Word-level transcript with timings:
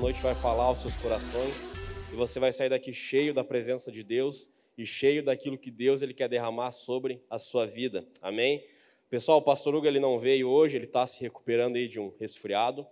noite 0.00 0.22
vai 0.22 0.34
falar 0.34 0.64
aos 0.64 0.78
seus 0.78 0.96
corações 0.96 1.54
e 2.10 2.16
você 2.16 2.40
vai 2.40 2.50
sair 2.54 2.70
daqui 2.70 2.90
cheio 2.90 3.34
da 3.34 3.44
presença 3.44 3.92
de 3.92 4.02
Deus 4.02 4.48
e 4.78 4.86
cheio 4.86 5.22
daquilo 5.22 5.58
que 5.58 5.70
Deus 5.70 6.00
ele 6.00 6.14
quer 6.14 6.26
derramar 6.26 6.70
sobre 6.70 7.22
a 7.28 7.36
sua 7.36 7.66
vida. 7.66 8.06
Amém? 8.22 8.64
Pessoal, 9.10 9.36
o 9.36 9.42
pastor 9.42 9.74
Hugo 9.74 9.86
ele 9.86 10.00
não 10.00 10.18
veio 10.18 10.48
hoje, 10.48 10.78
ele 10.78 10.86
está 10.86 11.06
se 11.06 11.20
recuperando 11.20 11.76
aí 11.76 11.86
de 11.86 12.00
um 12.00 12.14
resfriado 12.18 12.86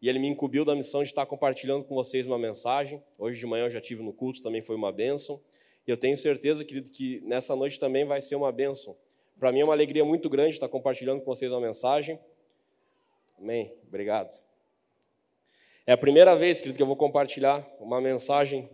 e 0.00 0.08
ele 0.08 0.18
me 0.18 0.26
incumbiu 0.26 0.64
da 0.64 0.74
missão 0.74 1.02
de 1.02 1.10
estar 1.10 1.26
compartilhando 1.26 1.84
com 1.84 1.94
vocês 1.94 2.24
uma 2.24 2.38
mensagem. 2.38 3.02
Hoje 3.18 3.38
de 3.38 3.46
manhã 3.46 3.66
eu 3.66 3.70
já 3.70 3.80
tive 3.80 4.02
no 4.02 4.14
culto, 4.14 4.42
também 4.42 4.62
foi 4.62 4.74
uma 4.74 4.90
bênção. 4.90 5.38
E 5.86 5.90
eu 5.90 5.98
tenho 5.98 6.16
certeza, 6.16 6.64
querido, 6.64 6.90
que 6.90 7.20
nessa 7.26 7.54
noite 7.54 7.78
também 7.78 8.06
vai 8.06 8.22
ser 8.22 8.36
uma 8.36 8.50
bênção. 8.50 8.96
Para 9.38 9.52
mim 9.52 9.60
é 9.60 9.64
uma 9.64 9.74
alegria 9.74 10.04
muito 10.04 10.30
grande 10.30 10.54
estar 10.54 10.68
compartilhando 10.68 11.20
com 11.20 11.26
vocês 11.26 11.52
uma 11.52 11.60
mensagem. 11.60 12.18
Amém. 13.38 13.76
Obrigado. 13.86 14.42
É 15.86 15.92
a 15.92 15.98
primeira 15.98 16.34
vez, 16.34 16.62
querido, 16.62 16.78
que 16.78 16.82
eu 16.82 16.86
vou 16.86 16.96
compartilhar 16.96 17.62
uma 17.78 18.00
mensagem 18.00 18.70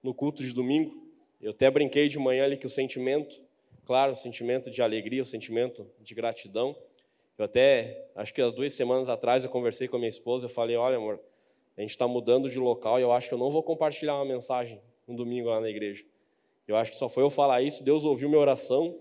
no 0.00 0.14
culto 0.14 0.44
de 0.44 0.52
domingo. 0.52 0.94
Eu 1.40 1.50
até 1.50 1.68
brinquei 1.68 2.08
de 2.08 2.20
manhã 2.20 2.44
ali 2.44 2.56
que 2.56 2.68
o 2.68 2.70
sentimento, 2.70 3.42
claro, 3.84 4.12
o 4.12 4.16
sentimento 4.16 4.70
de 4.70 4.80
alegria, 4.80 5.24
o 5.24 5.26
sentimento 5.26 5.90
de 6.00 6.14
gratidão. 6.14 6.76
Eu 7.36 7.46
até, 7.46 8.06
acho 8.14 8.32
que 8.32 8.40
as 8.40 8.52
duas 8.52 8.72
semanas 8.74 9.08
atrás, 9.08 9.42
eu 9.42 9.50
conversei 9.50 9.88
com 9.88 9.96
a 9.96 9.98
minha 9.98 10.08
esposa, 10.08 10.44
eu 10.44 10.48
falei, 10.48 10.76
olha, 10.76 10.98
amor, 10.98 11.18
a 11.76 11.80
gente 11.80 11.90
está 11.90 12.06
mudando 12.06 12.48
de 12.48 12.60
local 12.60 13.00
e 13.00 13.02
eu 13.02 13.10
acho 13.10 13.26
que 13.26 13.34
eu 13.34 13.38
não 13.38 13.50
vou 13.50 13.64
compartilhar 13.64 14.14
uma 14.14 14.24
mensagem 14.24 14.80
no 15.04 15.16
domingo 15.16 15.48
lá 15.48 15.60
na 15.60 15.68
igreja. 15.68 16.04
Eu 16.68 16.76
acho 16.76 16.92
que 16.92 16.96
só 16.96 17.08
foi 17.08 17.24
eu 17.24 17.30
falar 17.30 17.60
isso, 17.62 17.82
Deus 17.82 18.04
ouviu 18.04 18.28
minha 18.28 18.40
oração 18.40 18.96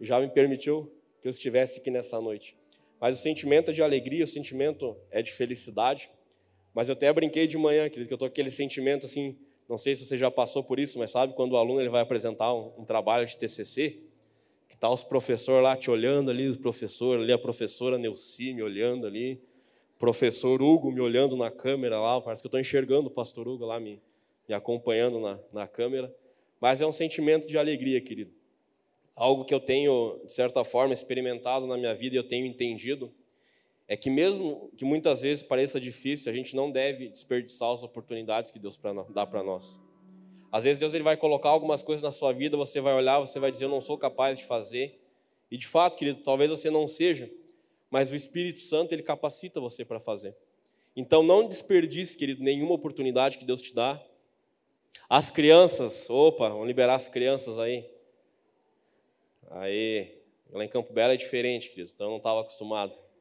e 0.00 0.04
já 0.04 0.18
me 0.18 0.28
permitiu 0.28 0.92
que 1.20 1.28
eu 1.28 1.30
estivesse 1.30 1.78
aqui 1.78 1.92
nessa 1.92 2.20
noite. 2.20 2.56
Mas 3.00 3.20
o 3.20 3.22
sentimento 3.22 3.70
é 3.70 3.72
de 3.72 3.84
alegria, 3.84 4.24
o 4.24 4.26
sentimento 4.26 4.96
é 5.12 5.22
de 5.22 5.32
felicidade. 5.32 6.10
Mas 6.74 6.88
eu 6.88 6.94
até 6.94 7.12
brinquei 7.12 7.46
de 7.46 7.58
manhã, 7.58 7.88
querido, 7.88 8.08
que 8.08 8.12
eu 8.12 8.16
estou 8.16 8.26
aquele 8.26 8.50
sentimento 8.50 9.06
assim, 9.06 9.36
não 9.68 9.76
sei 9.76 9.94
se 9.94 10.06
você 10.06 10.16
já 10.16 10.30
passou 10.30 10.64
por 10.64 10.78
isso, 10.78 10.98
mas 10.98 11.10
sabe 11.10 11.34
quando 11.34 11.52
o 11.52 11.56
aluno 11.56 11.80
ele 11.80 11.88
vai 11.88 12.02
apresentar 12.02 12.52
um, 12.52 12.72
um 12.78 12.84
trabalho 12.84 13.26
de 13.26 13.36
TCC, 13.36 14.00
que 14.68 14.76
tá 14.76 14.90
os 14.90 15.02
professores 15.02 15.62
lá 15.62 15.76
te 15.76 15.90
olhando 15.90 16.30
ali, 16.30 16.48
o 16.48 16.58
professor 16.58 17.18
ali, 17.18 17.32
a 17.32 17.38
professora 17.38 17.98
Neuci 17.98 18.54
me 18.54 18.62
olhando 18.62 19.06
ali, 19.06 19.40
professor 19.98 20.60
Hugo 20.60 20.90
me 20.90 21.00
olhando 21.00 21.36
na 21.36 21.50
câmera 21.50 22.00
lá, 22.00 22.20
parece 22.20 22.42
que 22.42 22.46
eu 22.46 22.48
estou 22.48 22.60
enxergando 22.60 23.08
o 23.08 23.10
pastor 23.10 23.46
Hugo 23.46 23.64
lá 23.64 23.78
me, 23.78 24.02
me 24.48 24.54
acompanhando 24.54 25.20
na, 25.20 25.38
na 25.52 25.68
câmera. 25.68 26.12
Mas 26.60 26.80
é 26.80 26.86
um 26.86 26.92
sentimento 26.92 27.46
de 27.46 27.56
alegria, 27.58 28.00
querido. 28.00 28.32
Algo 29.14 29.44
que 29.44 29.54
eu 29.54 29.60
tenho, 29.60 30.20
de 30.24 30.32
certa 30.32 30.64
forma, 30.64 30.92
experimentado 30.92 31.66
na 31.66 31.76
minha 31.76 31.94
vida 31.94 32.16
e 32.16 32.18
eu 32.18 32.26
tenho 32.26 32.46
entendido 32.46 33.12
é 33.92 33.96
que 33.96 34.08
mesmo 34.08 34.70
que 34.74 34.86
muitas 34.86 35.20
vezes 35.20 35.42
pareça 35.42 35.78
difícil, 35.78 36.32
a 36.32 36.34
gente 36.34 36.56
não 36.56 36.70
deve 36.70 37.10
desperdiçar 37.10 37.70
as 37.70 37.82
oportunidades 37.82 38.50
que 38.50 38.58
Deus 38.58 38.80
dá 39.10 39.26
para 39.26 39.42
nós. 39.42 39.78
Às 40.50 40.64
vezes 40.64 40.80
Deus 40.80 40.94
ele 40.94 41.04
vai 41.04 41.14
colocar 41.14 41.50
algumas 41.50 41.82
coisas 41.82 42.02
na 42.02 42.10
sua 42.10 42.32
vida, 42.32 42.56
você 42.56 42.80
vai 42.80 42.94
olhar, 42.94 43.18
você 43.18 43.38
vai 43.38 43.52
dizer, 43.52 43.66
eu 43.66 43.68
não 43.68 43.82
sou 43.82 43.98
capaz 43.98 44.38
de 44.38 44.46
fazer. 44.46 44.98
E 45.50 45.58
de 45.58 45.66
fato, 45.66 45.98
querido, 45.98 46.22
talvez 46.22 46.50
você 46.50 46.70
não 46.70 46.88
seja, 46.88 47.30
mas 47.90 48.10
o 48.10 48.16
Espírito 48.16 48.60
Santo 48.60 48.94
ele 48.94 49.02
capacita 49.02 49.60
você 49.60 49.84
para 49.84 50.00
fazer. 50.00 50.34
Então 50.96 51.22
não 51.22 51.46
desperdice, 51.46 52.16
querido, 52.16 52.42
nenhuma 52.42 52.72
oportunidade 52.72 53.36
que 53.36 53.44
Deus 53.44 53.60
te 53.60 53.74
dá. 53.74 54.02
As 55.06 55.30
crianças, 55.30 56.08
opa, 56.08 56.48
vamos 56.48 56.66
liberar 56.66 56.94
as 56.94 57.08
crianças 57.08 57.58
aí. 57.58 57.86
Aí, 59.50 60.18
lá 60.50 60.64
em 60.64 60.68
Campo 60.68 60.94
Belo 60.94 61.12
é 61.12 61.16
diferente, 61.18 61.68
querido, 61.68 61.92
então 61.94 62.06
eu 62.06 62.12
não 62.12 62.16
estava 62.16 62.40
acostumado. 62.40 63.11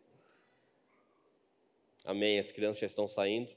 Amém. 2.03 2.39
As 2.39 2.52
crianças 2.52 2.80
já 2.80 2.88
estão 2.88 3.07
saindo. 3.07 3.49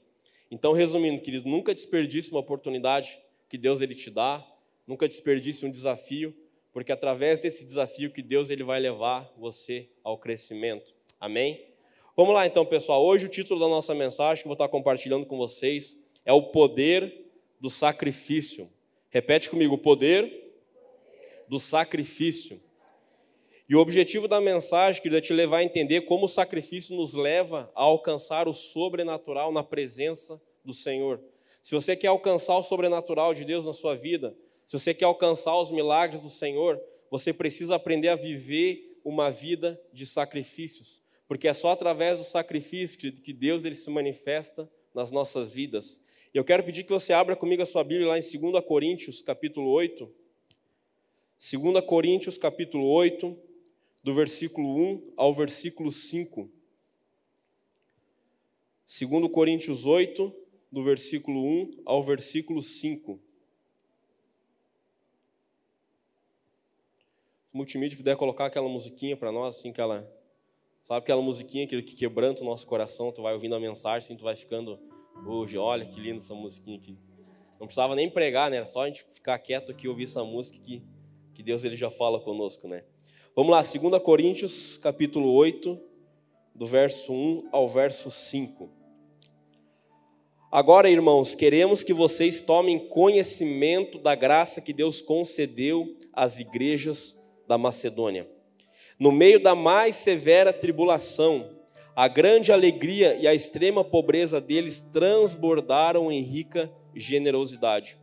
Então, 0.49 0.73
resumindo, 0.73 1.21
querido, 1.21 1.49
nunca 1.49 1.73
desperdice 1.73 2.29
uma 2.29 2.39
oportunidade 2.39 3.19
que 3.49 3.57
Deus 3.57 3.81
ele 3.81 3.95
te 3.95 4.09
dá, 4.09 4.45
nunca 4.85 5.07
desperdice 5.07 5.65
um 5.65 5.71
desafio, 5.71 6.35
porque 6.71 6.91
através 6.91 7.41
desse 7.41 7.65
desafio 7.65 8.11
que 8.11 8.21
Deus 8.21 8.49
ele 8.49 8.63
vai 8.63 8.79
levar 8.79 9.33
você 9.37 9.89
ao 10.03 10.17
crescimento. 10.17 10.93
Amém? 11.19 11.65
Vamos 12.15 12.33
lá 12.33 12.45
então, 12.45 12.65
pessoal. 12.65 13.03
Hoje 13.03 13.25
o 13.25 13.29
título 13.29 13.59
da 13.59 13.67
nossa 13.67 13.95
mensagem 13.95 14.43
que 14.43 14.47
eu 14.47 14.49
vou 14.49 14.53
estar 14.55 14.67
compartilhando 14.67 15.25
com 15.25 15.37
vocês 15.37 15.97
é 16.23 16.31
o 16.31 16.43
poder 16.43 17.25
do 17.59 17.69
sacrifício. 17.69 18.69
Repete 19.09 19.49
comigo, 19.49 19.75
o 19.75 19.77
poder 19.77 20.53
do 21.47 21.59
sacrifício. 21.59 22.61
E 23.67 23.75
o 23.75 23.79
objetivo 23.79 24.27
da 24.27 24.39
mensagem, 24.39 25.01
querido, 25.01 25.17
é 25.17 25.21
te 25.21 25.33
levar 25.33 25.57
a 25.57 25.63
entender 25.63 26.01
como 26.01 26.25
o 26.25 26.29
sacrifício 26.29 26.95
nos 26.95 27.15
leva 27.15 27.71
a 27.73 27.81
alcançar 27.81 28.47
o 28.47 28.53
sobrenatural 28.53 29.51
na 29.51 29.63
presença 29.63 30.39
do 30.63 30.71
Senhor. 30.71 31.19
Se 31.63 31.73
você 31.73 31.95
quer 31.95 32.07
alcançar 32.07 32.55
o 32.57 32.63
sobrenatural 32.63 33.33
de 33.33 33.43
Deus 33.43 33.65
na 33.65 33.73
sua 33.73 33.95
vida, 33.95 34.37
se 34.67 34.77
você 34.77 34.93
quer 34.93 35.05
alcançar 35.05 35.59
os 35.59 35.71
milagres 35.71 36.21
do 36.21 36.29
Senhor, 36.29 36.79
você 37.09 37.33
precisa 37.33 37.73
aprender 37.73 38.09
a 38.09 38.15
viver 38.15 38.99
uma 39.03 39.31
vida 39.31 39.81
de 39.91 40.05
sacrifícios, 40.05 41.01
porque 41.27 41.47
é 41.47 41.53
só 41.53 41.71
através 41.71 42.19
do 42.19 42.23
sacrifício 42.23 42.99
que 42.99 43.33
Deus 43.33 43.65
ele 43.65 43.75
se 43.75 43.89
manifesta 43.89 44.69
nas 44.93 45.09
nossas 45.09 45.53
vidas. 45.53 45.99
E 46.31 46.37
eu 46.37 46.43
quero 46.43 46.63
pedir 46.63 46.83
que 46.83 46.93
você 46.93 47.13
abra 47.13 47.35
comigo 47.35 47.63
a 47.63 47.65
sua 47.65 47.83
Bíblia 47.83 48.09
lá 48.09 48.19
em 48.19 48.21
2 48.21 48.63
Coríntios, 48.63 49.23
capítulo 49.23 49.71
8. 49.71 50.07
2 51.51 51.83
Coríntios, 51.85 52.37
capítulo 52.37 52.87
8 52.89 53.54
do 54.05 54.13
versículo 54.13 54.67
1 54.67 55.13
ao 55.17 55.33
versículo 55.33 55.91
5. 55.91 56.47
2 58.85 59.31
Coríntios 59.31 59.87
8, 59.87 60.31
do 60.71 60.83
versículo 60.83 61.43
1 61.43 61.71
ao 61.83 62.03
versículo 62.03 62.61
5. 62.61 63.19
Se 67.49 67.57
multimídia 67.57 67.97
puder 67.97 68.15
colocar 68.15 68.45
aquela 68.45 68.69
musiquinha 68.69 69.17
para 69.17 69.31
nós, 69.31 69.57
assim, 69.57 69.71
aquela, 69.71 70.07
sabe 70.83 70.99
aquela 70.99 71.23
musiquinha 71.23 71.65
que, 71.65 71.81
que 71.81 71.95
quebranta 71.95 72.43
o 72.43 72.45
nosso 72.45 72.67
coração, 72.67 73.11
tu 73.11 73.23
vai 73.23 73.33
ouvindo 73.33 73.55
a 73.55 73.59
mensagem, 73.59 74.05
assim, 74.05 74.15
tu 74.15 74.23
vai 74.23 74.35
ficando, 74.35 74.79
hoje, 75.25 75.57
olha 75.57 75.83
que 75.83 75.99
linda 75.99 76.17
essa 76.17 76.35
musiquinha 76.35 76.77
aqui. 76.77 76.95
Não 77.59 77.65
precisava 77.65 77.95
nem 77.95 78.07
pregar, 78.07 78.51
né? 78.51 78.57
Era 78.57 78.67
só 78.67 78.83
a 78.83 78.85
gente 78.85 79.03
ficar 79.11 79.39
quieto 79.39 79.71
aqui 79.71 79.87
e 79.87 79.89
ouvir 79.89 80.03
essa 80.03 80.23
música 80.23 80.59
que, 80.59 80.83
que 81.33 81.41
Deus 81.41 81.63
ele 81.63 81.75
já 81.75 81.89
fala 81.89 82.19
conosco, 82.19 82.67
né? 82.67 82.83
Vamos 83.37 83.51
lá, 83.51 83.61
2 83.61 84.01
Coríntios, 84.01 84.77
capítulo 84.77 85.29
8, 85.33 85.77
do 86.55 86.65
verso 86.65 87.11
1 87.11 87.49
ao 87.51 87.67
verso 87.67 88.09
5. 88.09 88.69
Agora, 90.49 90.89
irmãos, 90.89 91.35
queremos 91.35 91.83
que 91.83 91.91
vocês 91.91 92.39
tomem 92.39 92.87
conhecimento 92.87 93.99
da 93.99 94.15
graça 94.15 94.61
que 94.61 94.71
Deus 94.71 95.01
concedeu 95.01 95.97
às 96.13 96.39
igrejas 96.39 97.21
da 97.45 97.57
Macedônia. 97.57 98.25
No 98.97 99.11
meio 99.11 99.43
da 99.43 99.53
mais 99.53 99.97
severa 99.97 100.53
tribulação, 100.53 101.59
a 101.93 102.07
grande 102.07 102.53
alegria 102.53 103.17
e 103.17 103.27
a 103.27 103.33
extrema 103.35 103.83
pobreza 103.83 104.39
deles 104.39 104.79
transbordaram 104.93 106.09
em 106.09 106.21
rica 106.21 106.71
generosidade. 106.95 107.97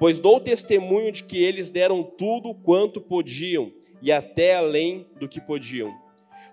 Pois 0.00 0.18
dou 0.18 0.40
testemunho 0.40 1.12
de 1.12 1.22
que 1.22 1.40
eles 1.40 1.70
deram 1.70 2.02
tudo 2.02 2.52
quanto 2.56 3.00
podiam 3.00 3.72
e 4.04 4.12
até 4.12 4.54
além 4.56 5.06
do 5.18 5.26
que 5.26 5.40
podiam. 5.40 5.98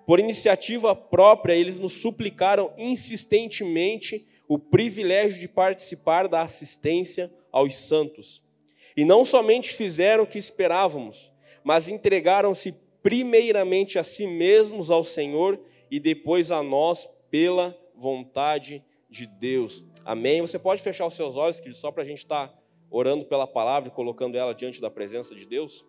Por 0.07 0.21
iniciativa 0.21 0.95
própria, 0.95 1.53
eles 1.53 1.77
nos 1.77 1.91
suplicaram 1.91 2.73
insistentemente 2.77 4.25
o 4.47 4.57
privilégio 4.57 5.37
de 5.41 5.49
participar 5.49 6.29
da 6.29 6.41
assistência 6.41 7.29
aos 7.51 7.75
santos. 7.75 8.41
E 8.95 9.03
não 9.03 9.25
somente 9.25 9.73
fizeram 9.73 10.23
o 10.23 10.27
que 10.27 10.37
esperávamos, 10.37 11.33
mas 11.61 11.89
entregaram-se 11.89 12.73
primeiramente 13.03 13.99
a 13.99 14.03
si 14.03 14.25
mesmos 14.25 14.89
ao 14.89 15.03
Senhor 15.03 15.59
e 15.89 15.99
depois 15.99 16.51
a 16.51 16.63
nós 16.63 17.09
pela 17.29 17.77
vontade 17.93 18.81
de 19.09 19.27
Deus. 19.27 19.83
Amém? 20.05 20.39
Você 20.39 20.57
pode 20.57 20.81
fechar 20.81 21.05
os 21.05 21.15
seus 21.15 21.35
olhos, 21.35 21.59
querido, 21.59 21.75
só 21.75 21.91
para 21.91 22.03
a 22.03 22.05
gente 22.05 22.19
estar 22.19 22.47
tá 22.47 22.57
orando 22.89 23.25
pela 23.25 23.45
palavra 23.45 23.89
e 23.89 23.91
colocando 23.91 24.37
ela 24.37 24.55
diante 24.55 24.79
da 24.79 24.89
presença 24.89 25.35
de 25.35 25.45
Deus? 25.45 25.85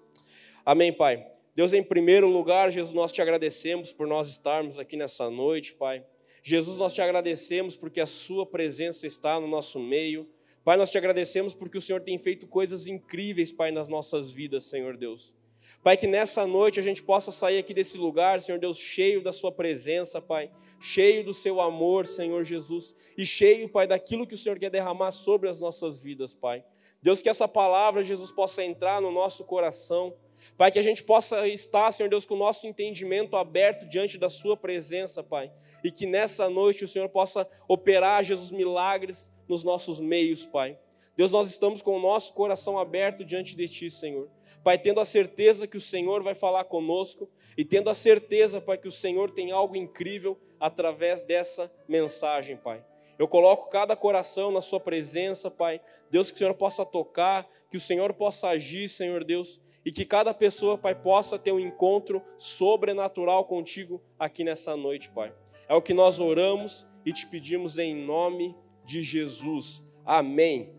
Amém, 0.66 0.92
Pai. 0.92 1.32
Deus, 1.54 1.74
em 1.74 1.82
primeiro 1.82 2.26
lugar, 2.28 2.72
Jesus, 2.72 2.94
nós 2.94 3.12
te 3.12 3.20
agradecemos 3.20 3.92
por 3.92 4.06
nós 4.06 4.26
estarmos 4.26 4.78
aqui 4.78 4.96
nessa 4.96 5.28
noite, 5.28 5.74
Pai. 5.74 6.02
Jesus, 6.42 6.78
nós 6.78 6.94
te 6.94 7.02
agradecemos 7.02 7.76
porque 7.76 8.00
a 8.00 8.06
Sua 8.06 8.46
presença 8.46 9.06
está 9.06 9.38
no 9.38 9.46
nosso 9.46 9.78
meio. 9.78 10.26
Pai, 10.64 10.78
nós 10.78 10.90
te 10.90 10.96
agradecemos 10.96 11.54
porque 11.54 11.76
o 11.76 11.82
Senhor 11.82 12.00
tem 12.00 12.18
feito 12.18 12.46
coisas 12.46 12.86
incríveis, 12.86 13.52
Pai, 13.52 13.70
nas 13.70 13.86
nossas 13.86 14.30
vidas, 14.30 14.64
Senhor 14.64 14.96
Deus. 14.96 15.34
Pai, 15.82 15.96
que 15.96 16.06
nessa 16.06 16.46
noite 16.46 16.80
a 16.80 16.82
gente 16.82 17.02
possa 17.02 17.30
sair 17.30 17.58
aqui 17.58 17.74
desse 17.74 17.98
lugar, 17.98 18.40
Senhor 18.40 18.58
Deus, 18.58 18.78
cheio 18.78 19.22
da 19.22 19.30
Sua 19.30 19.52
presença, 19.52 20.22
Pai, 20.22 20.50
cheio 20.80 21.22
do 21.22 21.34
Seu 21.34 21.60
amor, 21.60 22.06
Senhor 22.06 22.44
Jesus, 22.44 22.94
e 23.18 23.26
cheio, 23.26 23.68
Pai, 23.68 23.86
daquilo 23.86 24.26
que 24.26 24.34
o 24.34 24.38
Senhor 24.38 24.58
quer 24.58 24.70
derramar 24.70 25.10
sobre 25.10 25.50
as 25.50 25.60
nossas 25.60 26.02
vidas, 26.02 26.32
Pai. 26.32 26.64
Deus, 27.02 27.20
que 27.20 27.28
essa 27.28 27.46
palavra, 27.46 28.02
Jesus, 28.02 28.30
possa 28.30 28.64
entrar 28.64 29.02
no 29.02 29.10
nosso 29.10 29.44
coração, 29.44 30.14
Pai, 30.56 30.70
que 30.70 30.78
a 30.78 30.82
gente 30.82 31.02
possa 31.02 31.46
estar, 31.48 31.90
Senhor 31.92 32.08
Deus, 32.08 32.26
com 32.26 32.34
o 32.34 32.38
nosso 32.38 32.66
entendimento 32.66 33.36
aberto 33.36 33.88
diante 33.88 34.18
da 34.18 34.28
Sua 34.28 34.56
presença, 34.56 35.22
Pai. 35.22 35.52
E 35.82 35.90
que 35.90 36.06
nessa 36.06 36.48
noite 36.48 36.84
o 36.84 36.88
Senhor 36.88 37.08
possa 37.08 37.48
operar, 37.68 38.22
Jesus, 38.22 38.50
milagres 38.50 39.32
nos 39.48 39.64
nossos 39.64 39.98
meios, 40.00 40.44
Pai. 40.44 40.78
Deus, 41.16 41.32
nós 41.32 41.48
estamos 41.48 41.82
com 41.82 41.96
o 41.96 42.00
nosso 42.00 42.32
coração 42.32 42.78
aberto 42.78 43.24
diante 43.24 43.54
de 43.54 43.68
Ti, 43.68 43.90
Senhor. 43.90 44.30
Pai, 44.64 44.78
tendo 44.78 45.00
a 45.00 45.04
certeza 45.04 45.66
que 45.66 45.76
o 45.76 45.80
Senhor 45.80 46.22
vai 46.22 46.34
falar 46.34 46.64
conosco 46.64 47.28
e 47.56 47.64
tendo 47.64 47.90
a 47.90 47.94
certeza, 47.94 48.60
Pai, 48.60 48.78
que 48.78 48.88
o 48.88 48.92
Senhor 48.92 49.30
tem 49.30 49.50
algo 49.50 49.76
incrível 49.76 50.38
através 50.58 51.22
dessa 51.22 51.70
mensagem, 51.88 52.56
Pai. 52.56 52.84
Eu 53.18 53.28
coloco 53.28 53.68
cada 53.68 53.96
coração 53.96 54.50
na 54.50 54.60
Sua 54.60 54.80
presença, 54.80 55.50
Pai. 55.50 55.80
Deus, 56.10 56.30
que 56.30 56.36
o 56.36 56.38
Senhor 56.38 56.54
possa 56.54 56.84
tocar, 56.86 57.48
que 57.70 57.76
o 57.76 57.80
Senhor 57.80 58.14
possa 58.14 58.48
agir, 58.48 58.88
Senhor 58.88 59.24
Deus, 59.24 59.60
e 59.84 59.90
que 59.90 60.04
cada 60.04 60.32
pessoa, 60.32 60.78
Pai, 60.78 60.94
possa 60.94 61.38
ter 61.38 61.52
um 61.52 61.58
encontro 61.58 62.22
sobrenatural 62.36 63.44
contigo 63.44 64.02
aqui 64.18 64.44
nessa 64.44 64.76
noite, 64.76 65.10
Pai. 65.10 65.34
É 65.68 65.74
o 65.74 65.82
que 65.82 65.92
nós 65.92 66.20
oramos 66.20 66.86
e 67.04 67.12
te 67.12 67.26
pedimos 67.26 67.78
em 67.78 67.94
nome 67.94 68.54
de 68.84 69.02
Jesus. 69.02 69.82
Amém. 70.04 70.72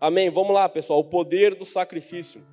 Amém. 0.00 0.30
Vamos 0.30 0.54
lá, 0.54 0.68
pessoal. 0.68 1.00
O 1.00 1.04
poder 1.04 1.54
do 1.54 1.64
sacrifício. 1.64 2.46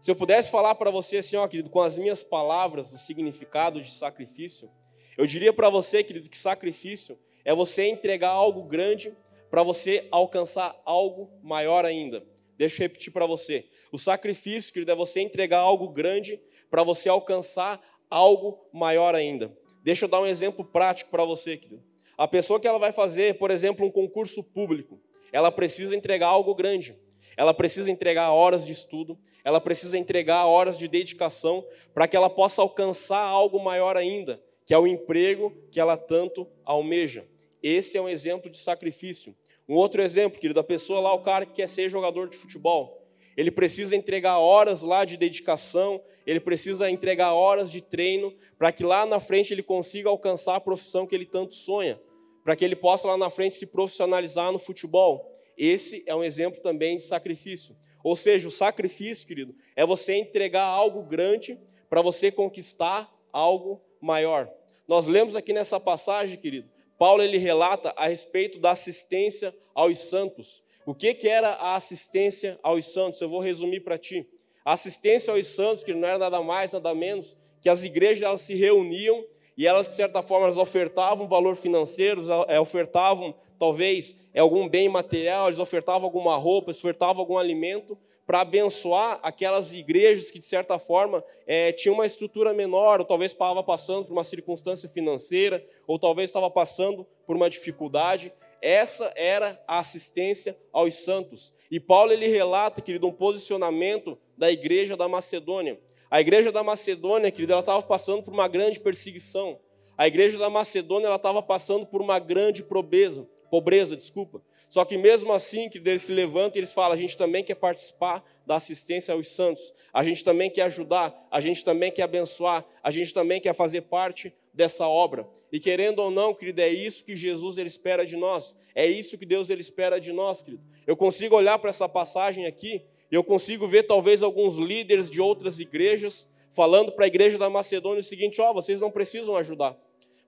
Se 0.00 0.10
eu 0.10 0.16
pudesse 0.16 0.50
falar 0.50 0.76
para 0.76 0.90
você, 0.90 1.18
assim, 1.18 1.36
ó, 1.36 1.46
querido, 1.48 1.70
com 1.70 1.80
as 1.80 1.98
minhas 1.98 2.22
palavras, 2.22 2.92
o 2.92 2.98
significado 2.98 3.80
de 3.80 3.90
sacrifício, 3.90 4.70
eu 5.16 5.26
diria 5.26 5.52
para 5.52 5.68
você, 5.68 6.04
querido, 6.04 6.30
que 6.30 6.38
sacrifício 6.38 7.18
é 7.44 7.52
você 7.52 7.86
entregar 7.88 8.30
algo 8.30 8.62
grande 8.62 9.12
para 9.50 9.62
você 9.62 10.06
alcançar 10.12 10.80
algo 10.84 11.30
maior 11.42 11.84
ainda. 11.84 12.24
Deixa 12.58 12.82
eu 12.82 12.88
repetir 12.88 13.12
para 13.12 13.24
você. 13.24 13.66
O 13.92 13.98
sacrifício, 13.98 14.72
querido, 14.72 14.90
é 14.90 14.94
você 14.96 15.20
entregar 15.20 15.60
algo 15.60 15.88
grande 15.88 16.40
para 16.68 16.82
você 16.82 17.08
alcançar 17.08 17.80
algo 18.10 18.68
maior 18.72 19.14
ainda. 19.14 19.56
Deixa 19.84 20.04
eu 20.04 20.08
dar 20.08 20.20
um 20.20 20.26
exemplo 20.26 20.64
prático 20.64 21.08
para 21.08 21.24
você, 21.24 21.56
querido. 21.56 21.84
A 22.16 22.26
pessoa 22.26 22.58
que 22.58 22.66
ela 22.66 22.80
vai 22.80 22.90
fazer, 22.90 23.38
por 23.38 23.52
exemplo, 23.52 23.86
um 23.86 23.90
concurso 23.92 24.42
público, 24.42 25.00
ela 25.32 25.52
precisa 25.52 25.94
entregar 25.94 26.26
algo 26.26 26.52
grande. 26.52 26.98
Ela 27.36 27.54
precisa 27.54 27.88
entregar 27.92 28.32
horas 28.32 28.66
de 28.66 28.72
estudo, 28.72 29.16
ela 29.44 29.60
precisa 29.60 29.96
entregar 29.96 30.44
horas 30.44 30.76
de 30.76 30.88
dedicação 30.88 31.64
para 31.94 32.08
que 32.08 32.16
ela 32.16 32.28
possa 32.28 32.60
alcançar 32.60 33.22
algo 33.22 33.62
maior 33.62 33.96
ainda, 33.96 34.42
que 34.66 34.74
é 34.74 34.78
o 34.78 34.88
emprego 34.88 35.56
que 35.70 35.78
ela 35.78 35.96
tanto 35.96 36.48
almeja. 36.64 37.24
Esse 37.62 37.96
é 37.96 38.02
um 38.02 38.08
exemplo 38.08 38.50
de 38.50 38.58
sacrifício. 38.58 39.36
Um 39.68 39.74
outro 39.74 40.00
exemplo, 40.00 40.40
querido, 40.40 40.58
a 40.60 40.64
pessoa 40.64 41.00
lá, 41.00 41.12
o 41.12 41.20
cara 41.20 41.44
que 41.44 41.52
quer 41.52 41.68
ser 41.68 41.90
jogador 41.90 42.28
de 42.28 42.36
futebol, 42.36 43.06
ele 43.36 43.50
precisa 43.50 43.94
entregar 43.94 44.38
horas 44.38 44.82
lá 44.82 45.04
de 45.04 45.16
dedicação, 45.16 46.02
ele 46.26 46.40
precisa 46.40 46.90
entregar 46.90 47.34
horas 47.34 47.70
de 47.70 47.80
treino, 47.80 48.34
para 48.58 48.72
que 48.72 48.82
lá 48.82 49.06
na 49.06 49.20
frente 49.20 49.52
ele 49.52 49.62
consiga 49.62 50.08
alcançar 50.08 50.56
a 50.56 50.60
profissão 50.60 51.06
que 51.06 51.14
ele 51.14 51.26
tanto 51.26 51.54
sonha, 51.54 52.00
para 52.42 52.56
que 52.56 52.64
ele 52.64 52.74
possa 52.74 53.06
lá 53.06 53.16
na 53.16 53.30
frente 53.30 53.54
se 53.54 53.66
profissionalizar 53.66 54.50
no 54.50 54.58
futebol. 54.58 55.30
Esse 55.56 56.02
é 56.06 56.14
um 56.14 56.24
exemplo 56.24 56.60
também 56.60 56.96
de 56.96 57.02
sacrifício. 57.02 57.76
Ou 58.02 58.16
seja, 58.16 58.48
o 58.48 58.50
sacrifício, 58.50 59.26
querido, 59.26 59.54
é 59.76 59.84
você 59.84 60.14
entregar 60.14 60.64
algo 60.64 61.02
grande 61.02 61.60
para 61.90 62.00
você 62.00 62.30
conquistar 62.30 63.12
algo 63.32 63.82
maior. 64.00 64.50
Nós 64.86 65.06
lemos 65.06 65.36
aqui 65.36 65.52
nessa 65.52 65.78
passagem, 65.78 66.38
querido, 66.38 66.68
Paulo 66.98 67.22
ele 67.22 67.38
relata 67.38 67.94
a 67.96 68.08
respeito 68.08 68.58
da 68.58 68.72
assistência 68.72 69.54
aos 69.72 69.98
santos. 69.98 70.64
O 70.84 70.94
que, 70.94 71.14
que 71.14 71.28
era 71.28 71.50
a 71.50 71.76
assistência 71.76 72.58
aos 72.62 72.86
santos? 72.86 73.20
Eu 73.20 73.28
vou 73.28 73.40
resumir 73.40 73.80
para 73.80 73.96
ti. 73.96 74.26
A 74.64 74.72
assistência 74.72 75.32
aos 75.32 75.46
santos, 75.46 75.84
que 75.84 75.94
não 75.94 76.08
era 76.08 76.18
nada 76.18 76.42
mais, 76.42 76.72
nada 76.72 76.94
menos, 76.94 77.36
que 77.62 77.68
as 77.68 77.84
igrejas 77.84 78.22
elas 78.22 78.40
se 78.40 78.54
reuniam 78.54 79.24
e 79.56 79.66
elas, 79.66 79.86
de 79.86 79.92
certa 79.92 80.22
forma, 80.22 80.46
elas 80.46 80.56
ofertavam 80.56 81.28
valor 81.28 81.56
financeiro, 81.56 82.22
é, 82.48 82.60
ofertavam, 82.60 83.34
talvez, 83.58 84.16
é, 84.32 84.40
algum 84.40 84.68
bem 84.68 84.88
material, 84.88 85.48
eles 85.48 85.58
ofertavam 85.58 86.04
alguma 86.04 86.36
roupa, 86.36 86.70
ofertavam 86.70 87.20
algum 87.20 87.38
alimento, 87.38 87.98
para 88.28 88.42
abençoar 88.42 89.18
aquelas 89.22 89.72
igrejas 89.72 90.30
que, 90.30 90.38
de 90.38 90.44
certa 90.44 90.78
forma, 90.78 91.24
é, 91.46 91.72
tinham 91.72 91.94
uma 91.94 92.04
estrutura 92.04 92.52
menor, 92.52 93.00
ou 93.00 93.06
talvez 93.06 93.32
estava 93.32 93.62
passando 93.62 94.04
por 94.04 94.12
uma 94.12 94.22
circunstância 94.22 94.86
financeira, 94.86 95.66
ou 95.86 95.98
talvez 95.98 96.28
estava 96.28 96.50
passando 96.50 97.06
por 97.26 97.36
uma 97.36 97.48
dificuldade. 97.48 98.30
Essa 98.60 99.10
era 99.16 99.58
a 99.66 99.78
assistência 99.78 100.58
aos 100.70 100.96
santos. 100.96 101.54
E 101.70 101.80
Paulo 101.80 102.12
ele 102.12 102.28
relata, 102.28 102.82
querido, 102.82 103.06
um 103.06 103.12
posicionamento 103.12 104.18
da 104.36 104.52
igreja 104.52 104.94
da 104.94 105.08
Macedônia. 105.08 105.80
A 106.10 106.20
igreja 106.20 106.52
da 106.52 106.62
Macedônia, 106.62 107.30
querido, 107.30 107.52
ela 107.52 107.60
estava 107.60 107.80
passando 107.80 108.22
por 108.22 108.34
uma 108.34 108.46
grande 108.46 108.78
perseguição. 108.78 109.58
A 109.96 110.06
igreja 110.06 110.38
da 110.38 110.50
Macedônia 110.50 111.06
ela 111.06 111.16
estava 111.16 111.42
passando 111.42 111.86
por 111.86 112.02
uma 112.02 112.18
grande 112.18 112.62
pobreza, 112.62 113.26
pobreza, 113.50 113.96
desculpa. 113.96 114.42
Só 114.68 114.84
que 114.84 114.98
mesmo 114.98 115.32
assim, 115.32 115.68
que 115.68 115.78
eles 115.78 116.02
se 116.02 116.12
levantam 116.12 116.56
e 116.56 116.60
eles 116.60 116.74
falam: 116.74 116.92
a 116.92 116.96
gente 116.96 117.16
também 117.16 117.42
quer 117.42 117.54
participar 117.54 118.22
da 118.46 118.56
assistência 118.56 119.14
aos 119.14 119.28
santos, 119.28 119.72
a 119.92 120.04
gente 120.04 120.22
também 120.22 120.50
quer 120.50 120.62
ajudar, 120.62 121.26
a 121.30 121.40
gente 121.40 121.64
também 121.64 121.90
quer 121.90 122.02
abençoar, 122.02 122.64
a 122.82 122.90
gente 122.90 123.12
também 123.14 123.40
quer 123.40 123.54
fazer 123.54 123.82
parte 123.82 124.32
dessa 124.52 124.86
obra. 124.86 125.28
E 125.50 125.58
querendo 125.58 126.00
ou 126.00 126.10
não, 126.10 126.34
querido, 126.34 126.60
é 126.60 126.68
isso 126.68 127.04
que 127.04 127.16
Jesus 127.16 127.56
ele 127.56 127.68
espera 127.68 128.04
de 128.04 128.16
nós, 128.16 128.56
é 128.74 128.86
isso 128.86 129.16
que 129.16 129.24
Deus 129.24 129.48
ele 129.50 129.60
espera 129.60 129.98
de 130.00 130.12
nós, 130.12 130.42
querido. 130.42 130.62
Eu 130.86 130.96
consigo 130.96 131.36
olhar 131.36 131.58
para 131.58 131.70
essa 131.70 131.88
passagem 131.88 132.46
aqui 132.46 132.84
e 133.10 133.14
eu 133.14 133.24
consigo 133.24 133.66
ver 133.66 133.84
talvez 133.84 134.22
alguns 134.22 134.56
líderes 134.56 135.10
de 135.10 135.20
outras 135.20 135.58
igrejas 135.58 136.28
falando 136.52 136.92
para 136.92 137.04
a 137.04 137.08
igreja 137.08 137.38
da 137.38 137.48
Macedônia 137.48 138.00
o 138.00 138.02
seguinte: 138.02 138.40
ó, 138.40 138.50
oh, 138.50 138.54
vocês 138.54 138.80
não 138.80 138.90
precisam 138.90 139.36
ajudar. 139.36 139.78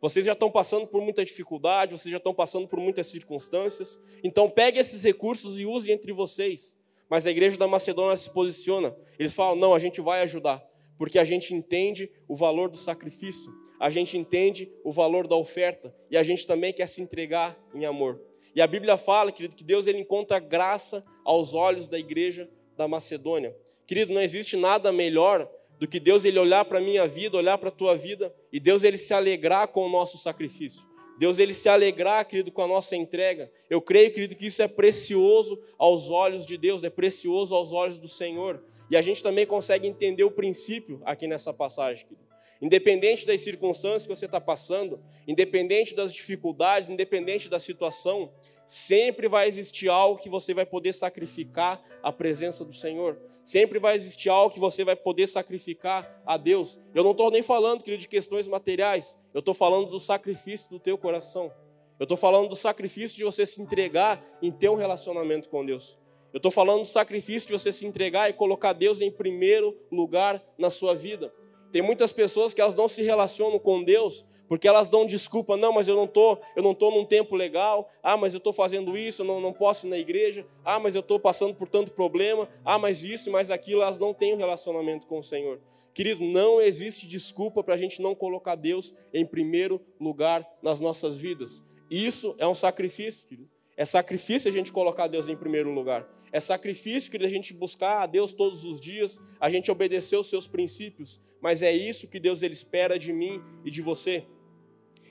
Vocês 0.01 0.25
já 0.25 0.33
estão 0.33 0.51
passando 0.51 0.87
por 0.87 1.03
muita 1.03 1.25
dificuldade, 1.25 1.99
vocês 1.99 2.11
já 2.11 2.17
estão 2.17 2.33
passando 2.33 2.67
por 2.67 2.81
muitas 2.81 3.07
circunstâncias. 3.09 4.01
Então 4.25 4.49
pegue 4.49 4.79
esses 4.79 5.05
recursos 5.05 5.59
e 5.59 5.67
use 5.67 5.93
entre 5.93 6.13
vocês. 6.13 6.75
Mas 7.09 7.27
a 7.27 7.31
igreja 7.31 7.59
da 7.59 7.67
Macedônia 7.67 8.17
se 8.17 8.31
posiciona. 8.31 8.97
Eles 9.19 9.35
falam: 9.35 9.57
não, 9.57 9.75
a 9.75 9.79
gente 9.79 10.01
vai 10.01 10.23
ajudar, 10.23 10.65
porque 10.97 11.19
a 11.19 11.25
gente 11.25 11.55
entende 11.55 12.11
o 12.27 12.35
valor 12.35 12.71
do 12.71 12.79
sacrifício, 12.79 13.53
a 13.79 13.91
gente 13.91 14.17
entende 14.17 14.73
o 14.83 14.91
valor 14.91 15.27
da 15.27 15.37
oferta 15.37 15.95
e 16.11 16.17
a 16.17 16.23
gente 16.23 16.47
também 16.47 16.73
quer 16.73 16.87
se 16.87 17.03
entregar 17.03 17.59
em 17.75 17.85
amor. 17.85 18.23
E 18.55 18.61
a 18.61 18.67
Bíblia 18.67 18.97
fala, 18.97 19.31
querido, 19.31 19.55
que 19.55 19.63
Deus 19.63 19.87
ele 19.87 19.99
encontra 19.99 20.39
graça 20.39 21.05
aos 21.25 21.53
olhos 21.55 21.89
da 21.89 21.99
igreja 21.99 22.51
da 22.77 22.89
Macedônia. 22.89 23.55
Querido, 23.87 24.13
não 24.15 24.23
existe 24.23 24.57
nada 24.57 24.91
melhor 24.91 25.51
do 25.81 25.89
que 25.89 25.99
Deus 25.99 26.27
ele 26.27 26.39
olhar 26.39 26.63
para 26.67 26.79
a 26.79 26.83
minha 26.83 27.09
vida, 27.09 27.39
olhar 27.39 27.57
para 27.57 27.71
a 27.71 27.73
tua 27.73 27.97
vida 27.97 28.33
e 28.53 28.61
Deus 28.61 28.85
ele 28.85 28.99
se 28.99 29.15
alegrar 29.15 29.69
com 29.69 29.87
o 29.87 29.89
nosso 29.89 30.19
sacrifício. 30.19 30.87
Deus 31.19 31.39
ele 31.39 31.55
se 31.55 31.71
alegrar, 31.71 32.27
querido, 32.27 32.53
com 32.53 32.63
a 32.63 32.67
nossa 32.67 32.95
entrega. 32.95 33.51
Eu 33.69 33.81
creio, 33.81 34.13
querido, 34.13 34.37
que 34.37 34.47
isso 34.47 34.63
é 34.63 34.69
precioso 34.69 35.59
aos 35.79 36.11
olhos 36.11 36.45
de 36.45 36.59
Deus, 36.59 36.85
é 36.85 36.91
precioso 36.91 37.55
aos 37.55 37.73
olhos 37.73 37.99
do 37.99 38.09
Senhor. 38.09 38.63
E 38.91 38.97
a 38.97 39.01
gente 39.01 39.23
também 39.23 39.47
consegue 39.47 39.87
entender 39.87 40.23
o 40.23 40.31
princípio 40.31 41.01
aqui 41.03 41.27
nessa 41.27 41.53
passagem, 41.53 42.07
querido. 42.07 42.29
Independente 42.61 43.27
das 43.27 43.41
circunstâncias 43.41 44.03
que 44.03 44.15
você 44.15 44.27
está 44.27 44.41
passando, 44.41 45.01
independente 45.27 45.95
das 45.95 46.13
dificuldades, 46.13 46.91
independente 46.91 47.49
da 47.49 47.59
situação, 47.59 48.31
sempre 48.67 49.29
vai 49.29 49.49
existir 49.49 49.89
algo 49.89 50.21
que 50.21 50.29
você 50.29 50.53
vai 50.53 50.67
poder 50.67 50.93
sacrificar 50.93 51.83
a 52.03 52.13
presença 52.13 52.65
do 52.67 52.75
Senhor. 52.75 53.19
Sempre 53.51 53.81
vai 53.81 53.97
existir 53.97 54.29
algo 54.29 54.55
que 54.55 54.61
você 54.61 54.85
vai 54.85 54.95
poder 54.95 55.27
sacrificar 55.27 56.23
a 56.25 56.37
Deus. 56.37 56.81
Eu 56.95 57.03
não 57.03 57.11
estou 57.11 57.33
nem 57.33 57.43
falando, 57.43 57.83
querido, 57.83 58.01
de 58.01 58.07
questões 58.07 58.47
materiais. 58.47 59.19
Eu 59.35 59.41
estou 59.41 59.53
falando 59.53 59.91
do 59.91 59.99
sacrifício 59.99 60.71
do 60.71 60.79
teu 60.79 60.97
coração. 60.97 61.53
Eu 61.99 62.05
estou 62.05 62.17
falando 62.17 62.49
do 62.49 62.55
sacrifício 62.55 63.17
de 63.17 63.25
você 63.25 63.45
se 63.45 63.61
entregar 63.61 64.25
em 64.41 64.53
ter 64.53 64.69
um 64.69 64.77
relacionamento 64.77 65.49
com 65.49 65.67
Deus. 65.67 65.99
Eu 66.33 66.37
estou 66.37 66.53
falando 66.53 66.83
do 66.83 66.87
sacrifício 66.87 67.49
de 67.49 67.53
você 67.53 67.73
se 67.73 67.85
entregar 67.85 68.31
e 68.31 68.35
colocar 68.35 68.73
Deus 68.73 69.01
em 69.01 69.11
primeiro 69.11 69.77
lugar 69.91 70.41
na 70.57 70.71
sua 70.71 70.95
vida. 70.95 71.35
Tem 71.73 71.83
muitas 71.83 72.13
pessoas 72.13 72.55
que 72.55 72.61
elas 72.61 72.77
não 72.77 72.87
se 72.87 73.03
relacionam 73.03 73.59
com 73.59 73.83
Deus 73.83 74.25
porque 74.51 74.67
elas 74.67 74.89
dão 74.89 75.07
desculpa, 75.07 75.57
não, 75.57 75.73
mas 75.73 75.87
eu 75.87 75.95
não 75.95 76.09
tô, 76.09 76.37
eu 76.57 76.63
não 76.65 76.75
tô 76.75 76.91
num 76.91 77.05
tempo 77.05 77.37
legal. 77.37 77.89
Ah, 78.03 78.17
mas 78.17 78.35
eu 78.35 78.39
estou 78.39 78.53
fazendo 78.53 78.99
isso, 78.99 79.23
não, 79.23 79.41
não 79.41 79.53
posso 79.53 79.87
ir 79.87 79.91
na 79.91 79.97
igreja. 79.97 80.45
Ah, 80.65 80.81
mas 80.81 80.97
eu 80.97 81.03
estou 81.03 81.21
passando 81.21 81.55
por 81.55 81.69
tanto 81.69 81.93
problema. 81.93 82.49
Ah, 82.65 82.77
mas 82.77 83.05
isso, 83.05 83.31
mas 83.31 83.49
aquilo, 83.49 83.81
elas 83.81 83.97
não 83.97 84.13
têm 84.13 84.35
um 84.35 84.37
relacionamento 84.37 85.07
com 85.07 85.21
o 85.21 85.23
Senhor. 85.23 85.61
Querido, 85.95 86.25
não 86.25 86.61
existe 86.61 87.07
desculpa 87.07 87.63
para 87.63 87.75
a 87.75 87.77
gente 87.77 88.03
não 88.03 88.13
colocar 88.13 88.57
Deus 88.57 88.93
em 89.15 89.25
primeiro 89.25 89.81
lugar 90.01 90.45
nas 90.61 90.81
nossas 90.81 91.17
vidas. 91.17 91.63
Isso 91.89 92.35
é 92.37 92.45
um 92.45 92.55
sacrifício, 92.55 93.29
querido. 93.29 93.49
É 93.77 93.85
sacrifício 93.85 94.51
a 94.51 94.53
gente 94.53 94.73
colocar 94.73 95.07
Deus 95.07 95.29
em 95.29 95.37
primeiro 95.37 95.73
lugar. 95.73 96.09
É 96.33 96.41
sacrifício 96.41 97.09
que 97.09 97.25
a 97.25 97.31
gente 97.31 97.55
buscar 97.55 98.03
a 98.03 98.07
Deus 98.07 98.33
todos 98.33 98.65
os 98.65 98.81
dias, 98.81 99.21
a 99.39 99.49
gente 99.49 99.71
obedecer 99.71 100.17
os 100.17 100.29
seus 100.29 100.49
princípios. 100.49 101.21
Mas 101.41 101.63
é 101.63 101.73
isso 101.73 102.09
que 102.09 102.19
Deus 102.19 102.43
ele 102.43 102.53
espera 102.53 102.99
de 102.99 103.13
mim 103.13 103.41
e 103.65 103.71
de 103.71 103.81
você. 103.81 104.27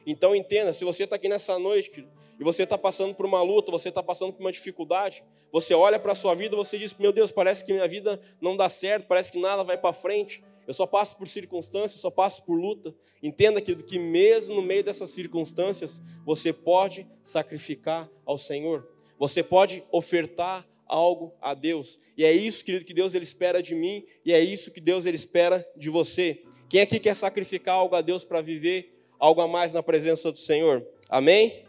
Então 0.05 0.35
entenda, 0.35 0.73
se 0.73 0.83
você 0.83 1.03
está 1.03 1.15
aqui 1.15 1.29
nessa 1.29 1.57
noite 1.59 2.07
e 2.39 2.43
você 2.43 2.63
está 2.63 2.77
passando 2.77 3.13
por 3.13 3.25
uma 3.25 3.41
luta, 3.41 3.71
você 3.71 3.89
está 3.89 4.01
passando 4.01 4.33
por 4.33 4.41
uma 4.41 4.51
dificuldade, 4.51 5.23
você 5.51 5.73
olha 5.73 5.99
para 5.99 6.13
a 6.13 6.15
sua 6.15 6.33
vida 6.33 6.55
e 6.55 6.57
você 6.57 6.77
diz: 6.77 6.93
Meu 6.95 7.11
Deus, 7.11 7.31
parece 7.31 7.65
que 7.65 7.73
minha 7.73 7.87
vida 7.87 8.19
não 8.41 8.55
dá 8.55 8.69
certo, 8.69 9.07
parece 9.07 9.31
que 9.31 9.39
nada 9.39 9.63
vai 9.63 9.77
para 9.77 9.93
frente, 9.93 10.43
eu 10.69 10.73
só 10.73 10.85
passo 10.85 11.17
por 11.17 11.27
circunstâncias, 11.27 11.99
só 11.99 12.11
passo 12.11 12.43
por 12.43 12.53
luta. 12.53 12.93
Entenda, 13.23 13.59
querido, 13.59 13.83
que 13.83 13.97
mesmo 13.97 14.53
no 14.53 14.61
meio 14.61 14.83
dessas 14.83 15.09
circunstâncias, 15.09 15.99
você 16.23 16.53
pode 16.53 17.07
sacrificar 17.23 18.07
ao 18.23 18.37
Senhor, 18.37 18.87
você 19.17 19.41
pode 19.41 19.83
ofertar 19.91 20.67
algo 20.85 21.33
a 21.41 21.53
Deus. 21.55 21.99
E 22.15 22.23
é 22.23 22.31
isso, 22.31 22.63
querido, 22.63 22.85
que 22.85 22.93
Deus 22.93 23.15
ele 23.15 23.23
espera 23.23 23.63
de 23.63 23.73
mim 23.73 24.05
e 24.25 24.31
é 24.31 24.39
isso 24.39 24.71
que 24.71 24.79
Deus 24.79 25.07
ele 25.07 25.15
espera 25.15 25.67
de 25.75 25.89
você. 25.89 26.43
Quem 26.69 26.81
aqui 26.81 26.99
quer 26.99 27.15
sacrificar 27.15 27.75
algo 27.75 27.95
a 27.95 28.01
Deus 28.01 28.23
para 28.23 28.39
viver 28.39 28.98
algo 29.19 29.41
a 29.41 29.47
mais 29.47 29.73
na 29.73 29.83
presença 29.83 30.31
do 30.31 30.39
Senhor? 30.39 30.85
Amém? 31.09 31.65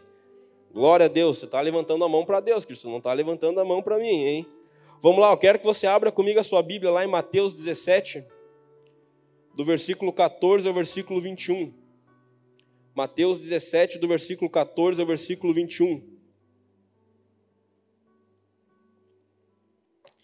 Glória 0.73 1.07
a 1.07 1.09
Deus. 1.09 1.39
Você 1.39 1.45
está 1.45 1.59
levantando 1.59 2.03
a 2.05 2.09
mão 2.09 2.25
para 2.25 2.39
Deus, 2.39 2.63
Cristo. 2.63 2.89
Não 2.89 2.97
está 2.97 3.11
levantando 3.11 3.59
a 3.59 3.65
mão 3.65 3.83
para 3.83 3.97
mim, 3.97 4.23
hein? 4.23 4.45
Vamos 5.01 5.19
lá, 5.19 5.31
eu 5.31 5.37
quero 5.37 5.59
que 5.59 5.65
você 5.65 5.87
abra 5.87 6.11
comigo 6.11 6.39
a 6.39 6.43
sua 6.43 6.61
Bíblia 6.61 6.91
lá 6.91 7.03
em 7.03 7.07
Mateus 7.07 7.55
17, 7.55 8.23
do 9.55 9.65
versículo 9.65 10.13
14 10.13 10.67
ao 10.67 10.73
versículo 10.73 11.19
21. 11.19 11.73
Mateus 12.93 13.39
17, 13.39 13.97
do 13.97 14.07
versículo 14.07 14.49
14 14.49 15.01
ao 15.01 15.07
versículo 15.07 15.53
21. 15.55 16.01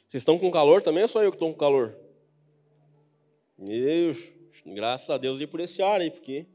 Vocês 0.07 0.21
estão 0.21 0.37
com 0.37 0.51
calor 0.51 0.81
também 0.81 1.01
ou 1.01 1.09
só 1.09 1.23
eu 1.23 1.31
que 1.31 1.35
estou 1.35 1.51
com 1.51 1.57
calor? 1.57 1.97
Deus, 3.57 4.29
graças 4.63 5.09
a 5.09 5.17
Deus 5.17 5.41
ir 5.41 5.47
por 5.47 5.59
esse 5.59 5.81
ar 5.81 5.99
aí, 5.99 6.11
porque 6.11 6.45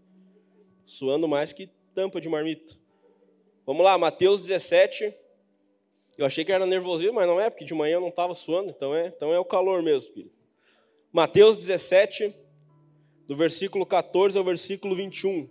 suando 0.85 1.29
mais 1.29 1.53
que 1.53 1.69
tampa 1.95 2.21
de 2.21 2.29
marmita. 2.29 2.77
Vamos 3.67 3.85
lá, 3.85 3.97
Mateus 3.97 4.41
17. 4.41 5.15
Eu 6.19 6.27
achei 6.27 6.45
que 6.45 6.53
era 6.53 6.67
nervosismo, 6.67 7.15
mas 7.15 7.27
não 7.27 7.41
é, 7.41 7.49
porque 7.49 7.65
de 7.65 7.75
manhã 7.75 7.95
eu 7.95 8.01
não 8.01 8.09
estava 8.09 8.35
suando, 8.35 8.71
então 8.71 8.95
é, 8.95 9.07
então 9.09 9.33
é 9.33 9.39
o 9.39 9.45
calor 9.45 9.83
mesmo, 9.83 10.13
querido. 10.13 10.35
Mateus 11.13 11.57
17, 11.57 12.35
do 13.27 13.37
versículo 13.37 13.87
14 13.87 14.37
ao 14.37 14.45
versículo 14.45 14.95
21. 14.95 15.49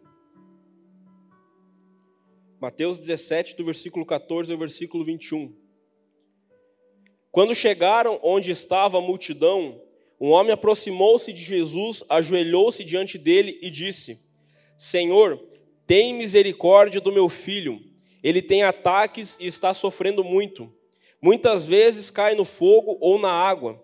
Mateus 2.60 3.00
17, 3.00 3.56
do 3.56 3.66
versículo 3.66 4.06
14 4.06 4.52
ao 4.52 4.60
versículo 4.60 5.04
21. 5.04 5.56
Quando 7.32 7.56
chegaram 7.56 8.20
onde 8.22 8.52
estava 8.52 8.98
a 8.98 9.02
multidão, 9.02 9.82
um 10.20 10.30
homem 10.30 10.52
aproximou-se 10.52 11.32
de 11.32 11.42
Jesus, 11.42 12.04
ajoelhou-se 12.08 12.84
diante 12.84 13.18
dele 13.18 13.58
e 13.62 13.72
disse: 13.72 14.20
Senhor, 14.82 15.40
tem 15.86 16.14
misericórdia 16.14 17.00
do 17.00 17.12
meu 17.12 17.30
filho 17.30 17.92
ele 18.24 18.42
tem 18.42 18.64
ataques 18.64 19.38
e 19.40 19.48
está 19.48 19.74
sofrendo 19.74 20.24
muito. 20.24 20.72
Muitas 21.22 21.68
vezes 21.68 22.12
cai 22.12 22.36
no 22.36 22.46
fogo 22.46 22.98
ou 23.00 23.20
na 23.20 23.32
água. 23.32 23.84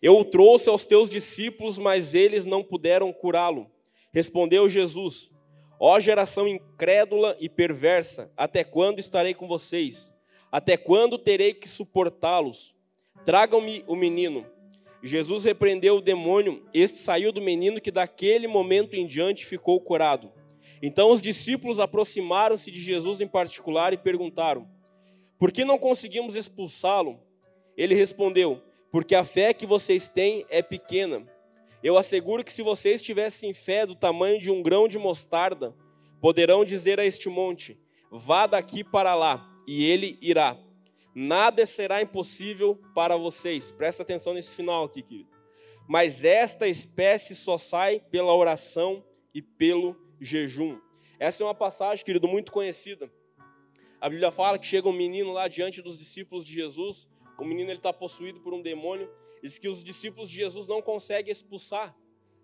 Eu 0.00 0.16
o 0.16 0.24
trouxe 0.24 0.68
aos 0.68 0.86
teus 0.86 1.08
discípulos, 1.08 1.78
mas 1.78 2.14
eles 2.14 2.44
não 2.44 2.62
puderam 2.62 3.12
curá-lo. 3.12 3.70
Respondeu 4.12 4.68
Jesus: 4.68 5.30
Ó 5.78 5.98
geração 5.98 6.46
incrédula 6.46 7.36
e 7.40 7.48
perversa, 7.48 8.30
até 8.36 8.64
quando 8.64 8.98
estarei 8.98 9.34
com 9.34 9.48
vocês? 9.48 10.12
Até 10.50 10.76
quando 10.76 11.18
terei 11.18 11.54
que 11.54 11.68
suportá-los? 11.68 12.74
Tragam-me 13.24 13.84
o 13.86 13.96
menino. 13.96 14.46
Jesus 15.02 15.44
repreendeu 15.44 15.96
o 15.96 16.00
demônio, 16.00 16.64
este 16.72 16.98
saiu 16.98 17.32
do 17.32 17.40
menino 17.40 17.80
que 17.80 17.90
daquele 17.90 18.46
momento 18.46 18.94
em 18.94 19.04
diante 19.04 19.44
ficou 19.44 19.80
curado. 19.80 20.32
Então 20.80 21.10
os 21.10 21.20
discípulos 21.20 21.80
aproximaram-se 21.80 22.70
de 22.70 22.78
Jesus 22.78 23.20
em 23.20 23.26
particular 23.26 23.92
e 23.92 23.96
perguntaram: 23.96 24.68
Por 25.38 25.50
que 25.50 25.64
não 25.64 25.78
conseguimos 25.78 26.36
expulsá-lo? 26.36 27.20
Ele 27.76 27.94
respondeu: 27.94 28.62
Porque 28.90 29.14
a 29.14 29.24
fé 29.24 29.52
que 29.52 29.66
vocês 29.66 30.08
têm 30.08 30.46
é 30.48 30.62
pequena. 30.62 31.26
Eu 31.82 31.96
asseguro 31.98 32.44
que 32.44 32.52
se 32.52 32.62
vocês 32.62 33.02
tivessem 33.02 33.52
fé 33.52 33.84
do 33.84 33.96
tamanho 33.96 34.38
de 34.38 34.50
um 34.52 34.62
grão 34.62 34.86
de 34.86 34.98
mostarda, 34.98 35.74
poderão 36.20 36.64
dizer 36.64 37.00
a 37.00 37.04
este 37.04 37.28
monte: 37.28 37.76
Vá 38.10 38.46
daqui 38.46 38.84
para 38.84 39.16
lá, 39.16 39.48
e 39.66 39.84
ele 39.84 40.16
irá. 40.20 40.56
Nada 41.14 41.66
será 41.66 42.00
impossível 42.00 42.80
para 42.94 43.16
vocês. 43.16 43.70
Presta 43.70 44.02
atenção 44.02 44.32
nesse 44.32 44.50
final 44.50 44.84
aqui, 44.84 45.02
querido. 45.02 45.30
Mas 45.86 46.24
esta 46.24 46.66
espécie 46.68 47.34
só 47.34 47.58
sai 47.58 48.00
pela 48.00 48.34
oração 48.34 49.04
e 49.34 49.42
pelo 49.42 49.96
jejum. 50.20 50.80
Essa 51.18 51.42
é 51.42 51.46
uma 51.46 51.54
passagem, 51.54 52.04
querido, 52.04 52.26
muito 52.26 52.50
conhecida. 52.50 53.12
A 54.00 54.08
Bíblia 54.08 54.30
fala 54.30 54.58
que 54.58 54.66
chega 54.66 54.88
um 54.88 54.92
menino 54.92 55.32
lá 55.32 55.48
diante 55.48 55.82
dos 55.82 55.98
discípulos 55.98 56.44
de 56.44 56.52
Jesus. 56.52 57.08
O 57.38 57.44
menino 57.44 57.70
ele 57.70 57.78
está 57.78 57.92
possuído 57.92 58.40
por 58.40 58.54
um 58.54 58.62
demônio. 58.62 59.10
Diz 59.42 59.58
que 59.58 59.68
os 59.68 59.82
discípulos 59.82 60.30
de 60.30 60.36
Jesus 60.36 60.66
não 60.66 60.80
conseguem 60.80 61.30
expulsar 61.30 61.96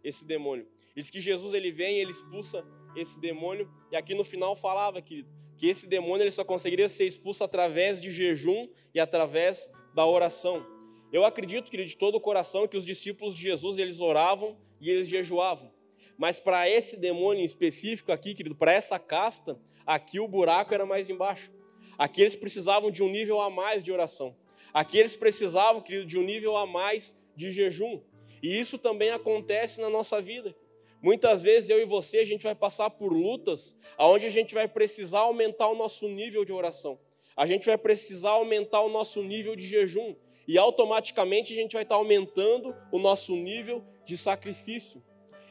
esse 0.02 0.24
demônio. 0.24 0.68
Diz 0.94 1.10
que 1.10 1.20
Jesus 1.20 1.54
ele 1.54 1.70
vem 1.70 1.96
e 1.96 2.00
ele 2.00 2.10
expulsa 2.10 2.66
esse 2.94 3.18
demônio. 3.18 3.72
E 3.90 3.96
aqui 3.96 4.14
no 4.14 4.24
final 4.24 4.54
falava, 4.54 5.00
querido, 5.00 5.30
que 5.58 5.68
esse 5.68 5.86
demônio 5.88 6.22
ele 6.22 6.30
só 6.30 6.44
conseguiria 6.44 6.88
ser 6.88 7.04
expulso 7.04 7.42
através 7.42 8.00
de 8.00 8.10
jejum 8.10 8.68
e 8.94 9.00
através 9.00 9.68
da 9.92 10.06
oração. 10.06 10.64
Eu 11.12 11.24
acredito, 11.24 11.70
querido, 11.70 11.88
de 11.88 11.96
todo 11.96 12.14
o 12.14 12.20
coração 12.20 12.68
que 12.68 12.76
os 12.76 12.86
discípulos 12.86 13.34
de 13.34 13.42
Jesus 13.42 13.76
eles 13.76 14.00
oravam 14.00 14.56
e 14.80 14.88
eles 14.88 15.08
jejuavam. 15.08 15.72
Mas 16.16 16.38
para 16.38 16.68
esse 16.68 16.96
demônio 16.96 17.42
em 17.42 17.44
específico 17.44 18.12
aqui, 18.12 18.34
querido, 18.34 18.54
para 18.54 18.72
essa 18.72 18.98
casta, 18.98 19.58
aqui 19.84 20.20
o 20.20 20.28
buraco 20.28 20.72
era 20.72 20.86
mais 20.86 21.10
embaixo. 21.10 21.52
Aqui 21.98 22.20
eles 22.20 22.36
precisavam 22.36 22.90
de 22.90 23.02
um 23.02 23.08
nível 23.08 23.40
a 23.40 23.50
mais 23.50 23.82
de 23.82 23.90
oração. 23.90 24.36
Aqui 24.72 24.98
eles 24.98 25.16
precisavam, 25.16 25.82
querido, 25.82 26.06
de 26.06 26.18
um 26.18 26.22
nível 26.22 26.56
a 26.56 26.66
mais 26.66 27.16
de 27.34 27.50
jejum. 27.50 28.00
E 28.40 28.58
isso 28.58 28.78
também 28.78 29.10
acontece 29.10 29.80
na 29.80 29.90
nossa 29.90 30.22
vida. 30.22 30.54
Muitas 31.00 31.42
vezes 31.42 31.70
eu 31.70 31.80
e 31.80 31.84
você 31.84 32.18
a 32.18 32.24
gente 32.24 32.42
vai 32.42 32.54
passar 32.54 32.90
por 32.90 33.12
lutas 33.12 33.76
aonde 33.96 34.26
a 34.26 34.30
gente 34.30 34.54
vai 34.54 34.66
precisar 34.66 35.20
aumentar 35.20 35.68
o 35.68 35.76
nosso 35.76 36.08
nível 36.08 36.44
de 36.44 36.52
oração. 36.52 36.98
A 37.36 37.46
gente 37.46 37.66
vai 37.66 37.78
precisar 37.78 38.30
aumentar 38.30 38.80
o 38.80 38.88
nosso 38.88 39.22
nível 39.22 39.54
de 39.54 39.66
jejum 39.66 40.16
e 40.46 40.58
automaticamente 40.58 41.52
a 41.52 41.56
gente 41.56 41.74
vai 41.74 41.82
estar 41.82 41.94
aumentando 41.94 42.74
o 42.90 42.98
nosso 42.98 43.36
nível 43.36 43.84
de 44.04 44.16
sacrifício. 44.16 45.02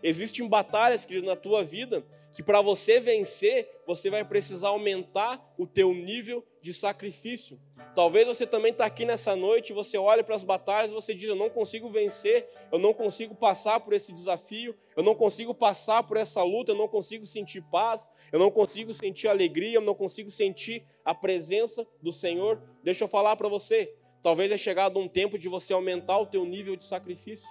Existem 0.02 0.48
batalhas, 0.48 1.06
querido, 1.06 1.28
na 1.28 1.36
tua 1.36 1.64
vida 1.64 2.06
que 2.38 2.44
para 2.44 2.62
você 2.62 3.00
vencer, 3.00 3.68
você 3.84 4.12
vai 4.12 4.24
precisar 4.24 4.68
aumentar 4.68 5.44
o 5.58 5.66
teu 5.66 5.92
nível 5.92 6.46
de 6.62 6.72
sacrifício. 6.72 7.60
Talvez 7.96 8.28
você 8.28 8.46
também 8.46 8.72
está 8.72 8.86
aqui 8.86 9.06
nessa 9.06 9.36
noite, 9.36 9.74
você 9.74 9.98
olha 9.98 10.24
para 10.24 10.36
as 10.36 10.44
batalhas 10.44 10.92
e 10.92 10.94
você 10.94 11.16
diz: 11.16 11.28
Eu 11.28 11.36
não 11.36 11.50
consigo 11.50 11.90
vencer, 11.90 12.48
eu 12.72 12.78
não 12.78 12.94
consigo 12.94 13.34
passar 13.34 13.80
por 13.80 13.92
esse 13.92 14.14
desafio, 14.14 14.76
eu 14.96 15.02
não 15.02 15.16
consigo 15.16 15.52
passar 15.52 16.04
por 16.04 16.16
essa 16.16 16.44
luta, 16.44 16.74
eu 16.74 16.76
não 16.76 16.88
consigo 16.88 17.26
sentir 17.26 17.64
paz, 17.72 18.08
eu 18.32 18.38
não 18.38 18.52
consigo 18.52 18.94
sentir 18.94 19.28
alegria, 19.28 19.78
eu 19.78 19.82
não 19.82 19.96
consigo 19.96 20.30
sentir 20.30 20.86
a 21.04 21.16
presença 21.16 21.88
do 22.04 22.12
Senhor. 22.12 22.62
Deixa 22.84 23.04
eu 23.04 23.08
falar 23.08 23.36
para 23.36 23.50
você: 23.50 23.96
talvez 24.22 24.52
é 24.52 24.58
chegado 24.58 25.00
um 25.00 25.08
tempo 25.08 25.40
de 25.40 25.50
você 25.50 25.74
aumentar 25.74 26.20
o 26.20 26.28
teu 26.28 26.46
nível 26.46 26.76
de 26.76 26.84
sacrifício. 26.84 27.50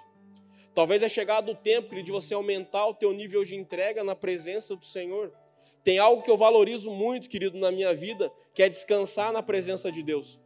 Talvez 0.76 1.02
é 1.02 1.08
chegado 1.08 1.52
o 1.52 1.54
tempo, 1.54 1.88
querido, 1.88 2.04
de 2.04 2.12
você 2.12 2.34
aumentar 2.34 2.86
o 2.86 2.92
teu 2.92 3.10
nível 3.10 3.42
de 3.42 3.56
entrega 3.56 4.04
na 4.04 4.14
presença 4.14 4.76
do 4.76 4.84
Senhor. 4.84 5.32
Tem 5.82 5.98
algo 5.98 6.22
que 6.22 6.30
eu 6.30 6.36
valorizo 6.36 6.90
muito, 6.90 7.30
querido, 7.30 7.56
na 7.56 7.72
minha 7.72 7.94
vida, 7.94 8.30
que 8.52 8.62
é 8.62 8.68
descansar 8.68 9.32
na 9.32 9.42
presença 9.42 9.90
de 9.90 10.02
Deus. 10.02 10.38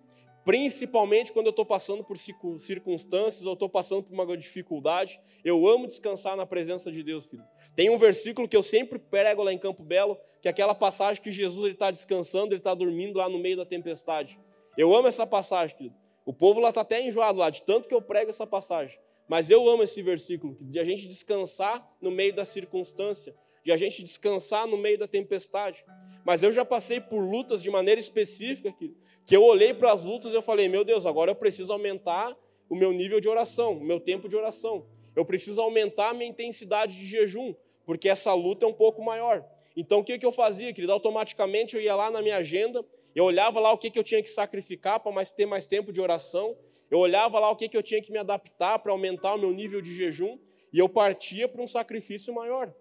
Principalmente 0.44 1.32
quando 1.32 1.46
eu 1.46 1.50
estou 1.50 1.66
passando 1.66 2.04
por 2.04 2.16
circunstâncias 2.16 3.44
ou 3.44 3.54
estou 3.54 3.68
passando 3.68 4.04
por 4.04 4.14
uma 4.14 4.36
dificuldade, 4.36 5.20
eu 5.44 5.66
amo 5.66 5.88
descansar 5.88 6.36
na 6.36 6.46
presença 6.46 6.92
de 6.92 7.02
Deus, 7.02 7.26
filho. 7.26 7.42
Tem 7.74 7.90
um 7.90 7.98
versículo 7.98 8.46
que 8.46 8.56
eu 8.56 8.62
sempre 8.62 9.00
prego 9.00 9.42
lá 9.42 9.52
em 9.52 9.58
Campo 9.58 9.82
Belo, 9.82 10.16
que 10.40 10.46
é 10.46 10.52
aquela 10.52 10.76
passagem 10.76 11.20
que 11.20 11.32
Jesus 11.32 11.72
está 11.72 11.90
descansando, 11.90 12.52
ele 12.52 12.60
está 12.60 12.72
dormindo 12.72 13.18
lá 13.18 13.28
no 13.28 13.40
meio 13.40 13.56
da 13.56 13.66
tempestade. 13.66 14.38
Eu 14.78 14.94
amo 14.94 15.08
essa 15.08 15.26
passagem, 15.26 15.76
querido. 15.76 15.96
O 16.24 16.32
povo 16.32 16.60
lá 16.60 16.68
está 16.68 16.82
até 16.82 17.04
enjoado 17.04 17.40
lá, 17.40 17.50
de 17.50 17.62
tanto 17.62 17.88
que 17.88 17.94
eu 17.94 18.00
prego 18.00 18.30
essa 18.30 18.46
passagem. 18.46 18.96
Mas 19.30 19.48
eu 19.48 19.68
amo 19.68 19.84
esse 19.84 20.02
versículo, 20.02 20.56
de 20.60 20.80
a 20.80 20.82
gente 20.82 21.06
descansar 21.06 21.88
no 22.00 22.10
meio 22.10 22.34
da 22.34 22.44
circunstância, 22.44 23.32
de 23.62 23.70
a 23.70 23.76
gente 23.76 24.02
descansar 24.02 24.66
no 24.66 24.76
meio 24.76 24.98
da 24.98 25.06
tempestade. 25.06 25.84
Mas 26.24 26.42
eu 26.42 26.50
já 26.50 26.64
passei 26.64 27.00
por 27.00 27.20
lutas 27.20 27.62
de 27.62 27.70
maneira 27.70 28.00
específica, 28.00 28.72
que, 28.72 28.92
que 29.24 29.36
eu 29.36 29.44
olhei 29.44 29.72
para 29.72 29.92
as 29.92 30.02
lutas 30.02 30.32
e 30.32 30.34
eu 30.34 30.42
falei, 30.42 30.68
meu 30.68 30.82
Deus, 30.82 31.06
agora 31.06 31.30
eu 31.30 31.36
preciso 31.36 31.72
aumentar 31.72 32.36
o 32.68 32.74
meu 32.74 32.92
nível 32.92 33.20
de 33.20 33.28
oração, 33.28 33.74
o 33.74 33.84
meu 33.84 34.00
tempo 34.00 34.28
de 34.28 34.34
oração. 34.34 34.84
Eu 35.14 35.24
preciso 35.24 35.60
aumentar 35.60 36.08
a 36.08 36.14
minha 36.14 36.28
intensidade 36.28 36.96
de 36.96 37.06
jejum, 37.06 37.54
porque 37.86 38.08
essa 38.08 38.34
luta 38.34 38.66
é 38.66 38.68
um 38.68 38.74
pouco 38.74 39.00
maior. 39.00 39.48
Então 39.76 40.00
o 40.00 40.04
que, 40.04 40.18
que 40.18 40.26
eu 40.26 40.32
fazia, 40.32 40.72
querido? 40.72 40.92
Automaticamente 40.92 41.76
eu 41.76 41.80
ia 41.80 41.94
lá 41.94 42.10
na 42.10 42.20
minha 42.20 42.38
agenda, 42.38 42.84
eu 43.14 43.22
olhava 43.22 43.60
lá 43.60 43.70
o 43.70 43.78
que, 43.78 43.92
que 43.92 43.98
eu 43.98 44.02
tinha 44.02 44.24
que 44.24 44.28
sacrificar 44.28 44.98
para 44.98 45.12
mais, 45.12 45.30
ter 45.30 45.46
mais 45.46 45.66
tempo 45.66 45.92
de 45.92 46.00
oração, 46.00 46.56
eu 46.90 46.98
olhava 46.98 47.38
lá 47.38 47.50
o 47.50 47.56
que, 47.56 47.68
que 47.68 47.76
eu 47.76 47.82
tinha 47.82 48.02
que 48.02 48.10
me 48.10 48.18
adaptar 48.18 48.78
para 48.80 48.92
aumentar 48.92 49.34
o 49.34 49.38
meu 49.38 49.52
nível 49.52 49.80
de 49.80 49.94
jejum 49.94 50.38
e 50.72 50.78
eu 50.78 50.88
partia 50.88 51.48
para 51.48 51.62
um 51.62 51.66
sacrifício 51.66 52.34
maior. 52.34 52.74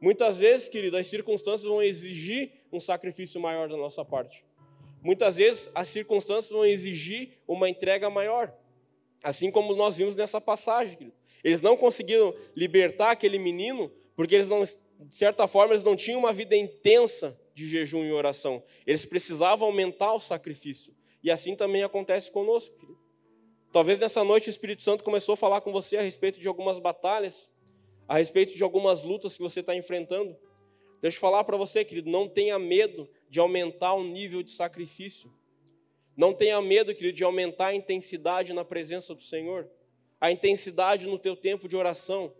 Muitas 0.00 0.38
vezes, 0.38 0.68
querido, 0.68 0.96
as 0.96 1.06
circunstâncias 1.08 1.64
vão 1.64 1.82
exigir 1.82 2.52
um 2.72 2.78
sacrifício 2.78 3.40
maior 3.40 3.68
da 3.68 3.76
nossa 3.76 4.04
parte. 4.04 4.44
muitas 5.02 5.36
vezes 5.36 5.70
as 5.74 5.88
circunstâncias 5.88 6.50
vão 6.50 6.64
exigir 6.64 7.38
uma 7.46 7.68
entrega 7.68 8.08
maior. 8.10 8.52
Assim 9.22 9.50
como 9.50 9.74
nós 9.74 9.96
vimos 9.96 10.14
nessa 10.14 10.40
passagem. 10.40 10.96
Querido. 10.96 11.16
Eles 11.42 11.60
não 11.60 11.76
conseguiram 11.76 12.34
libertar 12.54 13.12
aquele 13.12 13.38
menino 13.38 13.90
porque 14.14 14.34
eles 14.34 14.48
não, 14.48 14.62
de 14.62 15.16
certa 15.16 15.46
forma, 15.46 15.72
eles 15.72 15.84
não 15.84 15.94
tinham 15.94 16.18
uma 16.18 16.32
vida 16.32 16.56
intensa 16.56 17.38
de 17.54 17.66
jejum 17.66 18.04
e 18.04 18.12
oração. 18.12 18.62
Eles 18.86 19.06
precisavam 19.06 19.66
aumentar 19.68 20.12
o 20.12 20.20
sacrifício. 20.20 20.92
E 21.22 21.30
assim 21.30 21.54
também 21.54 21.82
acontece 21.82 22.30
conosco. 22.30 22.76
Querido. 22.76 22.97
Talvez 23.70 24.00
nessa 24.00 24.24
noite 24.24 24.48
o 24.48 24.50
Espírito 24.50 24.82
Santo 24.82 25.04
começou 25.04 25.34
a 25.34 25.36
falar 25.36 25.60
com 25.60 25.70
você 25.70 25.98
a 25.98 26.02
respeito 26.02 26.40
de 26.40 26.48
algumas 26.48 26.78
batalhas, 26.78 27.50
a 28.08 28.16
respeito 28.16 28.56
de 28.56 28.62
algumas 28.62 29.02
lutas 29.02 29.36
que 29.36 29.42
você 29.42 29.60
está 29.60 29.74
enfrentando. 29.76 30.34
Deixa 31.02 31.18
eu 31.18 31.20
falar 31.20 31.44
para 31.44 31.56
você, 31.56 31.84
querido, 31.84 32.10
não 32.10 32.26
tenha 32.26 32.58
medo 32.58 33.08
de 33.28 33.38
aumentar 33.38 33.92
o 33.92 34.02
nível 34.02 34.42
de 34.42 34.50
sacrifício. 34.50 35.30
Não 36.16 36.32
tenha 36.32 36.60
medo, 36.62 36.94
querido, 36.94 37.16
de 37.16 37.22
aumentar 37.22 37.68
a 37.68 37.74
intensidade 37.74 38.54
na 38.54 38.64
presença 38.64 39.14
do 39.14 39.22
Senhor, 39.22 39.70
a 40.20 40.32
intensidade 40.32 41.06
no 41.06 41.18
teu 41.18 41.36
tempo 41.36 41.68
de 41.68 41.76
oração, 41.76 42.34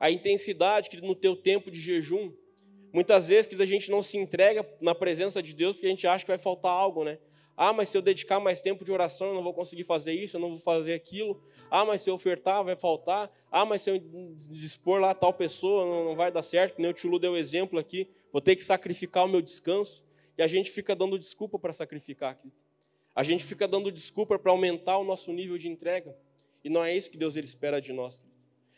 a 0.00 0.10
intensidade, 0.10 0.88
querido, 0.88 1.06
no 1.06 1.14
teu 1.14 1.36
tempo 1.36 1.70
de 1.70 1.78
jejum. 1.78 2.32
Muitas 2.92 3.28
vezes, 3.28 3.46
querido, 3.46 3.62
a 3.62 3.66
gente 3.66 3.90
não 3.90 4.02
se 4.02 4.16
entrega 4.16 4.68
na 4.80 4.94
presença 4.94 5.42
de 5.42 5.54
Deus 5.54 5.74
porque 5.74 5.86
a 5.86 5.90
gente 5.90 6.06
acha 6.06 6.24
que 6.24 6.30
vai 6.30 6.38
faltar 6.38 6.72
algo, 6.72 7.04
né? 7.04 7.18
Ah, 7.56 7.72
mas 7.72 7.88
se 7.88 7.96
eu 7.96 8.02
dedicar 8.02 8.40
mais 8.40 8.60
tempo 8.60 8.84
de 8.84 8.92
oração, 8.92 9.28
eu 9.28 9.34
não 9.34 9.42
vou 9.42 9.52
conseguir 9.52 9.84
fazer 9.84 10.12
isso, 10.12 10.36
eu 10.36 10.40
não 10.40 10.50
vou 10.50 10.58
fazer 10.58 10.94
aquilo. 10.94 11.42
Ah, 11.70 11.84
mas 11.84 12.00
se 12.00 12.10
eu 12.10 12.14
ofertar, 12.14 12.64
vai 12.64 12.76
faltar. 12.76 13.30
Ah, 13.50 13.64
mas 13.64 13.82
se 13.82 13.90
eu 13.90 14.00
dispor 14.50 15.00
lá 15.00 15.14
tal 15.14 15.32
pessoa, 15.32 15.84
não 15.84 16.16
vai 16.16 16.32
dar 16.32 16.42
certo. 16.42 16.80
Nem 16.80 16.90
o 16.90 16.94
Tio 16.94 17.10
Lu 17.10 17.18
deu 17.18 17.36
exemplo 17.36 17.78
aqui. 17.78 18.08
Vou 18.32 18.40
ter 18.40 18.56
que 18.56 18.64
sacrificar 18.64 19.24
o 19.24 19.28
meu 19.28 19.42
descanso. 19.42 20.04
E 20.36 20.42
a 20.42 20.46
gente 20.46 20.70
fica 20.70 20.96
dando 20.96 21.18
desculpa 21.18 21.58
para 21.58 21.72
sacrificar. 21.72 22.40
A 23.14 23.22
gente 23.22 23.44
fica 23.44 23.68
dando 23.68 23.92
desculpa 23.92 24.38
para 24.38 24.50
aumentar 24.50 24.96
o 24.96 25.04
nosso 25.04 25.32
nível 25.32 25.58
de 25.58 25.68
entrega. 25.68 26.16
E 26.64 26.70
não 26.70 26.82
é 26.82 26.96
isso 26.96 27.10
que 27.10 27.18
Deus 27.18 27.36
ele 27.36 27.46
espera 27.46 27.80
de 27.80 27.92
nós. 27.92 28.22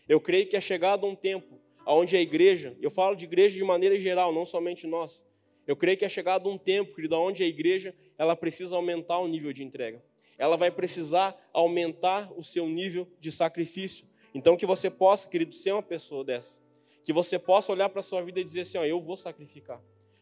Eu 0.09 0.21
creio 0.21 0.47
que 0.49 0.57
é 0.57 0.61
chegado 0.61 1.07
um 1.07 1.15
tempo 1.15 1.61
onde 1.87 2.17
a 2.17 2.21
igreja, 2.21 2.77
eu 2.81 2.91
falo 2.91 3.15
de 3.15 3.25
igreja 3.25 3.55
de 3.57 3.65
maneira 3.65 3.97
geral, 3.97 4.33
não 4.33 4.45
somente 4.45 4.87
nós, 4.87 5.25
eu 5.67 5.77
creio 5.77 5.97
que 5.97 6.05
é 6.05 6.09
chegado 6.09 6.49
um 6.49 6.59
tempo, 6.59 6.95
querido, 6.95 7.17
onde 7.17 7.43
a 7.43 7.47
igreja 7.47 7.95
ela 8.19 8.37
precisa 8.37 8.77
aumentar 8.77 9.19
o 9.19 9.27
nível 9.27 9.53
de 9.53 9.65
entrega. 9.65 10.03
Ela 10.39 10.57
vai 10.57 10.71
precisar 10.71 11.37
aumentar 11.53 12.33
o 12.37 12.43
seu 12.43 12.69
nível 12.69 13.09
de 13.19 13.31
sacrifício. 13.31 14.07
Então 14.35 14.57
que 14.57 14.67
você 14.67 14.91
possa, 14.91 15.29
querido, 15.29 15.55
ser 15.55 15.73
uma 15.73 15.83
pessoa 15.83 16.25
dessa. 16.25 16.61
Que 17.05 17.13
você 17.13 17.39
possa 17.39 17.73
olhar 17.73 17.89
para 17.89 18.01
a 18.01 18.03
sua 18.03 18.23
vida 18.23 18.41
e 18.41 18.45
dizer 18.45 18.63
assim, 18.63 18.79
ó, 18.79 18.85
eu 18.85 19.01
vou 19.01 19.17
sacrificar, 19.17 19.81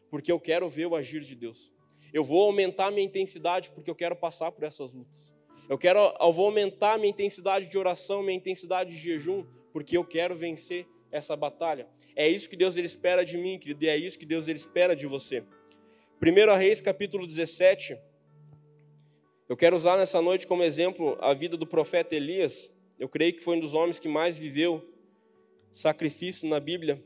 porque 0.09 0.31
eu 0.31 0.39
quero 0.39 0.69
ver 0.69 0.85
o 0.85 0.95
agir 0.95 1.21
de 1.21 1.35
Deus. 1.35 1.71
Eu 2.13 2.23
vou 2.23 2.43
aumentar 2.43 2.91
minha 2.91 3.05
intensidade 3.05 3.71
porque 3.71 3.89
eu 3.89 3.95
quero 3.95 4.15
passar 4.15 4.51
por 4.51 4.63
essas 4.63 4.93
lutas. 4.93 5.33
Eu 5.67 5.77
quero, 5.77 6.15
eu 6.19 6.31
vou 6.31 6.45
aumentar 6.45 6.97
minha 6.97 7.09
intensidade 7.09 7.67
de 7.67 7.77
oração, 7.77 8.21
minha 8.21 8.37
intensidade 8.37 8.91
de 8.91 8.97
jejum, 8.97 9.45
porque 9.71 9.97
eu 9.97 10.05
quero 10.05 10.35
vencer 10.35 10.85
essa 11.13 11.35
batalha. 11.35 11.87
É 12.15 12.27
isso 12.27 12.49
que 12.49 12.55
Deus 12.57 12.75
ele 12.75 12.87
espera 12.87 13.23
de 13.23 13.37
mim, 13.37 13.57
querido, 13.59 13.85
e 13.85 13.87
é 13.87 13.95
isso 13.95 14.17
que 14.17 14.25
Deus 14.25 14.47
ele 14.47 14.57
espera 14.57 14.95
de 14.95 15.05
você. 15.05 15.43
1 16.21 16.57
Reis, 16.57 16.81
capítulo 16.81 17.27
17. 17.27 17.97
Eu 19.47 19.55
quero 19.55 19.75
usar 19.75 19.95
nessa 19.97 20.21
noite 20.21 20.47
como 20.47 20.63
exemplo 20.63 21.17
a 21.21 21.33
vida 21.33 21.55
do 21.55 21.67
profeta 21.67 22.15
Elias. 22.15 22.71
Eu 22.99 23.07
creio 23.07 23.33
que 23.33 23.43
foi 23.43 23.57
um 23.57 23.59
dos 23.59 23.73
homens 23.73 23.99
que 23.99 24.07
mais 24.07 24.37
viveu 24.37 24.83
sacrifício 25.71 26.47
na 26.49 26.59
Bíblia. 26.59 27.03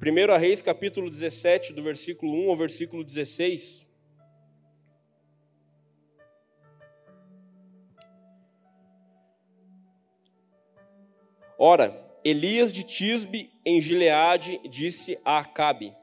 1 0.00 0.38
Reis, 0.38 0.62
capítulo 0.62 1.10
17, 1.10 1.72
do 1.72 1.82
versículo 1.82 2.32
1 2.46 2.50
ao 2.50 2.56
versículo 2.56 3.02
16. 3.02 3.88
Ora, 11.58 12.09
Elias 12.24 12.72
de 12.72 12.82
Tisbe, 12.82 13.50
em 13.64 13.80
Gileade, 13.80 14.60
disse 14.68 15.18
a 15.24 15.38
Acabe: 15.38 15.94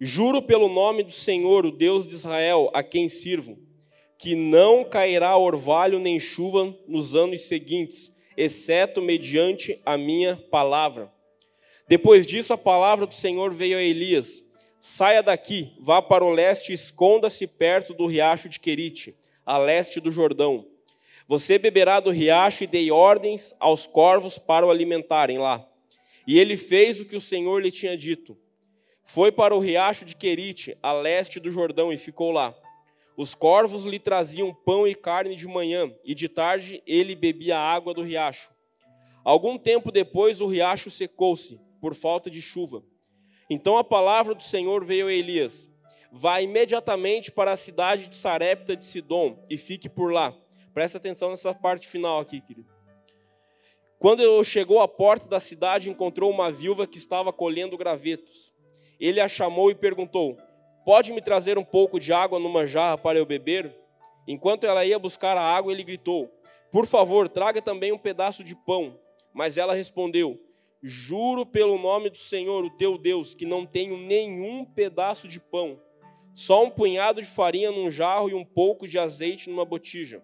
Juro 0.00 0.42
pelo 0.42 0.68
nome 0.68 1.02
do 1.02 1.12
Senhor, 1.12 1.64
o 1.64 1.70
Deus 1.70 2.06
de 2.06 2.14
Israel, 2.14 2.70
a 2.74 2.82
quem 2.82 3.08
sirvo, 3.08 3.58
que 4.18 4.34
não 4.34 4.84
cairá 4.84 5.36
orvalho 5.36 6.00
nem 6.00 6.18
chuva 6.18 6.76
nos 6.88 7.14
anos 7.14 7.42
seguintes, 7.42 8.12
exceto 8.36 9.00
mediante 9.00 9.80
a 9.84 9.96
minha 9.96 10.36
palavra. 10.50 11.12
Depois 11.88 12.26
disso, 12.26 12.52
a 12.52 12.58
palavra 12.58 13.06
do 13.06 13.14
Senhor 13.14 13.52
veio 13.52 13.78
a 13.78 13.82
Elias: 13.82 14.44
Saia 14.80 15.22
daqui, 15.22 15.72
vá 15.80 16.02
para 16.02 16.24
o 16.24 16.30
leste 16.30 16.70
e 16.70 16.74
esconda-se 16.74 17.46
perto 17.46 17.94
do 17.94 18.06
riacho 18.06 18.48
de 18.48 18.58
Querite, 18.58 19.16
a 19.46 19.56
leste 19.56 20.00
do 20.00 20.10
Jordão. 20.10 20.66
Você 21.28 21.58
beberá 21.58 22.00
do 22.00 22.10
riacho 22.10 22.64
e 22.64 22.66
dei 22.66 22.90
ordens 22.90 23.54
aos 23.60 23.86
corvos 23.86 24.38
para 24.38 24.66
o 24.66 24.70
alimentarem 24.70 25.36
lá. 25.36 25.62
E 26.26 26.38
ele 26.38 26.56
fez 26.56 27.00
o 27.00 27.04
que 27.04 27.14
o 27.14 27.20
Senhor 27.20 27.60
lhe 27.60 27.70
tinha 27.70 27.94
dito. 27.98 28.34
Foi 29.04 29.30
para 29.30 29.54
o 29.54 29.58
riacho 29.58 30.06
de 30.06 30.16
Querite, 30.16 30.78
a 30.82 30.90
leste 30.90 31.38
do 31.38 31.50
Jordão, 31.50 31.92
e 31.92 31.98
ficou 31.98 32.30
lá. 32.30 32.54
Os 33.14 33.34
corvos 33.34 33.84
lhe 33.84 33.98
traziam 33.98 34.54
pão 34.54 34.88
e 34.88 34.94
carne 34.94 35.36
de 35.36 35.46
manhã, 35.46 35.94
e 36.02 36.14
de 36.14 36.30
tarde 36.30 36.82
ele 36.86 37.14
bebia 37.14 37.58
água 37.58 37.92
do 37.92 38.02
riacho. 38.02 38.50
Algum 39.22 39.58
tempo 39.58 39.92
depois 39.92 40.40
o 40.40 40.46
riacho 40.46 40.90
secou-se, 40.90 41.60
por 41.78 41.94
falta 41.94 42.30
de 42.30 42.40
chuva. 42.40 42.82
Então 43.50 43.76
a 43.76 43.84
palavra 43.84 44.34
do 44.34 44.42
Senhor 44.42 44.82
veio 44.82 45.08
a 45.08 45.12
Elias: 45.12 45.68
Vá 46.10 46.40
imediatamente 46.40 47.30
para 47.30 47.52
a 47.52 47.56
cidade 47.56 48.06
de 48.06 48.16
Sarepta 48.16 48.74
de 48.74 48.86
Sidom 48.86 49.44
e 49.50 49.58
fique 49.58 49.90
por 49.90 50.10
lá 50.10 50.34
Presta 50.78 50.96
atenção 50.96 51.30
nessa 51.30 51.52
parte 51.52 51.88
final 51.88 52.20
aqui, 52.20 52.40
querido. 52.40 52.68
Quando 53.98 54.44
chegou 54.44 54.78
à 54.78 54.86
porta 54.86 55.26
da 55.26 55.40
cidade, 55.40 55.90
encontrou 55.90 56.30
uma 56.30 56.52
viúva 56.52 56.86
que 56.86 56.98
estava 56.98 57.32
colhendo 57.32 57.76
gravetos. 57.76 58.52
Ele 59.00 59.20
a 59.20 59.26
chamou 59.26 59.72
e 59.72 59.74
perguntou: 59.74 60.38
Pode 60.84 61.12
me 61.12 61.20
trazer 61.20 61.58
um 61.58 61.64
pouco 61.64 61.98
de 61.98 62.12
água 62.12 62.38
numa 62.38 62.64
jarra 62.64 62.96
para 62.96 63.18
eu 63.18 63.26
beber? 63.26 63.76
Enquanto 64.24 64.66
ela 64.66 64.84
ia 64.84 65.00
buscar 65.00 65.36
a 65.36 65.42
água, 65.42 65.72
ele 65.72 65.82
gritou: 65.82 66.30
Por 66.70 66.86
favor, 66.86 67.28
traga 67.28 67.60
também 67.60 67.90
um 67.90 67.98
pedaço 67.98 68.44
de 68.44 68.54
pão. 68.54 69.00
Mas 69.34 69.56
ela 69.58 69.74
respondeu: 69.74 70.40
Juro 70.80 71.44
pelo 71.44 71.76
nome 71.76 72.08
do 72.08 72.18
Senhor, 72.18 72.64
o 72.64 72.70
teu 72.70 72.96
Deus, 72.96 73.34
que 73.34 73.44
não 73.44 73.66
tenho 73.66 73.96
nenhum 73.96 74.64
pedaço 74.64 75.26
de 75.26 75.40
pão, 75.40 75.82
só 76.36 76.62
um 76.62 76.70
punhado 76.70 77.20
de 77.20 77.26
farinha 77.26 77.72
num 77.72 77.90
jarro 77.90 78.30
e 78.30 78.34
um 78.34 78.44
pouco 78.44 78.86
de 78.86 78.96
azeite 78.96 79.50
numa 79.50 79.64
botija. 79.64 80.22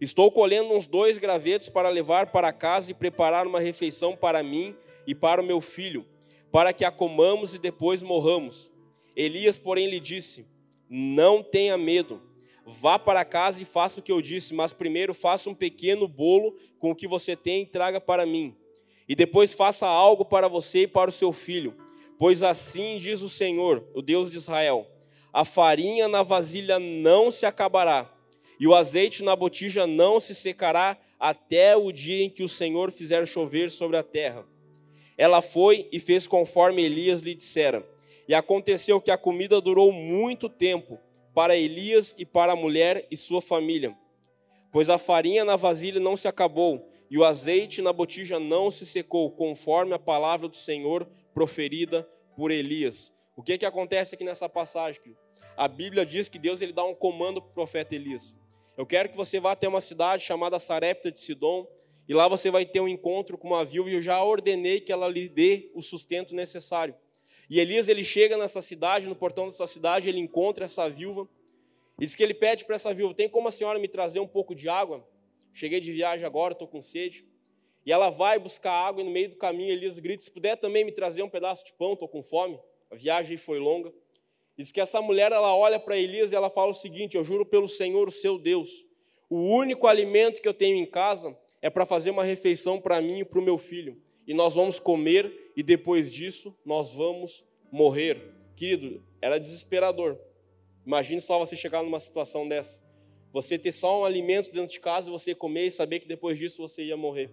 Estou 0.00 0.32
colhendo 0.32 0.72
uns 0.72 0.86
dois 0.86 1.18
gravetos 1.18 1.68
para 1.68 1.90
levar 1.90 2.32
para 2.32 2.54
casa 2.54 2.90
e 2.90 2.94
preparar 2.94 3.46
uma 3.46 3.60
refeição 3.60 4.16
para 4.16 4.42
mim 4.42 4.74
e 5.06 5.14
para 5.14 5.42
o 5.42 5.44
meu 5.44 5.60
filho, 5.60 6.06
para 6.50 6.72
que 6.72 6.86
a 6.86 6.90
comamos 6.90 7.54
e 7.54 7.58
depois 7.58 8.02
morramos. 8.02 8.72
Elias, 9.14 9.58
porém, 9.58 9.90
lhe 9.90 10.00
disse: 10.00 10.46
Não 10.88 11.42
tenha 11.42 11.76
medo. 11.76 12.22
Vá 12.64 12.98
para 12.98 13.26
casa 13.26 13.60
e 13.60 13.66
faça 13.66 14.00
o 14.00 14.02
que 14.02 14.12
eu 14.12 14.22
disse, 14.22 14.54
mas 14.54 14.72
primeiro 14.72 15.12
faça 15.12 15.50
um 15.50 15.54
pequeno 15.54 16.08
bolo 16.08 16.56
com 16.78 16.92
o 16.92 16.96
que 16.96 17.06
você 17.06 17.36
tem 17.36 17.62
e 17.62 17.66
traga 17.66 18.00
para 18.00 18.24
mim. 18.24 18.56
E 19.06 19.14
depois 19.14 19.52
faça 19.52 19.86
algo 19.86 20.24
para 20.24 20.48
você 20.48 20.82
e 20.82 20.88
para 20.88 21.10
o 21.10 21.12
seu 21.12 21.30
filho. 21.30 21.76
Pois 22.18 22.42
assim 22.42 22.96
diz 22.96 23.20
o 23.20 23.28
Senhor, 23.28 23.86
o 23.92 24.00
Deus 24.00 24.30
de 24.30 24.38
Israel: 24.38 24.86
a 25.30 25.44
farinha 25.44 26.08
na 26.08 26.22
vasilha 26.22 26.78
não 26.78 27.30
se 27.30 27.44
acabará 27.44 28.10
e 28.60 28.66
o 28.66 28.74
azeite 28.74 29.24
na 29.24 29.34
botija 29.34 29.86
não 29.86 30.20
se 30.20 30.34
secará 30.34 30.98
até 31.18 31.74
o 31.74 31.90
dia 31.90 32.22
em 32.22 32.28
que 32.28 32.42
o 32.42 32.48
Senhor 32.48 32.92
fizer 32.92 33.26
chover 33.26 33.70
sobre 33.70 33.96
a 33.96 34.02
terra. 34.02 34.46
Ela 35.16 35.40
foi 35.40 35.88
e 35.90 35.98
fez 35.98 36.26
conforme 36.26 36.84
Elias 36.84 37.22
lhe 37.22 37.34
dissera. 37.34 37.82
E 38.28 38.34
aconteceu 38.34 39.00
que 39.00 39.10
a 39.10 39.16
comida 39.16 39.62
durou 39.62 39.90
muito 39.90 40.46
tempo 40.46 41.00
para 41.34 41.56
Elias 41.56 42.14
e 42.18 42.26
para 42.26 42.52
a 42.52 42.56
mulher 42.56 43.06
e 43.10 43.16
sua 43.16 43.40
família. 43.40 43.96
Pois 44.70 44.90
a 44.90 44.98
farinha 44.98 45.42
na 45.42 45.56
vasilha 45.56 45.98
não 45.98 46.14
se 46.14 46.28
acabou, 46.28 46.86
e 47.10 47.16
o 47.16 47.24
azeite 47.24 47.80
na 47.80 47.92
botija 47.92 48.38
não 48.38 48.70
se 48.70 48.84
secou, 48.84 49.30
conforme 49.30 49.94
a 49.94 49.98
palavra 49.98 50.46
do 50.48 50.56
Senhor 50.56 51.08
proferida 51.32 52.06
por 52.36 52.50
Elias. 52.50 53.10
O 53.34 53.42
que, 53.42 53.56
que 53.56 53.66
acontece 53.66 54.14
aqui 54.14 54.22
nessa 54.22 54.48
passagem? 54.48 55.16
A 55.56 55.66
Bíblia 55.66 56.04
diz 56.04 56.28
que 56.28 56.38
Deus 56.38 56.60
ele 56.60 56.72
dá 56.72 56.84
um 56.84 56.94
comando 56.94 57.40
para 57.40 57.50
o 57.50 57.54
profeta 57.54 57.94
Elias. 57.94 58.34
Eu 58.80 58.86
quero 58.86 59.10
que 59.10 59.16
você 59.16 59.38
vá 59.38 59.52
até 59.52 59.68
uma 59.68 59.82
cidade 59.82 60.22
chamada 60.22 60.58
Sarepta 60.58 61.12
de 61.12 61.20
Sidom, 61.20 61.68
e 62.08 62.14
lá 62.14 62.26
você 62.28 62.50
vai 62.50 62.64
ter 62.64 62.80
um 62.80 62.88
encontro 62.88 63.36
com 63.36 63.48
uma 63.48 63.62
viúva, 63.62 63.90
e 63.90 63.92
eu 63.92 64.00
já 64.00 64.24
ordenei 64.24 64.80
que 64.80 64.90
ela 64.90 65.06
lhe 65.06 65.28
dê 65.28 65.70
o 65.74 65.82
sustento 65.82 66.34
necessário. 66.34 66.94
E 67.50 67.60
Elias, 67.60 67.88
ele 67.88 68.02
chega 68.02 68.38
nessa 68.38 68.62
cidade, 68.62 69.06
no 69.06 69.14
portão 69.14 69.44
dessa 69.44 69.66
cidade, 69.66 70.08
ele 70.08 70.18
encontra 70.18 70.64
essa 70.64 70.88
viúva, 70.88 71.28
e 72.00 72.06
diz 72.06 72.16
que 72.16 72.22
ele 72.22 72.32
pede 72.32 72.64
para 72.64 72.76
essa 72.76 72.94
viúva, 72.94 73.12
tem 73.12 73.28
como 73.28 73.48
a 73.48 73.50
senhora 73.50 73.78
me 73.78 73.86
trazer 73.86 74.18
um 74.18 74.26
pouco 74.26 74.54
de 74.54 74.66
água? 74.66 75.06
Cheguei 75.52 75.78
de 75.78 75.92
viagem 75.92 76.24
agora, 76.24 76.54
estou 76.54 76.66
com 76.66 76.80
sede. 76.80 77.26
E 77.84 77.92
ela 77.92 78.08
vai 78.08 78.38
buscar 78.38 78.72
água, 78.72 79.02
e 79.02 79.04
no 79.04 79.10
meio 79.10 79.28
do 79.28 79.36
caminho 79.36 79.72
Elias 79.72 79.98
grita, 79.98 80.24
se 80.24 80.30
puder 80.30 80.56
também 80.56 80.86
me 80.86 80.92
trazer 80.92 81.22
um 81.22 81.28
pedaço 81.28 81.66
de 81.66 81.74
pão, 81.74 81.92
estou 81.92 82.08
com 82.08 82.22
fome, 82.22 82.58
a 82.90 82.94
viagem 82.94 83.36
foi 83.36 83.58
longa. 83.58 83.92
Diz 84.60 84.70
que 84.70 84.78
essa 84.78 85.00
mulher 85.00 85.32
ela 85.32 85.56
olha 85.56 85.80
para 85.80 85.96
Elias 85.96 86.32
e 86.32 86.36
ela 86.36 86.50
fala 86.50 86.70
o 86.70 86.74
seguinte: 86.74 87.16
Eu 87.16 87.24
juro 87.24 87.46
pelo 87.46 87.66
Senhor, 87.66 88.06
o 88.06 88.10
seu 88.10 88.38
Deus, 88.38 88.86
o 89.30 89.38
único 89.38 89.86
alimento 89.86 90.42
que 90.42 90.46
eu 90.46 90.52
tenho 90.52 90.76
em 90.76 90.84
casa 90.84 91.34
é 91.62 91.70
para 91.70 91.86
fazer 91.86 92.10
uma 92.10 92.22
refeição 92.22 92.78
para 92.78 93.00
mim 93.00 93.20
e 93.20 93.24
para 93.24 93.38
o 93.38 93.42
meu 93.42 93.56
filho. 93.56 93.96
E 94.26 94.34
nós 94.34 94.56
vamos 94.56 94.78
comer 94.78 95.50
e 95.56 95.62
depois 95.62 96.12
disso 96.12 96.54
nós 96.62 96.92
vamos 96.92 97.42
morrer. 97.72 98.34
Querido, 98.54 99.02
era 99.22 99.40
desesperador. 99.40 100.18
Imagine 100.84 101.22
só 101.22 101.38
você 101.38 101.56
chegar 101.56 101.82
numa 101.82 101.98
situação 101.98 102.46
dessa. 102.46 102.82
Você 103.32 103.58
ter 103.58 103.72
só 103.72 104.02
um 104.02 104.04
alimento 104.04 104.52
dentro 104.52 104.74
de 104.74 104.78
casa 104.78 105.10
você 105.10 105.34
comer 105.34 105.68
e 105.68 105.70
saber 105.70 106.00
que 106.00 106.06
depois 106.06 106.38
disso 106.38 106.60
você 106.60 106.84
ia 106.84 106.98
morrer. 106.98 107.30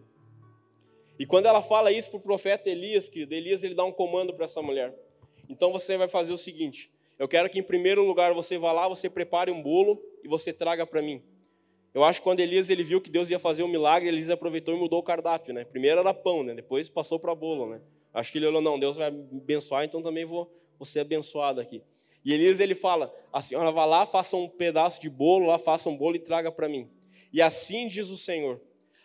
E 1.20 1.26
quando 1.26 1.48
ela 1.48 1.62
fala 1.62 1.92
isso 1.92 2.10
para 2.10 2.20
o 2.20 2.22
profeta 2.22 2.70
Elias, 2.70 3.10
querido, 3.10 3.36
Elias 3.36 3.66
ele 3.66 3.76
dá 3.76 3.84
um 3.84 3.92
comando 3.92 4.34
para 4.34 4.46
essa 4.46 4.62
mulher. 4.62 4.98
Então 5.50 5.74
você 5.74 5.98
vai 5.98 6.08
fazer 6.08 6.32
o 6.32 6.38
seguinte: 6.38 6.90
eu 7.20 7.28
quero 7.28 7.50
que 7.50 7.60
em 7.60 7.64
primeiro 7.64 8.04
lugar 8.04 8.34
você 8.34 8.58
vá 8.58 8.72
lá, 8.72 8.88
você 8.88 9.10
prepare 9.10 9.52
um 9.52 9.62
bolo 9.62 10.02
e 10.24 10.28
você 10.28 10.54
traga 10.54 10.86
para 10.86 11.02
mim. 11.02 11.24
Eu 11.94 12.04
acho 12.04 12.20
que 12.20 12.24
quando 12.24 12.40
Elias 12.40 12.70
ele 12.70 12.84
viu 12.84 13.02
que 13.02 13.10
Deus 13.10 13.30
ia 13.32 13.40
fazer 13.40 13.64
um 13.64 13.68
milagre, 13.68 14.08
Elias 14.08 14.30
aproveitou 14.30 14.76
e 14.76 14.78
mudou 14.78 15.00
o 15.00 15.04
cardápio, 15.04 15.54
né? 15.54 15.66
Primeiro 15.66 16.00
era 16.00 16.14
pão, 16.14 16.44
né? 16.44 16.54
Depois 16.54 16.88
passou 16.88 17.20
para 17.20 17.34
bolo, 17.34 17.68
né? 17.70 17.82
Acho 18.14 18.32
que 18.32 18.38
ele 18.38 18.46
olhou, 18.46 18.62
não, 18.62 18.80
Deus 18.80 18.98
vai 18.98 19.08
abençoar, 19.08 19.84
então 19.84 20.02
também 20.02 20.26
vou, 20.26 20.52
vou 20.78 20.86
ser 20.86 21.00
abençoado 21.00 21.60
aqui. 21.60 21.82
E 22.24 22.34
Elias 22.34 22.60
ele 22.60 22.76
fala: 22.76 23.14
a 23.32 23.42
senhora 23.42 23.72
vá 23.72 23.86
lá, 23.86 24.06
faça 24.06 24.36
um 24.36 24.48
pedaço 24.48 25.02
de 25.02 25.10
bolo, 25.10 25.48
lá 25.48 25.58
faça 25.58 25.90
um 25.90 25.98
bolo 25.98 26.16
e 26.18 26.20
traga 26.20 26.52
para 26.52 26.68
mim. 26.68 26.90
E 27.32 27.42
assim 27.42 27.88
diz 27.88 28.10
o 28.10 28.18
Senhor: 28.18 28.62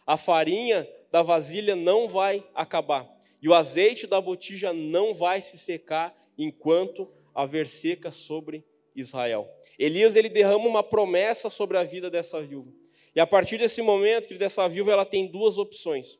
a 0.06 0.16
farinha 0.16 0.88
da 1.10 1.22
vasilha 1.22 1.76
não 1.76 2.08
vai 2.08 2.44
acabar, 2.54 3.08
e 3.40 3.48
o 3.48 3.54
azeite 3.54 4.06
da 4.06 4.20
botija 4.20 4.72
não 4.72 5.14
vai 5.14 5.40
se 5.40 5.56
secar 5.56 6.14
enquanto 6.36 7.08
haver 7.34 7.66
seca 7.66 8.10
sobre 8.10 8.64
Israel. 8.94 9.48
Elias 9.78 10.16
ele 10.16 10.28
derrama 10.28 10.66
uma 10.66 10.82
promessa 10.82 11.48
sobre 11.48 11.76
a 11.78 11.84
vida 11.84 12.10
dessa 12.10 12.40
viúva. 12.42 12.72
E 13.14 13.20
a 13.20 13.26
partir 13.26 13.58
desse 13.58 13.82
momento, 13.82 14.28
que 14.28 14.38
dessa 14.38 14.68
viúva 14.68 14.92
ela 14.92 15.04
tem 15.04 15.26
duas 15.26 15.58
opções. 15.58 16.18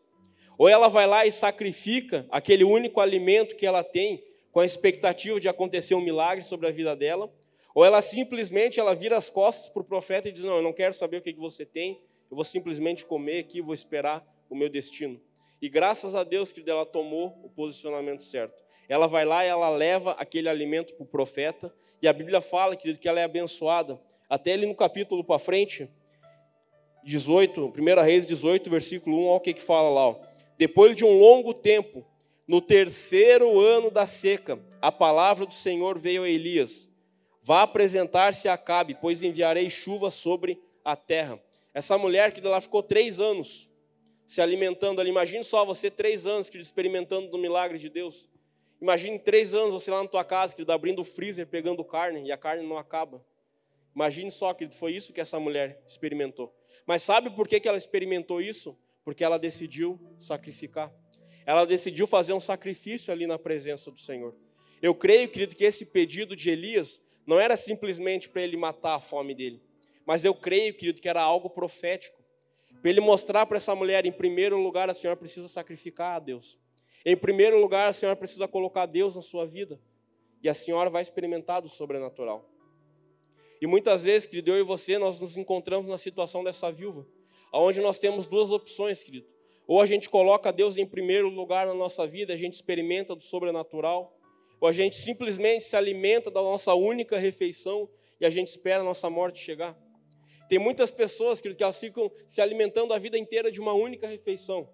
Ou 0.59 0.69
ela 0.69 0.89
vai 0.89 1.07
lá 1.07 1.25
e 1.27 1.33
sacrifica 1.33 2.27
aquele 2.31 2.65
único 2.65 3.01
alimento 3.01 3.57
que 3.57 3.67
ela 3.67 3.83
tem, 3.83 4.23
com 4.51 4.61
a 4.61 4.65
expectativa 4.65 5.41
de 5.41 5.49
acontecer 5.49 5.95
um 5.95 6.01
milagre 6.01 6.45
sobre 6.45 6.67
a 6.67 6.71
vida 6.71 6.95
dela, 6.95 7.33
ou 7.75 7.85
ela 7.85 8.03
simplesmente 8.03 8.79
ela 8.79 8.95
vira 8.95 9.17
as 9.17 9.31
costas 9.31 9.71
para 9.71 9.81
o 9.81 9.85
profeta 9.85 10.29
e 10.29 10.33
diz: 10.33 10.45
Não, 10.45 10.57
eu 10.57 10.63
não 10.63 10.75
quero 10.75 10.93
saber 10.93 11.17
o 11.17 11.23
que 11.23 11.33
você 11.33 11.65
tem, 11.65 12.03
eu 12.31 12.35
vou 12.35 12.45
simplesmente 12.45 13.07
comer 13.07 13.39
aqui, 13.39 13.63
vou 13.63 13.73
esperar 13.73 14.23
o 14.51 14.55
meu 14.55 14.69
destino. 14.69 15.21
E 15.61 15.69
graças 15.69 16.15
a 16.15 16.23
Deus 16.25 16.53
que 16.53 16.69
ela 16.69 16.85
tomou 16.85 17.41
o 17.43 17.49
posicionamento 17.49 18.23
certo. 18.23 18.62
Ela 18.89 19.07
vai 19.07 19.25
lá 19.25 19.45
e 19.45 19.49
ela 19.49 19.71
leva 19.71 20.13
aquele 20.13 20.49
alimento 20.49 20.95
para 20.95 21.05
o 21.05 21.07
profeta, 21.07 21.73
e 22.01 22.09
a 22.09 22.13
Bíblia 22.13 22.41
fala, 22.41 22.77
querido, 22.77 22.99
que 22.99 23.09
ela 23.09 23.21
é 23.21 23.25
abençoada. 23.25 24.01
Até 24.29 24.53
ali 24.55 24.67
no 24.67 24.75
capítulo 24.75 25.23
para 25.23 25.39
frente, 25.39 25.89
18, 27.05 27.73
1 27.77 28.03
Reis 28.03 28.27
18, 28.27 28.69
versículo 28.69 29.17
1, 29.19 29.27
olha 29.27 29.37
o 29.37 29.41
que, 29.41 29.55
que 29.55 29.63
fala 29.63 29.89
lá. 29.89 30.09
Ó. 30.09 30.17
Depois 30.59 30.97
de 30.97 31.05
um 31.05 31.19
longo 31.19 31.55
tempo, 31.55 32.05
no 32.47 32.61
terceiro 32.61 33.61
ano 33.61 33.91
da 33.91 34.07
seca, 34.07 34.59
a 34.81 34.91
palavra 34.91 35.47
do 35.47 35.55
Senhor 35.55 35.99
veio 35.99 36.25
a 36.25 36.29
Elias: 36.29 36.91
Vá 37.43 37.63
apresentar-se 37.63 38.49
a 38.49 38.55
Acabe, 38.55 38.97
pois 39.01 39.23
enviarei 39.23 39.71
chuva 39.71 40.11
sobre 40.11 40.61
a 40.85 40.97
terra. 40.97 41.41
Essa 41.75 41.97
mulher 41.97 42.33
que 42.33 42.41
lá 42.41 42.61
ficou 42.61 42.83
três 42.83 43.21
anos 43.21 43.71
se 44.27 44.41
alimentando 44.41 45.01
ali. 45.01 45.11
Imagine 45.11 45.43
só 45.43 45.65
você 45.65 45.91
três 45.91 46.27
anos 46.27 46.49
que 46.49 46.59
experimentando 46.59 47.29
do 47.29 47.39
milagre 47.39 47.79
de 47.79 47.89
Deus. 47.89 48.29
Imagine 48.83 49.17
três 49.17 49.55
anos 49.55 49.73
você 49.73 49.93
lá 49.93 50.03
na 50.03 50.09
tua 50.09 50.25
casa, 50.25 50.57
querido, 50.57 50.73
abrindo 50.73 51.03
o 51.03 51.05
freezer, 51.05 51.47
pegando 51.47 51.85
carne, 51.85 52.27
e 52.27 52.33
a 52.33 52.37
carne 52.37 52.67
não 52.67 52.77
acaba. 52.77 53.25
Imagine 53.95 54.29
só, 54.29 54.53
que 54.53 54.69
foi 54.71 54.93
isso 54.93 55.13
que 55.13 55.21
essa 55.21 55.39
mulher 55.39 55.81
experimentou. 55.87 56.53
Mas 56.85 57.05
sabe 57.05 57.31
por 57.31 57.47
que 57.47 57.63
ela 57.69 57.77
experimentou 57.77 58.41
isso? 58.41 58.77
Porque 59.05 59.23
ela 59.23 59.39
decidiu 59.39 60.01
sacrificar. 60.19 60.93
Ela 61.47 61.65
decidiu 61.65 62.09
fazer 62.09 62.33
um 62.33 62.41
sacrifício 62.41 63.13
ali 63.13 63.25
na 63.25 63.39
presença 63.39 63.89
do 63.89 64.01
Senhor. 64.01 64.35
Eu 64.83 64.97
creio, 64.97 65.29
querido, 65.29 65.55
que 65.55 65.65
esse 65.65 65.87
pedido 65.87 66.35
de 66.35 66.51
Elias 66.51 67.01
não 67.25 67.39
era 67.39 67.57
simplesmente 67.57 68.29
para 68.29 68.43
ele 68.43 68.57
matar 68.57 68.97
a 68.97 69.01
fome 69.01 69.33
dele, 69.33 69.63
mas 70.05 70.25
eu 70.25 70.35
creio, 70.35 70.75
querido, 70.75 71.01
que 71.01 71.09
era 71.09 71.23
algo 71.23 71.49
profético. 71.49 72.21
Para 72.81 72.91
ele 72.91 73.01
mostrar 73.01 73.47
para 73.47 73.59
essa 73.59 73.77
mulher, 73.77 74.05
em 74.07 74.13
primeiro 74.13 74.59
lugar, 74.61 74.91
a 74.91 74.95
senhora 74.95 75.17
precisa 75.17 75.47
sacrificar 75.47 76.17
a 76.17 76.19
Deus. 76.19 76.59
Em 77.05 77.17
primeiro 77.17 77.61
lugar, 77.61 77.89
a 77.89 77.93
senhora 77.93 78.17
precisa 78.17 78.47
colocar 78.47 78.87
Deus 78.87 79.17
na 79.17 79.23
sua 79.23 79.47
vida. 79.47 79.81
E 80.43 80.49
a 80.49 80.55
senhora 80.55 80.91
vai 80.91 81.03
experimentar 81.03 81.63
do 81.63 81.69
sobrenatural. 81.69 82.49
E 83.61 83.67
muitas 83.67 84.03
vezes, 84.03 84.27
querido, 84.27 84.51
eu 84.51 84.59
e 84.59 84.63
você, 84.63 84.99
nós 84.99 85.21
nos 85.21 85.37
encontramos 85.37 85.89
na 85.89 85.97
situação 85.97 86.43
dessa 86.43 86.71
viúva, 86.73 87.07
onde 87.53 87.81
nós 87.81 87.97
temos 87.97 88.27
duas 88.27 88.51
opções, 88.51 89.05
querido. 89.05 89.27
Ou 89.69 89.81
a 89.81 89.87
gente 89.87 90.11
coloca 90.11 90.53
Deus 90.53 90.77
em 90.77 90.85
primeiro 90.85 91.29
lugar 91.29 91.67
na 91.67 91.75
nossa 91.75 92.05
vida, 92.05 92.33
a 92.33 92.37
gente 92.37 92.55
experimenta 92.55 93.15
do 93.15 93.23
sobrenatural, 93.23 94.19
ou 94.61 94.69
a 94.69 94.73
gente 94.73 94.97
simplesmente 94.97 95.63
se 95.63 95.77
alimenta 95.77 96.29
da 96.29 96.43
nossa 96.43 96.75
única 96.75 97.19
refeição 97.19 97.89
e 98.21 98.27
a 98.27 98.31
gente 98.31 98.49
espera 98.49 98.81
a 98.81 98.85
nossa 98.85 99.09
morte 99.09 99.39
chegar. 99.39 99.79
Tem 100.49 100.59
muitas 100.59 100.91
pessoas, 100.91 101.41
querido, 101.41 101.57
que 101.57 101.63
elas 101.63 101.79
ficam 101.79 102.11
se 102.27 102.41
alimentando 102.41 102.93
a 102.93 102.99
vida 102.99 103.17
inteira 103.17 103.51
de 103.51 103.61
uma 103.61 103.73
única 103.73 104.09
refeição. 104.09 104.69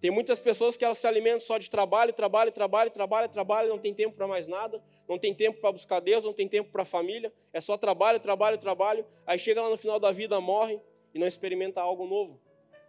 Tem 0.00 0.10
muitas 0.10 0.40
pessoas 0.40 0.78
que 0.78 0.84
elas 0.84 0.96
se 0.96 1.06
alimentam 1.06 1.40
só 1.40 1.58
de 1.58 1.68
trabalho, 1.68 2.12
trabalho, 2.12 2.50
trabalho, 2.50 2.90
trabalho, 2.90 3.28
trabalho, 3.28 3.68
não 3.68 3.78
tem 3.78 3.92
tempo 3.92 4.16
para 4.16 4.26
mais 4.26 4.48
nada, 4.48 4.82
não 5.06 5.18
tem 5.18 5.34
tempo 5.34 5.60
para 5.60 5.70
buscar 5.70 6.00
Deus, 6.00 6.24
não 6.24 6.32
tem 6.32 6.48
tempo 6.48 6.70
para 6.70 6.82
a 6.82 6.86
família, 6.86 7.30
é 7.52 7.60
só 7.60 7.76
trabalho, 7.76 8.18
trabalho, 8.18 8.56
trabalho. 8.56 9.04
Aí 9.26 9.38
chega 9.38 9.60
lá 9.60 9.68
no 9.68 9.76
final 9.76 10.00
da 10.00 10.10
vida, 10.10 10.40
morre 10.40 10.80
e 11.12 11.18
não 11.18 11.26
experimenta 11.26 11.82
algo 11.82 12.06
novo, 12.06 12.40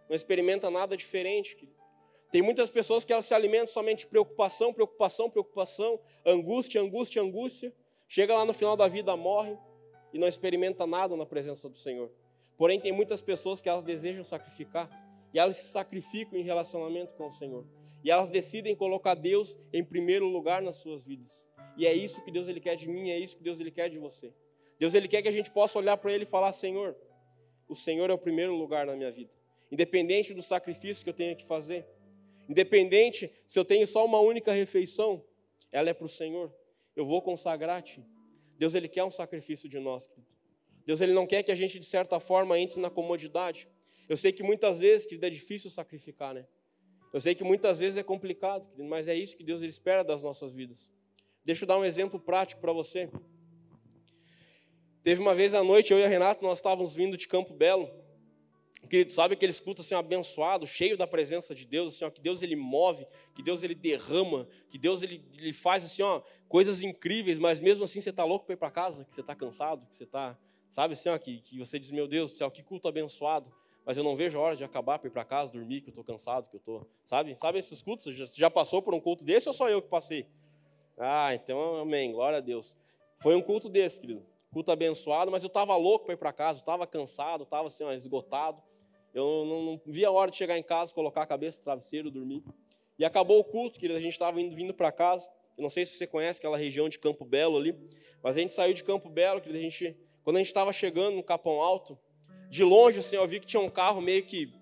não 0.08 0.16
experimenta 0.16 0.70
nada 0.70 0.96
diferente. 0.96 1.68
Tem 2.30 2.40
muitas 2.40 2.70
pessoas 2.70 3.04
que 3.04 3.12
elas 3.12 3.26
se 3.26 3.34
alimentam 3.34 3.68
somente 3.68 4.00
de 4.00 4.06
preocupação, 4.06 4.72
preocupação, 4.72 5.28
preocupação, 5.28 6.00
angústia, 6.24 6.80
angústia, 6.80 7.20
angústia. 7.20 7.74
Chega 8.08 8.34
lá 8.34 8.46
no 8.46 8.54
final 8.54 8.74
da 8.74 8.88
vida, 8.88 9.14
morre 9.18 9.54
e 10.14 10.18
não 10.18 10.26
experimenta 10.26 10.86
nada 10.86 11.14
na 11.14 11.26
presença 11.26 11.68
do 11.68 11.76
Senhor. 11.76 12.10
Porém, 12.56 12.80
tem 12.80 12.90
muitas 12.90 13.20
pessoas 13.20 13.60
que 13.60 13.68
elas 13.68 13.84
desejam 13.84 14.24
sacrificar 14.24 14.88
e 15.32 15.38
elas 15.38 15.56
se 15.56 15.66
sacrificam 15.66 16.38
em 16.38 16.42
relacionamento 16.42 17.14
com 17.14 17.28
o 17.28 17.32
Senhor. 17.32 17.66
E 18.04 18.10
elas 18.10 18.28
decidem 18.28 18.74
colocar 18.74 19.14
Deus 19.14 19.56
em 19.72 19.84
primeiro 19.84 20.26
lugar 20.26 20.60
nas 20.60 20.76
suas 20.76 21.04
vidas. 21.04 21.46
E 21.76 21.86
é 21.86 21.92
isso 21.92 22.22
que 22.22 22.30
Deus 22.30 22.48
ele 22.48 22.60
quer 22.60 22.74
de 22.74 22.88
mim, 22.88 23.10
é 23.10 23.18
isso 23.18 23.36
que 23.36 23.42
Deus 23.42 23.60
ele 23.60 23.70
quer 23.70 23.88
de 23.88 23.98
você. 23.98 24.34
Deus 24.78 24.94
ele 24.94 25.06
quer 25.06 25.22
que 25.22 25.28
a 25.28 25.32
gente 25.32 25.50
possa 25.50 25.78
olhar 25.78 25.96
para 25.96 26.12
ele 26.12 26.24
e 26.24 26.26
falar: 26.26 26.52
Senhor, 26.52 26.96
o 27.68 27.74
Senhor 27.74 28.10
é 28.10 28.12
o 28.12 28.18
primeiro 28.18 28.54
lugar 28.54 28.86
na 28.86 28.96
minha 28.96 29.10
vida. 29.10 29.30
Independente 29.70 30.34
do 30.34 30.42
sacrifício 30.42 31.04
que 31.04 31.10
eu 31.10 31.14
tenha 31.14 31.34
que 31.34 31.46
fazer, 31.46 31.86
independente 32.48 33.32
se 33.46 33.58
eu 33.58 33.64
tenho 33.64 33.86
só 33.86 34.04
uma 34.04 34.20
única 34.20 34.52
refeição, 34.52 35.24
ela 35.70 35.88
é 35.88 35.94
para 35.94 36.04
o 36.04 36.08
Senhor. 36.08 36.52
Eu 36.94 37.06
vou 37.06 37.22
consagrar-te. 37.22 38.04
Deus 38.58 38.74
ele 38.74 38.88
quer 38.88 39.04
um 39.04 39.10
sacrifício 39.10 39.68
de 39.68 39.78
nós. 39.78 40.10
Deus 40.84 41.00
ele 41.00 41.12
não 41.12 41.26
quer 41.26 41.42
que 41.42 41.52
a 41.52 41.54
gente 41.54 41.78
de 41.78 41.86
certa 41.86 42.20
forma 42.20 42.58
entre 42.58 42.80
na 42.80 42.90
comodidade. 42.90 43.68
Eu 44.12 44.16
sei 44.18 44.30
que 44.30 44.42
muitas 44.42 44.78
vezes, 44.78 45.06
querido, 45.06 45.24
é 45.24 45.30
difícil 45.30 45.70
sacrificar, 45.70 46.34
né? 46.34 46.46
Eu 47.14 47.18
sei 47.18 47.34
que 47.34 47.42
muitas 47.42 47.78
vezes 47.78 47.96
é 47.96 48.02
complicado, 48.02 48.68
querido, 48.68 48.84
mas 48.86 49.08
é 49.08 49.14
isso 49.14 49.34
que 49.34 49.42
Deus 49.42 49.62
espera 49.62 50.04
das 50.04 50.22
nossas 50.22 50.52
vidas. 50.52 50.92
Deixa 51.42 51.64
eu 51.64 51.66
dar 51.66 51.78
um 51.78 51.84
exemplo 51.84 52.20
prático 52.20 52.60
para 52.60 52.74
você. 52.74 53.08
Teve 55.02 55.22
uma 55.22 55.34
vez 55.34 55.54
à 55.54 55.64
noite, 55.64 55.94
eu 55.94 55.98
e 55.98 56.04
a 56.04 56.08
Renata, 56.08 56.42
nós 56.42 56.58
estávamos 56.58 56.94
vindo 56.94 57.16
de 57.16 57.26
Campo 57.26 57.54
Belo. 57.54 57.90
Querido, 58.86 59.14
sabe 59.14 59.32
aquele 59.32 59.48
escuta 59.48 59.80
assim 59.80 59.94
abençoado, 59.94 60.66
cheio 60.66 60.94
da 60.94 61.06
presença 61.06 61.54
de 61.54 61.66
Deus, 61.66 61.94
assim, 61.94 62.04
ó, 62.04 62.10
que 62.10 62.20
Deus 62.20 62.42
ele 62.42 62.54
move, 62.54 63.06
que 63.34 63.42
Deus 63.42 63.62
ele 63.62 63.74
derrama, 63.74 64.46
que 64.68 64.76
Deus 64.76 65.00
ele, 65.00 65.24
ele 65.38 65.54
faz 65.54 65.86
assim, 65.86 66.02
ó, 66.02 66.20
coisas 66.50 66.82
incríveis, 66.82 67.38
mas 67.38 67.60
mesmo 67.60 67.84
assim 67.84 68.02
você 68.02 68.10
está 68.10 68.26
louco 68.26 68.44
para 68.44 68.52
ir 68.52 68.58
para 68.58 68.70
casa, 68.70 69.06
que 69.06 69.14
você 69.14 69.22
está 69.22 69.34
cansado, 69.34 69.86
que 69.86 69.96
você 69.96 70.04
está, 70.04 70.38
sabe 70.68 70.92
assim, 70.92 71.08
ó, 71.08 71.16
que, 71.16 71.40
que 71.40 71.58
você 71.58 71.78
diz, 71.78 71.90
meu 71.90 72.06
Deus 72.06 72.32
do 72.32 72.36
céu, 72.36 72.50
que 72.50 72.62
culto 72.62 72.86
abençoado 72.86 73.50
mas 73.84 73.96
eu 73.96 74.04
não 74.04 74.14
vejo 74.14 74.38
a 74.38 74.42
hora 74.42 74.56
de 74.56 74.64
acabar 74.64 74.98
para 74.98 75.08
ir 75.08 75.10
para 75.10 75.24
casa, 75.24 75.52
dormir, 75.52 75.80
que 75.80 75.88
eu 75.88 75.92
estou 75.92 76.04
cansado, 76.04 76.48
que 76.48 76.56
eu 76.56 76.58
estou. 76.58 76.88
Sabe? 77.04 77.34
Sabe 77.34 77.58
esses 77.58 77.82
cultos? 77.82 78.14
Já, 78.14 78.26
já 78.26 78.50
passou 78.50 78.80
por 78.80 78.94
um 78.94 79.00
culto 79.00 79.24
desse 79.24 79.48
ou 79.48 79.54
só 79.54 79.68
eu 79.68 79.82
que 79.82 79.88
passei? 79.88 80.26
Ah, 80.96 81.34
então 81.34 81.76
amém, 81.80 82.12
glória 82.12 82.38
a 82.38 82.40
Deus. 82.40 82.76
Foi 83.20 83.34
um 83.34 83.42
culto 83.42 83.68
desse, 83.68 84.00
querido. 84.00 84.24
Culto 84.52 84.70
abençoado, 84.70 85.30
mas 85.30 85.42
eu 85.42 85.48
estava 85.48 85.74
louco 85.76 86.04
para 86.04 86.14
ir 86.14 86.18
para 86.18 86.32
casa, 86.32 86.60
estava 86.60 86.86
cansado, 86.86 87.44
estava 87.44 87.68
assim, 87.68 87.88
esgotado. 87.90 88.62
Eu 89.14 89.44
não, 89.44 89.62
não, 89.62 89.80
via 89.86 90.08
a 90.08 90.10
hora 90.10 90.30
de 90.30 90.36
chegar 90.36 90.58
em 90.58 90.62
casa, 90.62 90.92
colocar 90.92 91.22
a 91.22 91.26
cabeça 91.26 91.58
no 91.58 91.64
travesseiro, 91.64 92.10
dormir. 92.10 92.42
E 92.98 93.04
acabou 93.04 93.38
o 93.38 93.44
culto, 93.44 93.80
querido, 93.80 93.98
a 93.98 94.02
gente 94.02 94.12
estava 94.12 94.40
indo, 94.40 94.54
vindo 94.54 94.74
para 94.74 94.92
casa. 94.92 95.28
Eu 95.56 95.62
não 95.62 95.70
sei 95.70 95.84
se 95.84 95.94
você 95.94 96.06
conhece 96.06 96.38
aquela 96.38 96.56
região 96.56 96.88
de 96.88 96.98
Campo 96.98 97.24
Belo 97.24 97.56
ali, 97.56 97.74
mas 98.22 98.36
a 98.36 98.40
gente 98.40 98.52
saiu 98.52 98.74
de 98.74 98.84
Campo 98.84 99.08
Belo, 99.08 99.40
querido, 99.40 99.58
a 99.58 99.62
gente, 99.62 99.96
quando 100.22 100.36
a 100.36 100.38
gente 100.38 100.48
estava 100.48 100.72
chegando 100.72 101.16
no 101.16 101.22
Capão 101.22 101.60
Alto, 101.60 101.98
de 102.52 102.62
longe, 102.62 102.98
assim, 102.98 103.16
eu 103.16 103.26
vi 103.26 103.40
que 103.40 103.46
tinha 103.46 103.62
um 103.62 103.70
carro 103.70 103.98
meio 104.02 104.22
que 104.24 104.52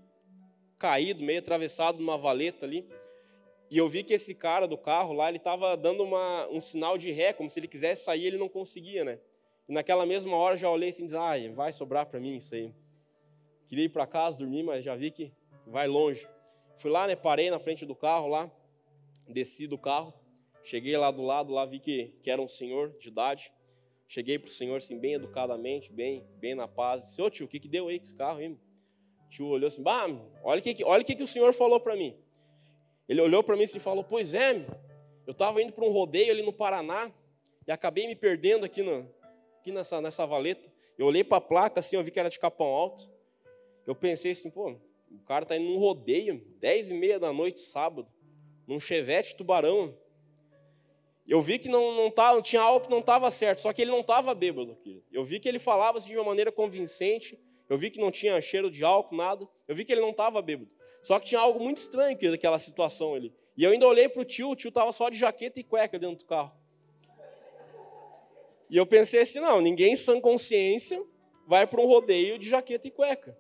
caído, 0.79 1.25
meio 1.25 1.41
atravessado 1.41 1.99
numa 1.99 2.17
valeta 2.17 2.65
ali. 2.65 2.89
E 3.69 3.77
eu 3.77 3.89
vi 3.89 4.05
que 4.05 4.15
esse 4.15 4.33
cara 4.33 4.69
do 4.69 4.79
carro 4.79 5.13
lá, 5.13 5.29
ele 5.29 5.39
estava 5.39 5.77
dando 5.77 6.05
uma, 6.05 6.47
um 6.51 6.61
sinal 6.61 6.97
de 6.97 7.11
ré, 7.11 7.33
como 7.33 7.51
se 7.51 7.59
ele 7.59 7.67
quisesse 7.67 8.05
sair, 8.05 8.27
ele 8.27 8.39
não 8.39 8.49
conseguia, 8.49 9.05
né? 9.05 9.19
E 9.69 9.73
naquela 9.73 10.07
mesma 10.07 10.37
hora 10.37 10.57
já 10.57 10.71
olhei 10.71 10.91
assim 10.91 11.03
disse, 11.03 11.17
ai, 11.17 11.49
vai 11.49 11.73
sobrar 11.73 12.07
para 12.07 12.21
mim 12.21 12.37
isso 12.37 12.55
aí. 12.55 12.73
Queria 13.67 13.87
ir 13.87 13.89
para 13.89 14.07
casa 14.07 14.39
dormir, 14.39 14.63
mas 14.63 14.85
já 14.85 14.95
vi 14.95 15.11
que 15.11 15.33
vai 15.67 15.89
longe. 15.89 16.29
Fui 16.79 16.93
lá, 16.93 17.09
né? 17.09 17.17
Parei 17.17 17.51
na 17.51 17.59
frente 17.59 17.85
do 17.85 17.97
carro 17.97 18.29
lá, 18.29 18.49
desci 19.27 19.67
do 19.67 19.77
carro, 19.77 20.15
cheguei 20.63 20.97
lá 20.97 21.11
do 21.11 21.23
lado, 21.23 21.53
lá 21.53 21.67
vi 21.67 21.81
que, 21.81 22.15
que 22.23 22.31
era 22.31 22.41
um 22.41 22.47
senhor 22.47 22.97
de 23.01 23.09
idade. 23.09 23.53
Cheguei 24.11 24.41
pro 24.41 24.51
senhor 24.51 24.79
assim, 24.79 24.99
bem 24.99 25.15
educadamente, 25.15 25.93
bem, 25.93 26.27
bem 26.41 26.53
na 26.53 26.67
paz. 26.67 27.05
Disse, 27.05 27.23
ô 27.23 27.31
tio, 27.31 27.47
o 27.47 27.49
que, 27.49 27.61
que 27.61 27.69
deu 27.69 27.87
aí 27.87 27.97
com 27.97 28.05
esse 28.05 28.15
carro 28.17 28.39
aí? 28.41 28.49
O 28.49 29.29
tio 29.31 29.47
olhou 29.47 29.69
assim, 29.69 29.85
bah, 29.85 30.09
olha 30.43 30.59
o 30.59 30.63
que, 30.63 30.83
olha 30.83 31.03
o 31.03 31.05
que, 31.05 31.15
que 31.15 31.23
o 31.23 31.29
senhor 31.29 31.55
falou 31.55 31.79
para 31.79 31.95
mim. 31.95 32.17
Ele 33.09 33.21
olhou 33.21 33.41
para 33.45 33.57
mim 33.57 33.63
assim 33.63 33.77
e 33.77 33.81
falou, 33.81 34.03
pois 34.03 34.35
é, 34.35 34.67
eu 35.29 35.31
estava 35.31 35.63
indo 35.63 35.73
para 35.73 35.85
um 35.85 35.93
rodeio 35.93 36.33
ali 36.33 36.43
no 36.43 36.53
Paraná 36.53 37.13
e 37.65 37.71
acabei 37.71 38.09
me 38.09 38.17
perdendo 38.17 38.65
aqui, 38.65 38.83
no, 38.83 39.09
aqui 39.61 39.71
nessa, 39.71 40.01
nessa 40.01 40.27
valeta. 40.27 40.69
Eu 40.99 41.07
olhei 41.07 41.23
para 41.23 41.39
a 41.39 41.41
placa 41.41 41.79
assim, 41.79 41.95
eu 41.95 42.03
vi 42.03 42.11
que 42.11 42.19
era 42.19 42.29
de 42.29 42.41
Capão 42.41 42.67
Alto. 42.67 43.09
Eu 43.87 43.95
pensei 43.95 44.33
assim, 44.33 44.51
pô, 44.51 44.73
o 45.09 45.25
cara 45.25 45.47
tá 45.47 45.57
indo 45.57 45.71
num 45.71 45.79
rodeio, 45.79 46.45
dez 46.59 46.91
e 46.91 46.95
meia 46.95 47.21
da 47.21 47.33
noite, 47.33 47.61
sábado, 47.61 48.09
num 48.67 48.81
chevette 48.81 49.37
tubarão. 49.37 49.97
Eu 51.31 51.41
vi 51.41 51.61
que 51.61 51.69
não, 51.69 51.95
não, 51.95 52.11
tá, 52.11 52.35
não 52.35 52.43
tinha 52.43 52.61
algo 52.61 52.85
que 52.85 52.91
não 52.91 52.99
estava 52.99 53.31
certo, 53.31 53.61
só 53.61 53.73
que 53.73 53.81
ele 53.81 53.93
não 53.93 54.01
estava 54.01 54.35
bêbado. 54.35 54.75
Querido. 54.83 55.05
Eu 55.13 55.25
vi 55.25 55.39
que 55.39 55.49
ele 55.49 55.61
falava 55.61 55.97
assim, 55.97 56.09
de 56.09 56.17
uma 56.17 56.25
maneira 56.25 56.51
convincente, 56.51 57.39
eu 57.69 57.79
vi 57.79 57.89
que 57.89 58.01
não 58.01 58.11
tinha 58.11 58.41
cheiro 58.41 58.69
de 58.69 58.85
álcool, 58.85 59.15
nada. 59.15 59.49
Eu 59.69 59.77
vi 59.77 59.85
que 59.85 59.93
ele 59.93 60.01
não 60.01 60.11
estava 60.11 60.43
bêbado. 60.43 60.69
Só 61.01 61.21
que 61.21 61.27
tinha 61.27 61.41
algo 61.41 61.61
muito 61.61 61.77
estranho 61.77 62.17
aqui, 62.17 62.29
daquela 62.29 62.59
situação 62.59 63.15
ali. 63.15 63.33
E 63.57 63.63
eu 63.63 63.71
ainda 63.71 63.87
olhei 63.87 64.09
para 64.09 64.21
o 64.21 64.25
tio, 64.25 64.51
o 64.51 64.57
tio 64.57 64.71
estava 64.71 64.93
só 64.93 65.09
de 65.09 65.17
jaqueta 65.17 65.61
e 65.61 65.63
cueca 65.63 66.01
dentro 66.01 66.17
do 66.17 66.25
carro. 66.25 66.53
E 68.69 68.77
eu 68.77 68.85
pensei 68.85 69.21
assim, 69.21 69.39
não, 69.39 69.61
ninguém 69.61 69.95
sem 69.95 70.21
consciência 70.21 71.01
vai 71.47 71.65
para 71.65 71.81
um 71.81 71.87
rodeio 71.87 72.41
de 72.41 72.49
jaqueta 72.49 72.89
e 72.89 72.91
cueca. 72.91 73.39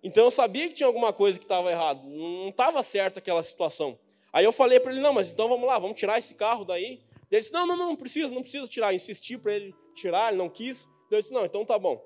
Então 0.00 0.22
eu 0.22 0.30
sabia 0.30 0.68
que 0.68 0.74
tinha 0.74 0.86
alguma 0.86 1.12
coisa 1.12 1.40
que 1.40 1.44
estava 1.44 1.72
errado, 1.72 2.08
não 2.08 2.50
estava 2.50 2.84
certa 2.84 3.18
aquela 3.18 3.42
situação. 3.42 3.98
Aí 4.32 4.44
eu 4.44 4.52
falei 4.52 4.78
para 4.78 4.92
ele, 4.92 5.00
não, 5.00 5.12
mas 5.12 5.30
então 5.30 5.48
vamos 5.48 5.66
lá, 5.66 5.78
vamos 5.78 5.98
tirar 5.98 6.18
esse 6.18 6.34
carro 6.34 6.64
daí. 6.64 7.00
Ele 7.30 7.40
disse, 7.40 7.52
não, 7.52 7.66
não, 7.66 7.76
não, 7.76 7.86
não 7.88 7.96
precisa, 7.96 8.34
não 8.34 8.42
precisa 8.42 8.66
tirar. 8.66 8.94
Insisti 8.94 9.36
para 9.36 9.54
ele 9.54 9.74
tirar, 9.94 10.28
ele 10.28 10.38
não 10.38 10.48
quis. 10.48 10.88
Eu 11.10 11.20
disse, 11.20 11.32
não, 11.32 11.44
então 11.44 11.64
tá 11.64 11.78
bom. 11.78 12.02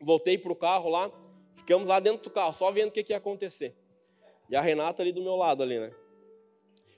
Voltei 0.00 0.38
para 0.38 0.52
o 0.52 0.56
carro 0.56 0.88
lá, 0.88 1.10
ficamos 1.56 1.88
lá 1.88 2.00
dentro 2.00 2.22
do 2.22 2.30
carro, 2.30 2.52
só 2.52 2.70
vendo 2.70 2.88
o 2.88 2.92
que, 2.92 3.02
que 3.02 3.12
ia 3.12 3.18
acontecer. 3.18 3.74
E 4.48 4.56
a 4.56 4.60
Renata 4.60 5.02
ali 5.02 5.12
do 5.12 5.22
meu 5.22 5.36
lado 5.36 5.62
ali, 5.62 5.78
né? 5.78 5.92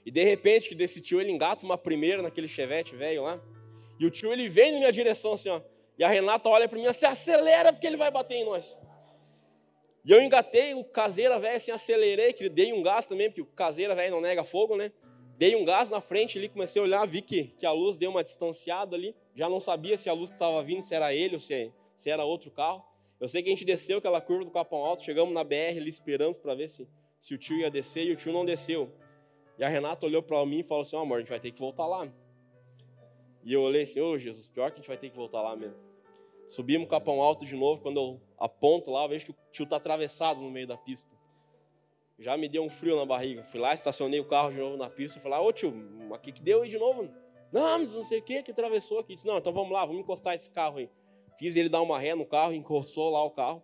E 0.04 0.10
de 0.10 0.22
repente, 0.22 0.74
desse 0.74 1.00
tio, 1.00 1.20
ele 1.20 1.30
engata 1.30 1.64
uma 1.64 1.78
primeira 1.78 2.22
naquele 2.22 2.48
chevette 2.48 2.94
velho 2.96 3.22
lá. 3.22 3.40
E 3.98 4.06
o 4.06 4.10
tio, 4.10 4.32
ele 4.32 4.48
vem 4.48 4.72
na 4.72 4.78
minha 4.78 4.92
direção 4.92 5.34
assim, 5.34 5.48
ó. 5.48 5.60
E 5.98 6.04
a 6.04 6.08
Renata 6.08 6.48
olha 6.48 6.68
para 6.68 6.78
mim 6.78 6.86
assim, 6.86 7.06
acelera 7.06 7.72
porque 7.72 7.86
ele 7.86 7.96
vai 7.96 8.10
bater 8.10 8.36
em 8.36 8.44
nós. 8.44 8.76
E 10.04 10.10
eu 10.10 10.20
engatei 10.20 10.74
o 10.74 10.84
caseira 10.84 11.38
velho, 11.38 11.56
assim, 11.56 11.70
acelerei, 11.70 12.32
que 12.32 12.48
dei 12.48 12.72
um 12.72 12.82
gás 12.82 13.06
também, 13.06 13.28
porque 13.28 13.42
o 13.42 13.46
caseira 13.46 13.94
velho 13.94 14.10
não 14.10 14.20
nega 14.20 14.42
fogo, 14.42 14.76
né? 14.76 14.90
Dei 15.38 15.54
um 15.54 15.64
gás 15.64 15.90
na 15.90 16.00
frente 16.00 16.38
ali, 16.38 16.48
comecei 16.48 16.80
a 16.80 16.84
olhar, 16.84 17.06
vi 17.06 17.22
que, 17.22 17.44
que 17.44 17.64
a 17.64 17.72
luz 17.72 17.96
deu 17.96 18.10
uma 18.10 18.22
distanciada 18.22 18.96
ali. 18.96 19.14
Já 19.34 19.48
não 19.48 19.60
sabia 19.60 19.96
se 19.96 20.08
a 20.08 20.12
luz 20.12 20.28
que 20.28 20.36
estava 20.36 20.62
vindo, 20.62 20.82
se 20.82 20.94
era 20.94 21.14
ele 21.14 21.34
ou 21.34 21.40
se, 21.40 21.72
se 21.96 22.10
era 22.10 22.24
outro 22.24 22.50
carro. 22.50 22.84
Eu 23.20 23.28
sei 23.28 23.42
que 23.42 23.48
a 23.48 23.52
gente 23.52 23.64
desceu 23.64 23.98
aquela 23.98 24.20
curva 24.20 24.44
do 24.44 24.50
Capão 24.50 24.84
Alto, 24.84 25.02
chegamos 25.02 25.32
na 25.32 25.44
BR 25.44 25.76
ali 25.76 25.88
esperando 25.88 26.38
para 26.38 26.54
ver 26.54 26.68
se, 26.68 26.88
se 27.20 27.34
o 27.34 27.38
tio 27.38 27.58
ia 27.58 27.70
descer 27.70 28.04
e 28.04 28.12
o 28.12 28.16
tio 28.16 28.32
não 28.32 28.44
desceu. 28.44 28.90
E 29.58 29.64
a 29.64 29.68
Renata 29.68 30.06
olhou 30.06 30.22
para 30.22 30.44
mim 30.44 30.60
e 30.60 30.62
falou 30.64 30.82
assim: 30.82 30.96
oh, 30.96 31.00
amor, 31.00 31.18
a 31.18 31.20
gente 31.20 31.28
vai 31.28 31.38
ter 31.38 31.52
que 31.52 31.60
voltar 31.60 31.86
lá. 31.86 32.12
E 33.44 33.52
eu 33.52 33.62
olhei 33.62 33.82
assim: 33.82 34.00
ô 34.00 34.10
oh, 34.10 34.18
Jesus, 34.18 34.48
pior 34.48 34.70
que 34.70 34.74
a 34.74 34.80
gente 34.80 34.88
vai 34.88 34.96
ter 34.96 35.10
que 35.10 35.16
voltar 35.16 35.40
lá 35.40 35.54
mesmo. 35.54 35.76
Subimos 36.52 36.86
Capão 36.86 37.22
Alto 37.22 37.46
de 37.46 37.56
novo. 37.56 37.80
Quando 37.80 37.96
eu 37.96 38.20
aponto 38.38 38.90
lá, 38.90 39.04
eu 39.04 39.08
vejo 39.08 39.24
que 39.24 39.30
o 39.30 39.36
tio 39.50 39.64
está 39.64 39.76
atravessado 39.76 40.38
no 40.42 40.50
meio 40.50 40.66
da 40.66 40.76
pista. 40.76 41.10
Já 42.18 42.36
me 42.36 42.46
deu 42.46 42.62
um 42.62 42.68
frio 42.68 42.94
na 42.94 43.06
barriga. 43.06 43.42
Fui 43.44 43.58
lá, 43.58 43.72
estacionei 43.72 44.20
o 44.20 44.26
carro 44.26 44.52
de 44.52 44.58
novo 44.58 44.76
na 44.76 44.90
pista. 44.90 45.18
Falei, 45.18 45.38
ô 45.38 45.50
tio, 45.50 45.72
o 46.10 46.18
que, 46.18 46.30
deu 46.42 46.60
aí 46.60 46.68
de 46.68 46.76
novo? 46.76 47.08
Não, 47.50 47.78
não 47.78 48.04
sei 48.04 48.18
o 48.18 48.22
que, 48.22 48.42
que 48.42 48.50
atravessou 48.50 48.98
aqui. 48.98 49.14
Disse, 49.14 49.26
não, 49.26 49.38
então 49.38 49.50
vamos 49.50 49.72
lá, 49.72 49.86
vamos 49.86 50.02
encostar 50.02 50.34
esse 50.34 50.50
carro 50.50 50.76
aí. 50.76 50.90
Fiz 51.38 51.56
ele 51.56 51.70
dar 51.70 51.80
uma 51.80 51.98
ré 51.98 52.14
no 52.14 52.26
carro, 52.26 52.52
encostou 52.52 53.10
lá 53.10 53.24
o 53.24 53.30
carro. 53.30 53.62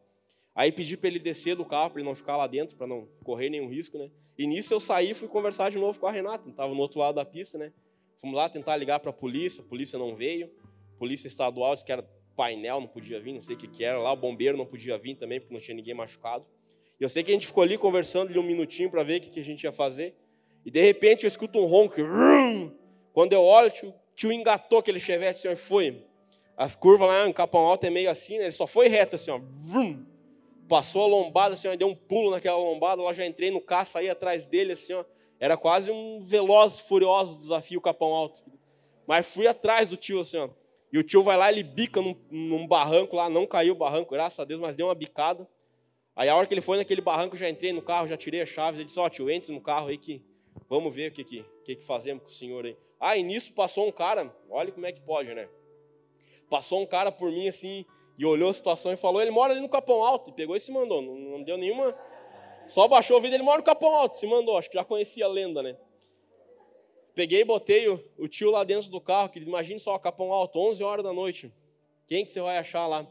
Aí 0.54 0.72
pedi 0.72 0.96
para 0.96 1.08
ele 1.08 1.18
descer 1.18 1.56
do 1.56 1.66
carro, 1.66 1.90
para 1.90 2.00
ele 2.00 2.08
não 2.08 2.16
ficar 2.16 2.38
lá 2.38 2.46
dentro, 2.46 2.74
para 2.74 2.86
não 2.86 3.06
correr 3.22 3.50
nenhum 3.50 3.68
risco, 3.68 3.98
né? 3.98 4.10
E 4.38 4.46
nisso 4.46 4.72
eu 4.72 4.80
saí 4.80 5.10
e 5.10 5.14
fui 5.14 5.28
conversar 5.28 5.70
de 5.70 5.78
novo 5.78 6.00
com 6.00 6.06
a 6.06 6.10
Renata. 6.10 6.48
Estava 6.48 6.72
no 6.72 6.80
outro 6.80 7.00
lado 7.00 7.16
da 7.16 7.24
pista, 7.26 7.58
né? 7.58 7.70
Fomos 8.18 8.34
lá 8.34 8.48
tentar 8.48 8.76
ligar 8.76 8.98
para 8.98 9.10
a 9.10 9.12
polícia, 9.12 9.62
a 9.62 9.66
polícia 9.66 9.98
não 9.98 10.16
veio. 10.16 10.50
Polícia 10.98 11.28
estadual 11.28 11.74
disse 11.74 11.84
que 11.84 11.92
era 11.92 12.02
painel 12.38 12.80
não 12.80 12.86
podia 12.86 13.18
vir, 13.18 13.32
não 13.32 13.42
sei 13.42 13.56
o 13.56 13.58
que, 13.58 13.66
que 13.66 13.82
era 13.82 13.98
lá, 13.98 14.12
o 14.12 14.16
bombeiro 14.16 14.56
não 14.56 14.64
podia 14.64 14.96
vir 14.96 15.16
também, 15.16 15.40
porque 15.40 15.52
não 15.52 15.60
tinha 15.60 15.74
ninguém 15.74 15.92
machucado. 15.92 16.46
E 17.00 17.02
eu 17.02 17.08
sei 17.08 17.24
que 17.24 17.32
a 17.32 17.34
gente 17.34 17.48
ficou 17.48 17.64
ali 17.64 17.76
conversando 17.76 18.30
ali 18.30 18.38
um 18.38 18.44
minutinho 18.44 18.88
para 18.88 19.02
ver 19.02 19.18
o 19.18 19.20
que, 19.22 19.30
que 19.30 19.40
a 19.40 19.44
gente 19.44 19.64
ia 19.64 19.72
fazer. 19.72 20.14
E 20.64 20.70
de 20.70 20.80
repente 20.80 21.24
eu 21.24 21.28
escuto 21.28 21.58
um 21.58 21.64
ronco. 21.64 21.96
Quando 23.12 23.32
eu 23.32 23.42
olho, 23.42 23.70
tio, 23.70 23.92
tio 24.14 24.32
engatou 24.32 24.78
aquele 24.78 25.00
chevette 25.00 25.48
assim, 25.48 25.52
e 25.52 25.56
foi. 25.56 26.04
As 26.56 26.76
curvas 26.76 27.08
lá 27.08 27.28
em 27.28 27.32
Capão 27.32 27.66
Alto 27.66 27.84
é 27.84 27.90
meio 27.90 28.08
assim, 28.08 28.38
né? 28.38 28.44
Ele 28.44 28.52
só 28.52 28.66
foi 28.66 28.86
reto 28.86 29.16
assim, 29.16 29.32
ó. 29.32 29.40
Passou 30.68 31.02
a 31.02 31.06
lombada 31.06 31.54
assim, 31.54 31.66
ó, 31.66 31.74
deu 31.74 31.88
um 31.88 31.94
pulo 31.94 32.30
naquela 32.30 32.58
lombada, 32.58 33.02
lá 33.02 33.12
já 33.12 33.26
entrei 33.26 33.50
no 33.50 33.60
carro, 33.60 33.86
saí 33.86 34.08
atrás 34.08 34.46
dele 34.46 34.72
assim, 34.72 34.92
ó. 34.92 35.04
Era 35.40 35.56
quase 35.56 35.90
um 35.90 36.20
veloz, 36.20 36.80
furioso 36.80 37.38
desafio 37.38 37.80
Capão 37.80 38.12
Alto. 38.12 38.44
Mas 39.06 39.26
fui 39.26 39.46
atrás 39.46 39.88
do 39.88 39.96
tio 39.96 40.20
assim, 40.20 40.36
ó. 40.36 40.50
E 40.92 40.98
o 40.98 41.02
tio 41.02 41.22
vai 41.22 41.36
lá, 41.36 41.50
ele 41.50 41.62
bica 41.62 42.00
num, 42.00 42.16
num, 42.30 42.66
barranco 42.66 43.14
lá, 43.16 43.28
não 43.28 43.46
caiu 43.46 43.74
o 43.74 43.76
barranco, 43.76 44.12
graças 44.12 44.40
a 44.40 44.44
Deus, 44.44 44.60
mas 44.60 44.74
deu 44.74 44.86
uma 44.86 44.94
bicada. 44.94 45.48
Aí 46.16 46.28
a 46.28 46.34
hora 46.34 46.46
que 46.46 46.54
ele 46.54 46.62
foi 46.62 46.78
naquele 46.78 47.00
barranco, 47.00 47.34
eu 47.34 47.38
já 47.38 47.48
entrei 47.48 47.72
no 47.72 47.82
carro, 47.82 48.08
já 48.08 48.16
tirei 48.16 48.40
a 48.40 48.46
chave, 48.46 48.78
ele 48.78 48.84
disse, 48.86 48.98
ó 48.98 49.04
oh, 49.04 49.10
tio, 49.10 49.30
entre 49.30 49.52
no 49.52 49.60
carro 49.60 49.88
aí 49.88 49.98
que 49.98 50.22
vamos 50.68 50.94
ver 50.94 51.10
o 51.10 51.14
que, 51.14 51.24
que, 51.24 51.44
que, 51.64 51.76
que 51.76 51.84
fazemos 51.84 52.22
com 52.22 52.28
o 52.28 52.32
senhor 52.32 52.64
aí. 52.64 52.76
Ah, 52.98 53.16
e 53.16 53.22
nisso 53.22 53.52
passou 53.52 53.86
um 53.86 53.92
cara, 53.92 54.34
olha 54.50 54.72
como 54.72 54.86
é 54.86 54.92
que 54.92 55.00
pode, 55.00 55.32
né? 55.32 55.48
Passou 56.50 56.80
um 56.80 56.86
cara 56.86 57.12
por 57.12 57.30
mim 57.30 57.46
assim, 57.46 57.84
e 58.18 58.24
olhou 58.24 58.50
a 58.50 58.52
situação 58.52 58.92
e 58.92 58.96
falou, 58.96 59.20
ele 59.20 59.30
mora 59.30 59.52
ali 59.52 59.60
no 59.60 59.68
Capão 59.68 60.02
Alto, 60.02 60.30
e 60.30 60.32
pegou 60.32 60.56
e 60.56 60.60
se 60.60 60.72
mandou, 60.72 61.00
não, 61.02 61.14
não 61.14 61.42
deu 61.42 61.56
nenhuma... 61.56 61.94
Só 62.64 62.86
baixou 62.86 63.16
o 63.16 63.20
vídeo, 63.20 63.36
ele 63.36 63.42
mora 63.42 63.58
no 63.58 63.64
Capão 63.64 63.94
Alto, 63.94 64.16
se 64.16 64.26
mandou, 64.26 64.58
acho 64.58 64.68
que 64.68 64.76
já 64.76 64.84
conhecia 64.84 65.24
a 65.24 65.28
lenda, 65.28 65.62
né? 65.62 65.76
Peguei 67.18 67.40
e 67.40 67.44
botei 67.44 67.88
o, 67.88 68.00
o, 68.16 68.28
tio 68.28 68.52
lá 68.52 68.62
dentro 68.62 68.88
do 68.88 69.00
carro, 69.00 69.28
que 69.28 69.40
imagine 69.40 69.80
só, 69.80 69.98
Capão 69.98 70.32
Alto, 70.32 70.56
11 70.56 70.84
horas 70.84 71.04
da 71.04 71.12
noite. 71.12 71.52
Quem 72.06 72.24
que 72.24 72.32
você 72.32 72.40
vai 72.40 72.56
achar 72.58 72.86
lá? 72.86 73.04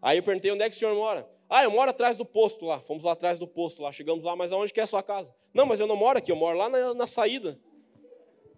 Aí 0.00 0.16
eu 0.16 0.22
perguntei, 0.22 0.50
onde 0.50 0.62
é 0.62 0.70
que 0.70 0.74
o 0.74 0.78
senhor 0.78 0.94
mora? 0.94 1.28
Ah, 1.50 1.62
eu 1.62 1.70
moro 1.70 1.90
atrás 1.90 2.16
do 2.16 2.24
posto 2.24 2.64
lá. 2.64 2.80
Fomos 2.80 3.04
lá 3.04 3.12
atrás 3.12 3.38
do 3.38 3.46
posto 3.46 3.82
lá, 3.82 3.92
chegamos 3.92 4.24
lá, 4.24 4.34
mas 4.34 4.52
aonde 4.52 4.72
que 4.72 4.80
é 4.80 4.84
a 4.84 4.86
sua 4.86 5.02
casa? 5.02 5.34
Não, 5.52 5.66
mas 5.66 5.80
eu 5.80 5.86
não 5.86 5.96
moro 5.96 6.16
aqui, 6.16 6.32
eu 6.32 6.36
moro 6.36 6.56
lá 6.56 6.70
na, 6.70 6.94
na 6.94 7.06
saída. 7.06 7.60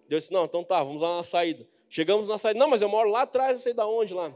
Eu 0.09 0.21
disse, 0.21 0.33
não, 0.33 0.45
então 0.45 0.63
tá, 0.63 0.81
vamos 0.85 1.03
lá 1.03 1.17
na 1.17 1.25
saída. 1.25 1.67
Chegamos 1.89 2.29
na 2.29 2.39
saída, 2.39 2.61
não, 2.61 2.69
mas 2.69 2.81
eu 2.81 2.89
moro 2.89 3.11
lá 3.11 3.23
atrás, 3.23 3.51
não 3.51 3.59
sei 3.59 3.75
de 3.75 3.83
onde 3.83 4.15
lá. 4.15 4.33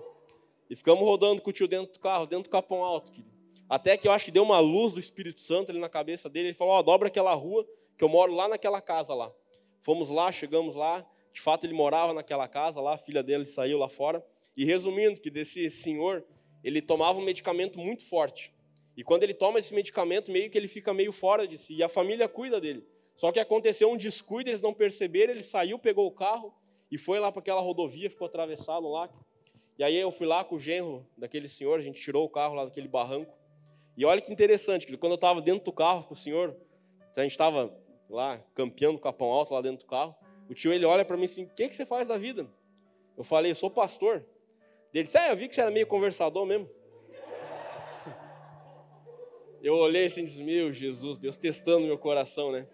E 0.68 0.74
ficamos 0.74 1.04
rodando 1.04 1.40
com 1.40 1.50
o 1.50 1.52
tio 1.52 1.68
dentro 1.68 1.92
do 1.92 2.00
carro, 2.00 2.26
dentro 2.26 2.50
do 2.50 2.50
Capão 2.50 2.82
Alto, 2.82 3.12
querido. 3.12 3.30
Até 3.70 3.96
que 3.96 4.08
eu 4.08 4.10
acho 4.10 4.24
que 4.24 4.32
deu 4.32 4.42
uma 4.42 4.58
luz 4.58 4.92
do 4.92 4.98
Espírito 4.98 5.40
Santo 5.40 5.70
ali 5.70 5.78
na 5.78 5.88
cabeça 5.88 6.28
dele. 6.28 6.48
Ele 6.48 6.54
falou, 6.54 6.74
ó, 6.74 6.80
oh, 6.80 6.82
dobra 6.82 7.06
aquela 7.06 7.32
rua, 7.32 7.64
que 7.96 8.02
eu 8.02 8.08
moro 8.08 8.34
lá 8.34 8.48
naquela 8.48 8.80
casa 8.80 9.14
lá. 9.14 9.32
Fomos 9.80 10.08
lá, 10.08 10.30
chegamos 10.32 10.74
lá. 10.74 11.06
De 11.32 11.40
fato, 11.40 11.64
ele 11.64 11.74
morava 11.74 12.12
naquela 12.12 12.48
casa 12.48 12.80
lá, 12.80 12.94
a 12.94 12.98
filha 12.98 13.22
dele 13.22 13.44
saiu 13.44 13.78
lá 13.78 13.88
fora. 13.88 14.24
E 14.56 14.64
resumindo, 14.64 15.20
que 15.20 15.30
desse 15.30 15.70
senhor, 15.70 16.24
ele 16.64 16.82
tomava 16.82 17.20
um 17.20 17.24
medicamento 17.24 17.78
muito 17.78 18.04
forte. 18.08 18.52
E 18.96 19.04
quando 19.04 19.22
ele 19.22 19.34
toma 19.34 19.60
esse 19.60 19.72
medicamento, 19.72 20.32
meio 20.32 20.50
que 20.50 20.58
ele 20.58 20.66
fica 20.66 20.92
meio 20.92 21.12
fora 21.12 21.46
de 21.46 21.56
si. 21.56 21.74
E 21.74 21.82
a 21.82 21.88
família 21.88 22.28
cuida 22.28 22.60
dele. 22.60 22.84
Só 23.14 23.30
que 23.30 23.38
aconteceu 23.38 23.90
um 23.90 23.96
descuido, 23.96 24.50
eles 24.50 24.60
não 24.60 24.74
perceberam, 24.74 25.32
ele 25.32 25.42
saiu, 25.42 25.78
pegou 25.78 26.06
o 26.06 26.10
carro 26.10 26.52
e 26.90 26.98
foi 26.98 27.18
lá 27.18 27.30
para 27.30 27.40
aquela 27.40 27.60
rodovia, 27.60 28.10
ficou 28.10 28.26
atravessado 28.26 28.88
lá. 28.88 29.08
E 29.78 29.84
aí 29.84 29.96
eu 29.96 30.10
fui 30.10 30.26
lá 30.26 30.44
com 30.44 30.56
o 30.56 30.58
genro 30.58 31.06
daquele 31.16 31.48
senhor, 31.48 31.78
a 31.78 31.82
gente 31.82 32.00
tirou 32.00 32.24
o 32.24 32.28
carro 32.28 32.54
lá 32.54 32.64
daquele 32.64 32.88
barranco. 32.88 33.36
E 33.96 34.04
olha 34.04 34.20
que 34.20 34.32
interessante, 34.32 34.96
quando 34.96 35.12
eu 35.12 35.16
estava 35.16 35.40
dentro 35.40 35.64
do 35.64 35.72
carro 35.72 36.04
com 36.04 36.14
o 36.14 36.16
senhor, 36.16 36.56
a 37.16 37.22
gente 37.22 37.32
estava 37.32 37.76
lá, 38.08 38.38
campeando 38.54 38.98
capão 38.98 39.28
alto 39.28 39.54
lá 39.54 39.60
dentro 39.60 39.86
do 39.86 39.86
carro. 39.86 40.14
O 40.48 40.54
tio 40.54 40.72
ele 40.72 40.84
olha 40.84 41.04
para 41.04 41.16
mim 41.16 41.24
assim: 41.24 41.44
O 41.44 41.48
que, 41.48 41.68
que 41.68 41.74
você 41.74 41.84
faz 41.84 42.08
da 42.08 42.16
vida? 42.16 42.48
Eu 43.16 43.24
falei: 43.24 43.50
Eu 43.50 43.54
sou 43.54 43.70
pastor. 43.70 44.24
Ele 44.94 45.04
disse: 45.04 45.18
É, 45.18 45.30
eu 45.30 45.36
vi 45.36 45.48
que 45.48 45.54
você 45.54 45.60
era 45.60 45.70
meio 45.70 45.86
conversador 45.86 46.46
mesmo. 46.46 46.68
Eu 49.60 49.74
olhei 49.74 50.06
assim 50.06 50.22
e 50.22 50.24
disse: 50.24 50.42
Meu 50.42 50.72
Jesus, 50.72 51.18
Deus 51.18 51.36
testando 51.36 51.86
meu 51.86 51.98
coração, 51.98 52.52
né? 52.52 52.66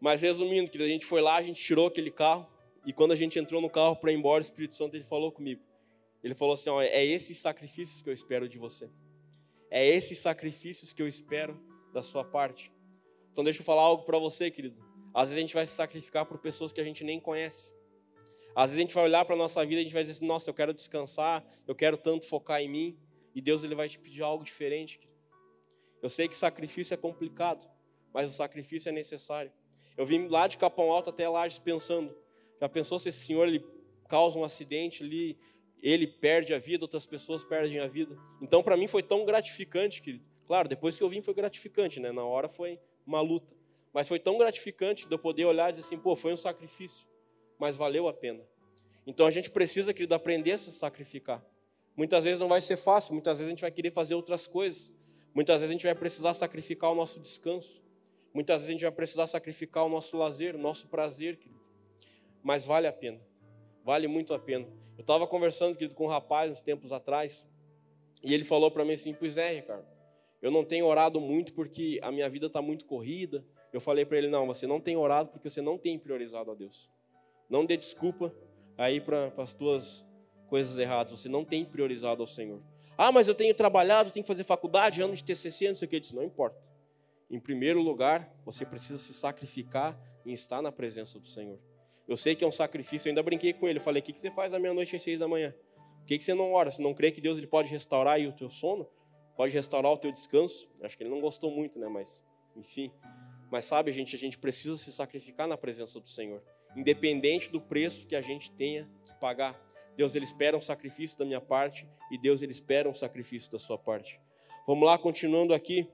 Mas 0.00 0.22
resumindo, 0.22 0.70
que 0.70 0.82
a 0.82 0.88
gente 0.88 1.06
foi 1.06 1.20
lá, 1.20 1.36
a 1.36 1.42
gente 1.42 1.62
tirou 1.62 1.86
aquele 1.86 2.10
carro. 2.10 2.46
E 2.84 2.92
quando 2.92 3.12
a 3.12 3.16
gente 3.16 3.38
entrou 3.38 3.60
no 3.60 3.68
carro 3.68 3.96
para 3.96 4.12
ir 4.12 4.16
embora, 4.16 4.40
o 4.40 4.42
Espírito 4.42 4.74
Santo 4.74 4.94
ele 4.94 5.04
falou 5.04 5.30
comigo. 5.30 5.62
Ele 6.22 6.34
falou 6.34 6.54
assim: 6.54 6.70
ó, 6.70 6.80
É 6.80 7.04
esses 7.04 7.38
sacrifícios 7.38 8.02
que 8.02 8.08
eu 8.08 8.14
espero 8.14 8.48
de 8.48 8.58
você. 8.58 8.90
É 9.70 9.86
esses 9.86 10.18
sacrifícios 10.18 10.92
que 10.92 11.02
eu 11.02 11.08
espero 11.08 11.60
da 11.92 12.00
sua 12.00 12.24
parte. 12.24 12.72
Então 13.36 13.44
deixa 13.44 13.60
eu 13.60 13.64
falar 13.66 13.82
algo 13.82 14.02
para 14.02 14.18
você, 14.18 14.50
querido. 14.50 14.82
Às 15.12 15.28
vezes 15.28 15.36
a 15.36 15.40
gente 15.42 15.52
vai 15.52 15.66
se 15.66 15.74
sacrificar 15.74 16.24
por 16.24 16.38
pessoas 16.38 16.72
que 16.72 16.80
a 16.80 16.84
gente 16.84 17.04
nem 17.04 17.20
conhece. 17.20 17.70
Às 18.54 18.70
vezes 18.70 18.78
a 18.78 18.80
gente 18.80 18.94
vai 18.94 19.04
olhar 19.04 19.26
para 19.26 19.34
a 19.34 19.38
nossa 19.38 19.62
vida 19.62 19.74
e 19.74 19.80
a 19.80 19.82
gente 19.82 19.92
vai 19.92 20.02
dizer 20.02 20.12
assim, 20.12 20.26
nossa, 20.26 20.48
eu 20.48 20.54
quero 20.54 20.72
descansar, 20.72 21.44
eu 21.68 21.74
quero 21.74 21.98
tanto 21.98 22.26
focar 22.26 22.62
em 22.62 22.68
mim. 22.70 22.98
E 23.34 23.42
Deus 23.42 23.62
ele 23.62 23.74
vai 23.74 23.90
te 23.90 23.98
pedir 23.98 24.22
algo 24.22 24.42
diferente. 24.42 24.98
Querido. 24.98 25.18
Eu 26.00 26.08
sei 26.08 26.28
que 26.28 26.34
sacrifício 26.34 26.94
é 26.94 26.96
complicado, 26.96 27.70
mas 28.10 28.30
o 28.30 28.32
sacrifício 28.32 28.88
é 28.88 28.92
necessário. 28.92 29.52
Eu 29.98 30.06
vim 30.06 30.28
lá 30.28 30.46
de 30.46 30.56
Capão 30.56 30.90
Alto 30.90 31.10
até 31.10 31.28
Lages 31.28 31.58
pensando, 31.58 32.16
já 32.58 32.70
pensou 32.70 32.98
se 32.98 33.10
esse 33.10 33.26
senhor 33.26 33.46
ele 33.46 33.62
causa 34.08 34.38
um 34.38 34.44
acidente 34.44 35.04
ali, 35.04 35.38
ele 35.82 36.06
perde 36.06 36.54
a 36.54 36.58
vida, 36.58 36.84
outras 36.84 37.04
pessoas 37.04 37.44
perdem 37.44 37.80
a 37.80 37.86
vida. 37.86 38.16
Então 38.40 38.62
para 38.62 38.78
mim 38.78 38.86
foi 38.86 39.02
tão 39.02 39.26
gratificante, 39.26 40.00
querido. 40.00 40.24
Claro, 40.46 40.70
depois 40.70 40.96
que 40.96 41.02
eu 41.02 41.08
vim 41.10 41.20
foi 41.20 41.34
gratificante, 41.34 42.00
né? 42.00 42.10
Na 42.12 42.24
hora 42.24 42.48
foi 42.48 42.80
uma 43.06 43.20
luta. 43.20 43.54
Mas 43.92 44.08
foi 44.08 44.18
tão 44.18 44.36
gratificante 44.36 45.06
de 45.06 45.14
eu 45.14 45.18
poder 45.18 45.44
olhar 45.44 45.70
e 45.70 45.72
dizer 45.72 45.86
assim, 45.86 45.98
pô, 45.98 46.14
foi 46.14 46.32
um 46.32 46.36
sacrifício, 46.36 47.06
mas 47.58 47.76
valeu 47.76 48.08
a 48.08 48.12
pena. 48.12 48.42
Então 49.06 49.26
a 49.26 49.30
gente 49.30 49.50
precisa, 49.50 49.94
querido, 49.94 50.14
aprender 50.14 50.52
a 50.52 50.58
se 50.58 50.70
sacrificar. 50.72 51.42
Muitas 51.96 52.24
vezes 52.24 52.38
não 52.38 52.48
vai 52.48 52.60
ser 52.60 52.76
fácil, 52.76 53.14
muitas 53.14 53.38
vezes 53.38 53.48
a 53.48 53.50
gente 53.50 53.60
vai 53.62 53.70
querer 53.70 53.90
fazer 53.90 54.14
outras 54.14 54.46
coisas. 54.46 54.92
Muitas 55.32 55.60
vezes 55.60 55.70
a 55.70 55.72
gente 55.72 55.84
vai 55.84 55.94
precisar 55.94 56.34
sacrificar 56.34 56.90
o 56.92 56.94
nosso 56.94 57.20
descanso. 57.20 57.82
Muitas 58.34 58.56
vezes 58.56 58.68
a 58.68 58.72
gente 58.72 58.82
vai 58.82 58.92
precisar 58.92 59.26
sacrificar 59.26 59.84
o 59.84 59.88
nosso 59.88 60.16
lazer, 60.16 60.54
o 60.54 60.58
nosso 60.58 60.88
prazer, 60.88 61.36
querido. 61.36 61.60
Mas 62.42 62.66
vale 62.66 62.86
a 62.86 62.92
pena. 62.92 63.20
Vale 63.82 64.08
muito 64.08 64.34
a 64.34 64.38
pena. 64.38 64.66
Eu 64.98 65.02
estava 65.02 65.26
conversando, 65.26 65.74
querido, 65.74 65.94
com 65.94 66.04
um 66.04 66.08
rapaz 66.08 66.50
uns 66.50 66.60
tempos 66.60 66.92
atrás, 66.92 67.46
e 68.22 68.34
ele 68.34 68.44
falou 68.44 68.70
para 68.70 68.84
mim 68.84 68.92
assim: 68.92 69.14
Pois 69.14 69.38
é, 69.38 69.54
Ricardo, 69.54 69.86
eu 70.40 70.50
não 70.50 70.64
tenho 70.64 70.86
orado 70.86 71.20
muito 71.20 71.52
porque 71.52 71.98
a 72.02 72.10
minha 72.12 72.28
vida 72.28 72.46
está 72.46 72.60
muito 72.60 72.84
corrida. 72.84 73.44
Eu 73.72 73.80
falei 73.80 74.04
para 74.04 74.18
ele: 74.18 74.28
Não, 74.28 74.46
você 74.46 74.66
não 74.66 74.80
tem 74.80 74.96
orado 74.96 75.30
porque 75.30 75.48
você 75.48 75.60
não 75.60 75.78
tem 75.78 75.98
priorizado 75.98 76.50
a 76.50 76.54
Deus. 76.54 76.90
Não 77.48 77.64
dê 77.64 77.76
desculpa 77.76 78.34
aí 78.76 79.00
para 79.00 79.32
as 79.36 79.52
tuas 79.52 80.04
coisas 80.48 80.76
erradas. 80.78 81.18
Você 81.18 81.28
não 81.28 81.44
tem 81.44 81.64
priorizado 81.64 82.22
ao 82.22 82.26
Senhor. 82.26 82.62
Ah, 82.98 83.12
mas 83.12 83.28
eu 83.28 83.34
tenho 83.34 83.54
trabalhado, 83.54 84.10
tenho 84.10 84.24
que 84.24 84.28
fazer 84.28 84.44
faculdade, 84.44 85.02
ano 85.02 85.14
de 85.14 85.22
TCC, 85.22 85.68
não 85.68 85.74
sei 85.74 85.86
o 85.86 85.88
que. 85.88 85.96
Eu 85.96 86.00
disse, 86.00 86.14
não 86.14 86.24
importa. 86.24 86.58
Em 87.30 87.38
primeiro 87.38 87.80
lugar, 87.82 88.34
você 88.44 88.64
precisa 88.64 88.98
se 88.98 89.12
sacrificar 89.12 89.98
em 90.24 90.32
estar 90.32 90.62
na 90.62 90.72
presença 90.72 91.18
do 91.20 91.26
Senhor. 91.26 91.58
Eu 92.08 92.16
sei 92.16 92.34
que 92.34 92.44
é 92.44 92.46
um 92.46 92.52
sacrifício, 92.52 93.08
eu 93.08 93.10
ainda 93.10 93.22
brinquei 93.22 93.52
com 93.52 93.68
ele. 93.68 93.80
Falei, 93.80 94.00
o 94.00 94.02
que 94.02 94.18
você 94.18 94.30
faz 94.30 94.54
à 94.54 94.58
meia-noite 94.58 94.96
às 94.96 95.02
seis 95.02 95.18
da 95.18 95.28
manhã? 95.28 95.54
Por 95.98 96.06
que 96.06 96.20
você 96.20 96.34
não 96.34 96.52
ora? 96.52 96.70
Você 96.70 96.80
não 96.80 96.94
crê 96.94 97.10
que 97.10 97.20
Deus 97.20 97.36
ele 97.36 97.48
pode 97.48 97.68
restaurar 97.68 98.20
o 98.20 98.32
teu 98.32 98.48
sono? 98.48 98.88
Pode 99.36 99.52
restaurar 99.52 99.92
o 99.92 99.98
teu 99.98 100.10
descanso? 100.10 100.68
Acho 100.80 100.96
que 100.96 101.02
ele 101.02 101.10
não 101.10 101.20
gostou 101.20 101.50
muito, 101.50 101.78
né? 101.78 101.86
Mas, 101.88 102.22
enfim. 102.56 102.90
Mas 103.50 103.66
sabe, 103.66 103.92
gente, 103.92 104.16
a 104.16 104.18
gente 104.18 104.38
precisa 104.38 104.76
se 104.76 104.90
sacrificar 104.90 105.46
na 105.46 105.58
presença 105.58 106.00
do 106.00 106.08
Senhor. 106.08 106.42
Independente 106.74 107.50
do 107.50 107.60
preço 107.60 108.06
que 108.06 108.16
a 108.16 108.20
gente 108.20 108.50
tenha 108.50 108.88
que 109.04 109.14
pagar. 109.20 109.60
Deus 109.94 110.14
ele 110.14 110.24
espera 110.24 110.56
um 110.56 110.60
sacrifício 110.60 111.18
da 111.18 111.24
minha 111.24 111.40
parte 111.40 111.86
e 112.10 112.18
Deus 112.18 112.42
ele 112.42 112.52
espera 112.52 112.88
um 112.88 112.94
sacrifício 112.94 113.50
da 113.50 113.58
sua 113.58 113.78
parte. 113.78 114.20
Vamos 114.66 114.86
lá, 114.86 114.98
continuando 114.98 115.54
aqui. 115.54 115.88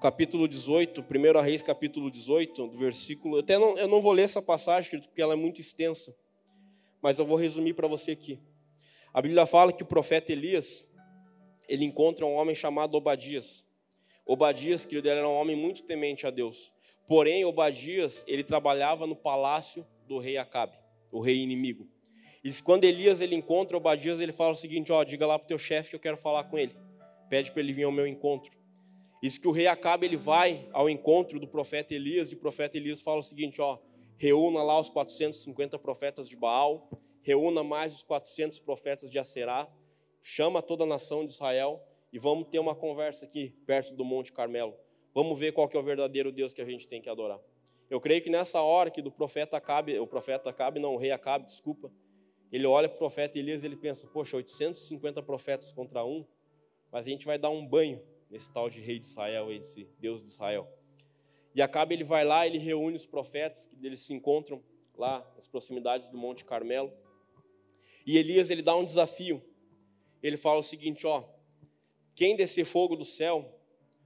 Capítulo 0.00 0.46
18, 0.46 1.00
1 1.02 1.40
Reis, 1.40 1.62
capítulo 1.62 2.10
18, 2.10 2.66
do 2.68 2.76
versículo. 2.76 3.36
Eu 3.36 3.40
até 3.40 3.58
não, 3.58 3.78
eu 3.78 3.88
não 3.88 4.00
vou 4.00 4.12
ler 4.12 4.22
essa 4.22 4.42
passagem, 4.42 5.00
porque 5.00 5.22
ela 5.22 5.32
é 5.32 5.36
muito 5.36 5.60
extensa, 5.60 6.14
mas 7.00 7.18
eu 7.18 7.24
vou 7.24 7.36
resumir 7.36 7.74
para 7.74 7.88
você 7.88 8.10
aqui. 8.10 8.38
A 9.12 9.22
Bíblia 9.22 9.46
fala 9.46 9.72
que 9.72 9.82
o 9.82 9.86
profeta 9.86 10.30
Elias 10.30 10.86
ele 11.68 11.84
encontra 11.84 12.24
um 12.24 12.34
homem 12.34 12.54
chamado 12.54 12.96
Obadias. 12.96 13.66
Obadias, 14.24 14.84
querido, 14.84 15.08
era 15.08 15.28
um 15.28 15.34
homem 15.34 15.56
muito 15.56 15.82
temente 15.84 16.26
a 16.26 16.30
Deus. 16.30 16.72
Porém, 17.06 17.44
Obadias, 17.44 18.24
ele 18.26 18.42
trabalhava 18.42 19.06
no 19.06 19.14
palácio 19.14 19.86
do 20.06 20.18
rei 20.18 20.36
Acabe 20.36 20.76
o 21.10 21.20
rei 21.20 21.36
inimigo. 21.36 21.88
E 22.44 22.52
quando 22.62 22.84
Elias 22.84 23.20
ele 23.20 23.34
encontra 23.34 23.76
Obadias, 23.76 24.20
ele 24.20 24.32
fala 24.32 24.52
o 24.52 24.56
seguinte: 24.56 24.92
ó, 24.92 25.02
diga 25.02 25.26
lá 25.26 25.38
para 25.38 25.46
o 25.46 25.48
teu 25.48 25.58
chefe 25.58 25.90
que 25.90 25.96
eu 25.96 26.00
quero 26.00 26.16
falar 26.16 26.44
com 26.44 26.58
ele. 26.58 26.76
Pede 27.28 27.50
para 27.50 27.60
ele 27.60 27.72
vir 27.72 27.84
ao 27.84 27.92
meu 27.92 28.06
encontro. 28.06 28.56
Isso 29.22 29.40
que 29.40 29.48
o 29.48 29.50
rei 29.50 29.66
acaba, 29.66 30.04
ele 30.04 30.16
vai 30.16 30.68
ao 30.72 30.88
encontro 30.88 31.40
do 31.40 31.48
profeta 31.48 31.94
Elias, 31.94 32.30
e 32.30 32.34
o 32.34 32.38
profeta 32.38 32.76
Elias 32.76 33.00
fala 33.00 33.18
o 33.18 33.22
seguinte: 33.22 33.60
ó, 33.60 33.78
reúna 34.16 34.62
lá 34.62 34.78
os 34.78 34.90
450 34.90 35.78
profetas 35.78 36.28
de 36.28 36.36
Baal, 36.36 36.88
reúna 37.22 37.64
mais 37.64 37.94
os 37.94 38.02
400 38.02 38.58
profetas 38.60 39.10
de 39.10 39.18
Aserá, 39.18 39.68
chama 40.28 40.60
toda 40.60 40.82
a 40.82 40.86
nação 40.88 41.24
de 41.24 41.30
Israel 41.30 41.80
e 42.12 42.18
vamos 42.18 42.48
ter 42.48 42.58
uma 42.58 42.74
conversa 42.74 43.24
aqui 43.24 43.54
perto 43.64 43.94
do 43.94 44.04
Monte 44.04 44.32
Carmelo. 44.32 44.74
Vamos 45.14 45.38
ver 45.38 45.52
qual 45.52 45.68
que 45.68 45.76
é 45.76 45.80
o 45.80 45.84
verdadeiro 45.84 46.32
Deus 46.32 46.52
que 46.52 46.60
a 46.60 46.64
gente 46.64 46.88
tem 46.88 47.00
que 47.00 47.08
adorar. 47.08 47.38
Eu 47.88 48.00
creio 48.00 48.20
que 48.20 48.28
nessa 48.28 48.60
hora 48.60 48.90
que 48.90 49.00
do 49.00 49.12
profeta 49.12 49.56
Acabe, 49.56 49.96
o 50.00 50.06
profeta 50.06 50.50
Acabe, 50.50 50.80
não, 50.80 50.94
o 50.94 50.96
rei 50.96 51.12
Acabe, 51.12 51.46
desculpa, 51.46 51.92
ele 52.50 52.66
olha 52.66 52.88
para 52.88 52.96
o 52.96 52.98
profeta 52.98 53.38
Elias 53.38 53.62
e 53.62 53.66
ele 53.66 53.76
pensa, 53.76 54.04
poxa, 54.08 54.36
850 54.36 55.22
profetas 55.22 55.70
contra 55.70 56.04
um, 56.04 56.26
mas 56.90 57.06
a 57.06 57.08
gente 57.08 57.24
vai 57.24 57.38
dar 57.38 57.50
um 57.50 57.64
banho 57.64 58.02
nesse 58.28 58.52
tal 58.52 58.68
de 58.68 58.80
rei 58.80 58.98
de 58.98 59.06
Israel, 59.06 59.52
esse 59.52 59.88
Deus 60.00 60.24
de 60.24 60.28
Israel. 60.28 60.68
E 61.54 61.62
Acabe 61.62 61.94
ele 61.94 62.04
vai 62.04 62.24
lá, 62.24 62.44
ele 62.44 62.58
reúne 62.58 62.96
os 62.96 63.06
profetas, 63.06 63.68
que 63.68 63.86
eles 63.86 64.00
se 64.00 64.12
encontram 64.12 64.60
lá 64.96 65.24
nas 65.36 65.46
proximidades 65.46 66.08
do 66.08 66.18
Monte 66.18 66.44
Carmelo. 66.44 66.92
E 68.04 68.18
Elias 68.18 68.50
ele 68.50 68.60
dá 68.60 68.74
um 68.74 68.84
desafio. 68.84 69.40
Ele 70.26 70.36
fala 70.36 70.58
o 70.58 70.62
seguinte, 70.62 71.06
ó, 71.06 71.24
quem 72.14 72.36
descer 72.36 72.64
fogo 72.64 72.96
do 72.96 73.04
céu 73.04 73.60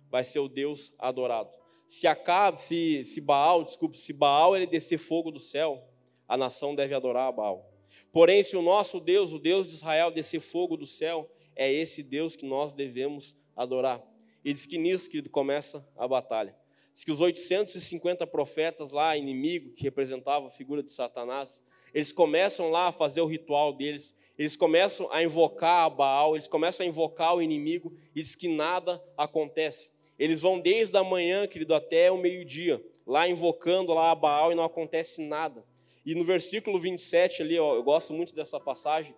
vai 0.09 0.25
ser 0.25 0.41
o 0.41 0.49
Deus 0.49 0.93
adorado 0.99 1.61
se 1.91 2.07
Acabe, 2.07 2.63
se, 2.63 3.03
se 3.03 3.21
Baal, 3.21 3.65
desculpe, 3.65 3.99
se 3.99 4.13
Baal 4.13 4.55
ele 4.55 4.65
descer 4.65 4.97
fogo 4.97 5.33
do 5.33 5.41
céu, 5.41 5.85
a 6.29 6.37
nação 6.37 6.73
deve 6.73 6.95
adorar 6.95 7.27
a 7.27 7.33
Baal. 7.33 7.69
Porém, 8.13 8.45
se 8.45 8.57
o 8.57 8.63
nosso 8.63 9.01
Deus, 9.01 9.33
o 9.33 9.41
Deus 9.41 9.67
de 9.67 9.75
Israel, 9.75 10.13
descer 10.13 10.39
fogo 10.39 10.77
do 10.77 10.87
céu, 10.87 11.29
é 11.57 11.71
esse 11.71 12.01
Deus 12.01 12.37
que 12.37 12.47
nós 12.47 12.75
devemos 12.75 13.35
adorar. 13.57 14.01
E 14.45 14.53
diz 14.53 14.67
que 14.67 14.79
nisso 14.79 15.11
que 15.11 15.21
começa 15.29 15.85
a 15.97 16.07
batalha. 16.07 16.57
Diz 16.93 17.03
que 17.03 17.11
os 17.11 17.21
850 17.21 18.25
profetas 18.25 18.93
lá, 18.93 19.17
inimigo, 19.17 19.73
que 19.73 19.83
representava 19.83 20.47
a 20.47 20.51
figura 20.51 20.85
de 20.85 20.93
Satanás, 20.93 21.61
eles 21.95 22.13
começam 22.13 22.71
lá 22.71 22.89
a 22.89 22.93
fazer 22.93 23.21
o 23.21 23.27
ritual 23.27 23.73
deles, 23.73 24.15
eles 24.39 24.57
começam 24.57 25.11
a 25.13 25.23
invocar 25.23 25.85
a 25.85 25.91
Baal, 25.91 26.35
eles 26.35 26.49
começam 26.49 26.85
a 26.85 26.89
invocar 26.89 27.35
o 27.35 27.43
inimigo, 27.43 27.95
e 28.15 28.23
diz 28.23 28.35
que 28.35 28.49
nada 28.49 29.03
acontece. 29.17 29.91
Eles 30.19 30.41
vão 30.41 30.59
desde 30.59 30.97
a 30.97 31.05
manhã, 31.05 31.47
querido, 31.47 31.75
até 31.75 32.11
o 32.11 32.19
meio-dia, 32.19 32.83
lá 33.07 33.29
invocando 33.29 33.93
lá 33.93 34.11
a 34.11 34.15
Baal 34.15 34.53
e 34.53 34.55
não 34.55 34.65
acontece 34.65 35.23
nada. 35.23 35.65
E 36.05 36.15
no 36.15 36.25
versículo 36.25 36.79
27 36.79 37.43
ali, 37.43 37.59
ó, 37.59 37.75
eu 37.75 37.83
gosto 37.83 38.13
muito 38.13 38.35
dessa 38.35 38.59
passagem, 38.59 39.15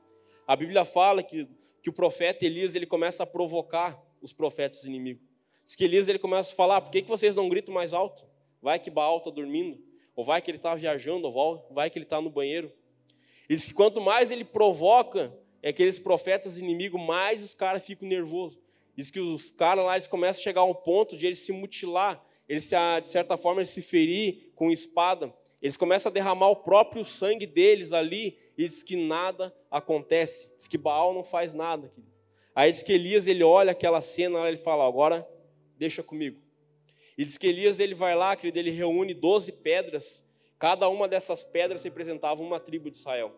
a 0.46 0.56
Bíblia 0.56 0.84
fala 0.84 1.22
que, 1.22 1.48
que 1.82 1.90
o 1.90 1.92
profeta 1.92 2.44
Elias 2.44 2.74
ele 2.74 2.86
começa 2.86 3.22
a 3.22 3.26
provocar 3.26 4.00
os 4.20 4.32
profetas 4.32 4.84
inimigos. 4.84 5.22
Diz 5.64 5.76
que 5.76 5.84
Elias 5.84 6.08
ele 6.08 6.18
começa 6.18 6.52
a 6.52 6.56
falar, 6.56 6.80
por 6.80 6.90
que, 6.90 7.02
que 7.02 7.08
vocês 7.08 7.36
não 7.36 7.48
gritam 7.48 7.72
mais 7.72 7.92
alto? 7.92 8.26
Vai 8.60 8.78
que 8.78 8.90
Baal 8.90 9.18
está 9.18 9.30
dormindo, 9.30 9.80
ou 10.14 10.24
vai 10.24 10.40
que 10.42 10.50
ele 10.50 10.58
está 10.58 10.74
viajando, 10.74 11.26
ou 11.28 11.66
vai 11.70 11.90
que 11.90 11.98
ele 11.98 12.04
está 12.04 12.20
no 12.20 12.30
banheiro. 12.30 12.72
E 13.48 13.54
diz 13.54 13.66
que 13.66 13.74
quanto 13.74 14.00
mais 14.00 14.30
ele 14.30 14.44
provoca 14.44 15.32
aqueles 15.64 15.98
profetas 15.98 16.58
inimigos, 16.58 17.00
mais 17.00 17.42
os 17.42 17.54
caras 17.54 17.84
ficam 17.84 18.08
nervosos. 18.08 18.58
Diz 18.96 19.10
que 19.10 19.20
os 19.20 19.50
caras 19.50 19.84
lá 19.84 19.94
eles 19.94 20.06
começam 20.06 20.40
a 20.40 20.44
chegar 20.44 20.60
ao 20.62 20.74
ponto 20.74 21.16
de 21.16 21.26
eles 21.26 21.38
se 21.38 21.52
mutilar, 21.52 22.22
eles 22.48 22.64
se, 22.64 22.76
de 23.02 23.08
certa 23.08 23.36
forma 23.36 23.60
eles 23.60 23.70
se 23.70 23.80
ferir 23.80 24.52
com 24.54 24.70
espada. 24.70 25.32
Eles 25.62 25.76
começam 25.76 26.10
a 26.10 26.12
derramar 26.12 26.48
o 26.48 26.56
próprio 26.56 27.04
sangue 27.04 27.46
deles 27.46 27.92
ali 27.92 28.36
e 28.58 28.66
diz 28.66 28.82
que 28.82 28.96
nada 28.96 29.54
acontece. 29.70 30.50
Diz 30.58 30.66
que 30.66 30.76
Baal 30.76 31.14
não 31.14 31.22
faz 31.22 31.54
nada. 31.54 31.92
Aí 32.54 32.70
diz 32.70 32.82
que 32.82 32.92
Elias 32.92 33.28
ele 33.28 33.44
olha 33.44 33.70
aquela 33.70 34.00
cena 34.00 34.40
e 34.40 34.48
ele 34.48 34.56
fala: 34.56 34.86
agora 34.86 35.26
deixa 35.78 36.02
comigo. 36.02 36.41
E 37.22 37.24
diz 37.24 37.38
que 37.38 37.46
Elias 37.46 37.78
ele 37.78 37.94
vai 37.94 38.14
lá, 38.14 38.34
querido, 38.34 38.58
ele 38.58 38.70
reúne 38.70 39.14
12 39.14 39.52
pedras. 39.52 40.24
Cada 40.58 40.88
uma 40.88 41.06
dessas 41.06 41.44
pedras 41.44 41.82
representava 41.82 42.42
uma 42.42 42.60
tribo 42.60 42.90
de 42.90 42.96
Israel. 42.96 43.32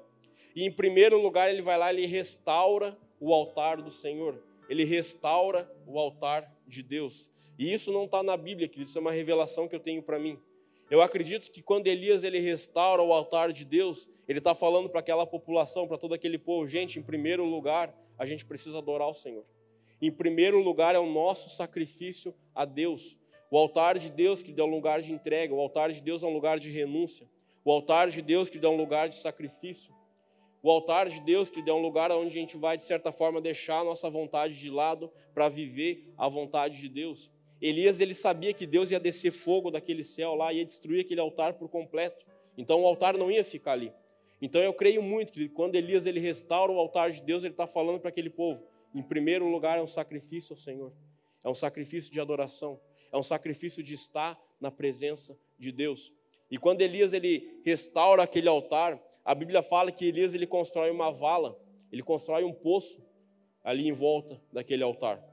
E 0.56 0.64
em 0.64 0.70
primeiro 0.70 1.20
lugar 1.20 1.50
ele 1.50 1.62
vai 1.62 1.78
lá 1.78 1.92
e 1.92 2.06
restaura 2.06 2.96
o 3.20 3.32
altar 3.32 3.82
do 3.82 3.90
Senhor 3.90 4.42
ele 4.68 4.84
restaura 4.84 5.70
o 5.86 5.98
altar 5.98 6.50
de 6.66 6.82
Deus. 6.82 7.30
E 7.58 7.72
isso 7.72 7.92
não 7.92 8.04
está 8.04 8.22
na 8.22 8.36
Bíblia, 8.36 8.68
querido, 8.68 8.88
isso 8.88 8.98
é 8.98 9.00
uma 9.00 9.12
revelação 9.12 9.68
que 9.68 9.74
eu 9.74 9.80
tenho 9.80 10.02
para 10.02 10.18
mim. 10.18 10.38
Eu 10.90 11.00
acredito 11.00 11.50
que 11.50 11.62
quando 11.62 11.86
Elias 11.86 12.24
ele 12.24 12.38
restaura 12.38 13.02
o 13.02 13.12
altar 13.12 13.52
de 13.52 13.64
Deus, 13.64 14.08
ele 14.28 14.38
está 14.38 14.54
falando 14.54 14.88
para 14.88 15.00
aquela 15.00 15.26
população, 15.26 15.86
para 15.86 15.96
todo 15.96 16.14
aquele 16.14 16.38
povo, 16.38 16.66
gente, 16.66 16.98
em 16.98 17.02
primeiro 17.02 17.44
lugar, 17.44 17.94
a 18.18 18.26
gente 18.26 18.44
precisa 18.44 18.78
adorar 18.78 19.08
o 19.08 19.14
Senhor. 19.14 19.44
Em 20.00 20.10
primeiro 20.10 20.60
lugar 20.60 20.94
é 20.94 20.98
o 20.98 21.10
nosso 21.10 21.48
sacrifício 21.48 22.34
a 22.54 22.64
Deus. 22.64 23.18
O 23.50 23.58
altar 23.58 23.98
de 23.98 24.10
Deus 24.10 24.42
que 24.42 24.52
dá 24.52 24.64
um 24.64 24.70
lugar 24.70 25.00
de 25.00 25.12
entrega, 25.12 25.54
o 25.54 25.60
altar 25.60 25.92
de 25.92 26.02
Deus 26.02 26.22
é 26.22 26.26
um 26.26 26.32
lugar 26.32 26.58
de 26.58 26.70
renúncia, 26.70 27.28
o 27.64 27.70
altar 27.70 28.10
de 28.10 28.20
Deus 28.20 28.50
que 28.50 28.58
dá 28.58 28.68
um 28.68 28.76
lugar 28.76 29.08
de 29.08 29.16
sacrifício. 29.16 29.94
O 30.62 30.70
altar 30.70 31.08
de 31.08 31.20
Deus 31.20 31.50
que 31.50 31.60
é 31.68 31.72
um 31.72 31.82
lugar 31.82 32.10
onde 32.10 32.38
a 32.38 32.40
gente 32.40 32.56
vai, 32.56 32.76
de 32.76 32.82
certa 32.82 33.12
forma, 33.12 33.40
deixar 33.40 33.80
a 33.80 33.84
nossa 33.84 34.08
vontade 34.08 34.58
de 34.58 34.70
lado 34.70 35.12
para 35.34 35.48
viver 35.48 36.12
a 36.16 36.26
vontade 36.26 36.78
de 36.78 36.88
Deus. 36.88 37.30
Elias 37.60 38.00
ele 38.00 38.14
sabia 38.14 38.52
que 38.52 38.66
Deus 38.66 38.90
ia 38.90 38.98
descer 38.98 39.30
fogo 39.30 39.70
daquele 39.70 40.02
céu 40.02 40.34
lá, 40.34 40.52
ia 40.52 40.64
destruir 40.64 41.02
aquele 41.02 41.20
altar 41.20 41.54
por 41.54 41.68
completo. 41.68 42.24
Então 42.56 42.82
o 42.82 42.86
altar 42.86 43.16
não 43.16 43.30
ia 43.30 43.44
ficar 43.44 43.72
ali. 43.72 43.92
Então 44.40 44.60
eu 44.60 44.72
creio 44.72 45.02
muito 45.02 45.32
que 45.32 45.48
quando 45.48 45.74
Elias 45.74 46.06
ele 46.06 46.20
restaura 46.20 46.72
o 46.72 46.78
altar 46.78 47.10
de 47.10 47.22
Deus, 47.22 47.44
ele 47.44 47.52
está 47.52 47.66
falando 47.66 48.00
para 48.00 48.08
aquele 48.08 48.30
povo: 48.30 48.62
em 48.94 49.02
primeiro 49.02 49.46
lugar 49.48 49.78
é 49.78 49.82
um 49.82 49.86
sacrifício 49.86 50.54
ao 50.54 50.58
Senhor, 50.58 50.92
é 51.42 51.48
um 51.48 51.54
sacrifício 51.54 52.12
de 52.12 52.20
adoração, 52.20 52.80
é 53.14 53.16
um 53.16 53.22
sacrifício 53.22 53.80
de 53.80 53.94
estar 53.94 54.36
na 54.60 54.72
presença 54.72 55.38
de 55.56 55.70
Deus. 55.70 56.12
E 56.50 56.58
quando 56.58 56.80
Elias 56.80 57.12
ele 57.12 57.60
restaura 57.64 58.24
aquele 58.24 58.48
altar, 58.48 59.00
a 59.24 59.32
Bíblia 59.32 59.62
fala 59.62 59.92
que 59.92 60.04
Elias 60.06 60.34
ele 60.34 60.48
constrói 60.48 60.90
uma 60.90 61.12
vala, 61.12 61.56
ele 61.92 62.02
constrói 62.02 62.42
um 62.42 62.52
poço 62.52 63.00
ali 63.62 63.86
em 63.86 63.92
volta 63.92 64.42
daquele 64.52 64.82
altar. 64.82 65.24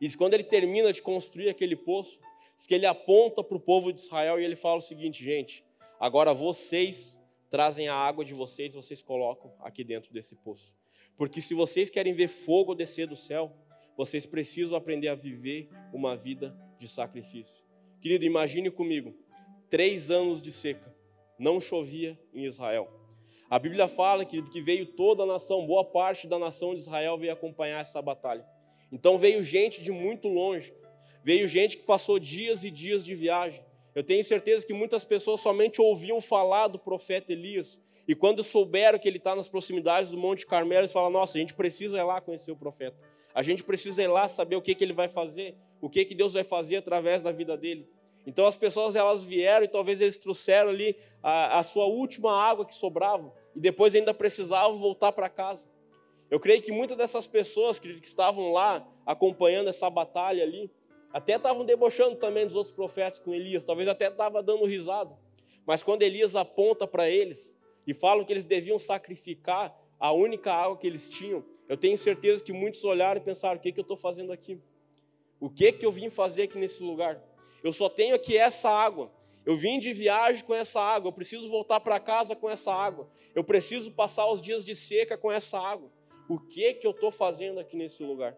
E 0.00 0.10
quando 0.16 0.32
ele 0.32 0.44
termina 0.44 0.94
de 0.94 1.02
construir 1.02 1.50
aquele 1.50 1.76
poço, 1.76 2.18
diz 2.56 2.66
que 2.66 2.74
ele 2.74 2.86
aponta 2.86 3.44
para 3.44 3.56
o 3.56 3.60
povo 3.60 3.92
de 3.92 4.00
Israel 4.00 4.40
e 4.40 4.44
ele 4.44 4.56
fala 4.56 4.78
o 4.78 4.80
seguinte, 4.80 5.22
gente, 5.22 5.62
agora 6.00 6.32
vocês 6.32 7.20
trazem 7.50 7.86
a 7.86 7.94
água 7.94 8.24
de 8.24 8.32
vocês, 8.32 8.72
vocês 8.72 9.02
colocam 9.02 9.52
aqui 9.60 9.84
dentro 9.84 10.10
desse 10.10 10.34
poço. 10.36 10.74
Porque 11.18 11.42
se 11.42 11.52
vocês 11.52 11.90
querem 11.90 12.14
ver 12.14 12.28
fogo 12.28 12.74
descer 12.74 13.06
do 13.06 13.14
céu, 13.14 13.54
vocês 13.96 14.26
precisam 14.26 14.76
aprender 14.76 15.08
a 15.08 15.14
viver 15.14 15.68
uma 15.92 16.16
vida 16.16 16.56
de 16.78 16.88
sacrifício. 16.88 17.62
Querido, 18.00 18.24
imagine 18.24 18.70
comigo, 18.70 19.14
três 19.70 20.10
anos 20.10 20.42
de 20.42 20.52
seca, 20.52 20.94
não 21.38 21.60
chovia 21.60 22.18
em 22.32 22.44
Israel. 22.44 22.88
A 23.48 23.58
Bíblia 23.58 23.86
fala, 23.86 24.24
querido, 24.24 24.50
que 24.50 24.60
veio 24.60 24.86
toda 24.86 25.22
a 25.22 25.26
nação, 25.26 25.66
boa 25.66 25.84
parte 25.84 26.26
da 26.26 26.38
nação 26.38 26.74
de 26.74 26.80
Israel 26.80 27.16
veio 27.18 27.32
acompanhar 27.32 27.80
essa 27.80 28.00
batalha. 28.02 28.44
Então 28.90 29.18
veio 29.18 29.42
gente 29.42 29.82
de 29.82 29.92
muito 29.92 30.28
longe, 30.28 30.74
veio 31.22 31.46
gente 31.46 31.76
que 31.76 31.84
passou 31.84 32.18
dias 32.18 32.64
e 32.64 32.70
dias 32.70 33.04
de 33.04 33.14
viagem. 33.14 33.64
Eu 33.94 34.02
tenho 34.02 34.24
certeza 34.24 34.66
que 34.66 34.72
muitas 34.72 35.04
pessoas 35.04 35.40
somente 35.40 35.80
ouviam 35.80 36.20
falar 36.20 36.68
do 36.68 36.78
profeta 36.78 37.32
Elias, 37.32 37.80
e 38.06 38.14
quando 38.14 38.44
souberam 38.44 38.98
que 38.98 39.08
ele 39.08 39.16
está 39.16 39.34
nas 39.34 39.48
proximidades 39.48 40.10
do 40.10 40.18
Monte 40.18 40.46
Carmelo, 40.46 40.82
eles 40.82 40.92
falam: 40.92 41.10
Nossa, 41.10 41.38
a 41.38 41.40
gente 41.40 41.54
precisa 41.54 41.98
ir 41.98 42.02
lá 42.02 42.20
conhecer 42.20 42.52
o 42.52 42.56
profeta. 42.56 42.96
A 43.34 43.42
gente 43.42 43.64
precisa 43.64 44.02
ir 44.02 44.06
lá 44.06 44.28
saber 44.28 44.56
o 44.56 44.62
que, 44.62 44.74
que 44.74 44.84
ele 44.84 44.92
vai 44.92 45.08
fazer, 45.08 45.56
o 45.80 45.90
que, 45.90 46.04
que 46.04 46.14
Deus 46.14 46.34
vai 46.34 46.44
fazer 46.44 46.76
através 46.76 47.24
da 47.24 47.32
vida 47.32 47.56
dele. 47.56 47.88
Então 48.26 48.46
as 48.46 48.56
pessoas 48.56 48.96
elas 48.96 49.24
vieram 49.24 49.64
e 49.64 49.68
talvez 49.68 50.00
eles 50.00 50.16
trouxeram 50.16 50.70
ali 50.70 50.96
a, 51.22 51.58
a 51.58 51.62
sua 51.62 51.86
última 51.86 52.32
água 52.32 52.64
que 52.64 52.74
sobrava 52.74 53.34
e 53.54 53.60
depois 53.60 53.94
ainda 53.94 54.14
precisavam 54.14 54.78
voltar 54.78 55.12
para 55.12 55.28
casa. 55.28 55.68
Eu 56.30 56.40
creio 56.40 56.62
que 56.62 56.72
muitas 56.72 56.96
dessas 56.96 57.26
pessoas 57.26 57.78
que, 57.78 57.88
estavam 58.02 58.52
lá 58.52 58.86
acompanhando 59.04 59.68
essa 59.68 59.90
batalha 59.90 60.42
ali, 60.42 60.70
até 61.12 61.36
estavam 61.36 61.64
debochando 61.64 62.16
também 62.16 62.46
dos 62.46 62.56
outros 62.56 62.74
profetas 62.74 63.18
com 63.18 63.34
Elias, 63.34 63.64
talvez 63.64 63.88
até 63.88 64.08
estava 64.08 64.42
dando 64.42 64.64
risada. 64.64 65.16
Mas 65.66 65.82
quando 65.82 66.02
Elias 66.02 66.34
aponta 66.34 66.86
para 66.86 67.08
eles 67.08 67.56
e 67.86 67.92
falam 67.92 68.24
que 68.24 68.32
eles 68.32 68.46
deviam 68.46 68.78
sacrificar 68.78 69.76
a 70.04 70.12
única 70.12 70.52
água 70.52 70.76
que 70.76 70.86
eles 70.86 71.08
tinham, 71.08 71.42
eu 71.66 71.78
tenho 71.78 71.96
certeza 71.96 72.44
que 72.44 72.52
muitos 72.52 72.84
olharam 72.84 73.18
e 73.18 73.24
pensaram: 73.24 73.56
o 73.56 73.58
que, 73.58 73.72
que 73.72 73.80
eu 73.80 73.84
estou 73.88 73.96
fazendo 73.96 74.32
aqui? 74.32 74.60
O 75.40 75.48
que, 75.48 75.72
que 75.72 75.86
eu 75.86 75.90
vim 75.90 76.10
fazer 76.10 76.42
aqui 76.42 76.58
nesse 76.58 76.82
lugar? 76.82 77.24
Eu 77.62 77.72
só 77.72 77.88
tenho 77.88 78.14
aqui 78.14 78.36
essa 78.36 78.68
água. 78.68 79.10
Eu 79.46 79.56
vim 79.56 79.78
de 79.78 79.94
viagem 79.94 80.44
com 80.44 80.54
essa 80.54 80.78
água. 80.78 81.08
Eu 81.08 81.12
preciso 81.14 81.48
voltar 81.48 81.80
para 81.80 81.98
casa 81.98 82.36
com 82.36 82.50
essa 82.50 82.70
água. 82.70 83.08
Eu 83.34 83.42
preciso 83.42 83.90
passar 83.92 84.30
os 84.30 84.42
dias 84.42 84.62
de 84.62 84.76
seca 84.76 85.16
com 85.16 85.32
essa 85.32 85.58
água. 85.58 85.90
O 86.28 86.38
que 86.38 86.74
que 86.74 86.86
eu 86.86 86.90
estou 86.90 87.10
fazendo 87.10 87.58
aqui 87.58 87.74
nesse 87.74 88.02
lugar? 88.02 88.36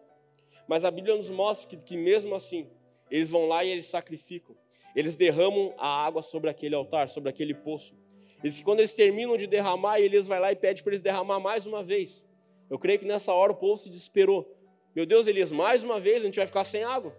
Mas 0.69 0.85
a 0.85 0.91
Bíblia 0.91 1.17
nos 1.17 1.29
mostra 1.29 1.67
que, 1.67 1.75
que 1.75 1.97
mesmo 1.97 2.33
assim, 2.33 2.69
eles 3.11 3.29
vão 3.29 3.45
lá 3.45 3.65
e 3.65 3.69
eles 3.71 3.87
sacrificam. 3.87 4.55
Eles 4.95 5.17
derramam 5.17 5.73
a 5.77 6.05
água 6.05 6.21
sobre 6.21 6.49
aquele 6.49 6.75
altar, 6.75 7.09
sobre 7.09 7.29
aquele 7.29 7.53
poço. 7.53 7.93
E 8.43 8.51
quando 8.63 8.79
eles 8.79 8.93
terminam 8.93 9.35
de 9.37 9.47
derramar, 9.47 9.99
Elias 9.99 10.27
vai 10.27 10.39
lá 10.39 10.51
e 10.51 10.55
pede 10.55 10.83
para 10.83 10.91
eles 10.91 11.01
derramar 11.01 11.39
mais 11.39 11.65
uma 11.65 11.83
vez. 11.83 12.25
Eu 12.69 12.77
creio 12.77 12.99
que 12.99 13.05
nessa 13.05 13.33
hora 13.33 13.51
o 13.51 13.55
povo 13.55 13.77
se 13.77 13.89
desesperou. 13.89 14.55
Meu 14.95 15.05
Deus, 15.05 15.27
Elias, 15.27 15.51
mais 15.51 15.83
uma 15.83 15.99
vez 15.99 16.21
a 16.21 16.25
gente 16.25 16.37
vai 16.37 16.45
ficar 16.45 16.63
sem 16.63 16.83
água 16.83 17.15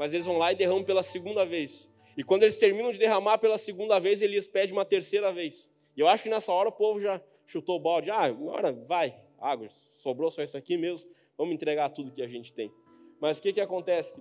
mas 0.00 0.14
eles 0.14 0.24
vão 0.24 0.38
lá 0.38 0.50
e 0.50 0.54
derramam 0.54 0.82
pela 0.82 1.02
segunda 1.02 1.44
vez. 1.44 1.86
E 2.16 2.24
quando 2.24 2.44
eles 2.44 2.56
terminam 2.56 2.90
de 2.90 2.98
derramar 2.98 3.36
pela 3.36 3.58
segunda 3.58 3.98
vez, 3.98 4.22
Elias 4.22 4.48
pede 4.48 4.72
uma 4.72 4.82
terceira 4.82 5.30
vez. 5.30 5.70
E 5.94 6.00
eu 6.00 6.08
acho 6.08 6.22
que 6.22 6.30
nessa 6.30 6.50
hora 6.50 6.70
o 6.70 6.72
povo 6.72 6.98
já 6.98 7.20
chutou 7.44 7.76
o 7.76 7.78
balde. 7.78 8.10
Ah, 8.10 8.22
agora 8.22 8.72
vai, 8.72 9.14
água, 9.38 9.68
sobrou 9.96 10.30
só 10.30 10.42
isso 10.42 10.56
aqui 10.56 10.78
mesmo, 10.78 11.10
vamos 11.36 11.52
entregar 11.52 11.90
tudo 11.90 12.12
que 12.12 12.22
a 12.22 12.26
gente 12.26 12.50
tem. 12.50 12.72
Mas 13.20 13.38
o 13.38 13.42
que, 13.42 13.52
que 13.52 13.60
acontece? 13.60 14.14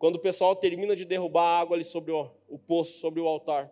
Quando 0.00 0.16
o 0.16 0.18
pessoal 0.18 0.56
termina 0.56 0.96
de 0.96 1.04
derrubar 1.04 1.44
a 1.44 1.60
água 1.60 1.76
ali 1.76 1.84
sobre 1.84 2.10
o, 2.10 2.28
o 2.48 2.58
poço, 2.58 2.98
sobre 2.98 3.20
o 3.20 3.28
altar, 3.28 3.70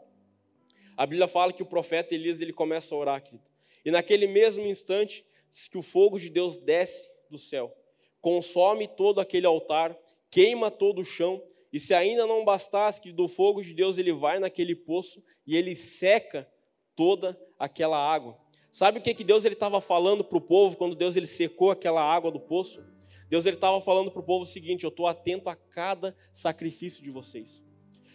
a 0.99 1.07
Bíblia 1.07 1.26
fala 1.26 1.53
que 1.53 1.62
o 1.62 1.66
profeta 1.66 2.14
Elias 2.14 2.40
ele 2.40 2.53
começa 2.53 2.94
a 2.94 2.99
orar, 2.99 3.22
querido. 3.22 3.44
E 3.84 3.90
naquele 3.90 4.26
mesmo 4.26 4.66
instante, 4.66 5.24
diz 5.51 5.68
que 5.68 5.78
o 5.78 5.82
fogo 5.82 6.18
de 6.18 6.28
Deus 6.28 6.59
desce 6.59 7.09
do 7.30 7.38
céu, 7.38 7.74
consome 8.20 8.86
todo 8.86 9.20
aquele 9.20 9.46
altar 9.46 9.96
queima 10.30 10.70
todo 10.70 11.01
o 11.01 11.05
chão, 11.05 11.42
e 11.72 11.78
se 11.78 11.92
ainda 11.92 12.26
não 12.26 12.44
bastasse 12.44 13.01
que 13.01 13.12
do 13.12 13.28
fogo 13.28 13.62
de 13.62 13.74
Deus 13.74 13.99
ele 13.99 14.12
vai 14.12 14.38
naquele 14.38 14.74
poço 14.74 15.22
e 15.46 15.57
ele 15.57 15.74
seca 15.76 16.49
toda 16.96 17.38
aquela 17.59 17.99
água. 17.99 18.38
Sabe 18.70 18.99
o 18.99 19.03
que, 19.03 19.14
que 19.14 19.24
Deus 19.24 19.44
estava 19.44 19.80
falando 19.80 20.24
para 20.24 20.38
o 20.38 20.40
povo 20.40 20.76
quando 20.76 20.94
Deus 20.94 21.16
ele 21.16 21.26
secou 21.26 21.70
aquela 21.70 22.03
água 22.03 22.30
do 22.30 22.40
poço? 22.40 22.82
Deus 23.28 23.44
ele 23.44 23.57
estava 23.57 23.80
falando 23.80 24.11
para 24.11 24.20
o 24.20 24.24
povo 24.24 24.44
o 24.44 24.46
seguinte: 24.46 24.84
eu 24.84 24.88
estou 24.88 25.07
atento 25.07 25.51
a 25.51 25.57
cada 25.57 26.16
sacrifício 26.32 27.03
de 27.03 27.11
vocês, 27.11 27.62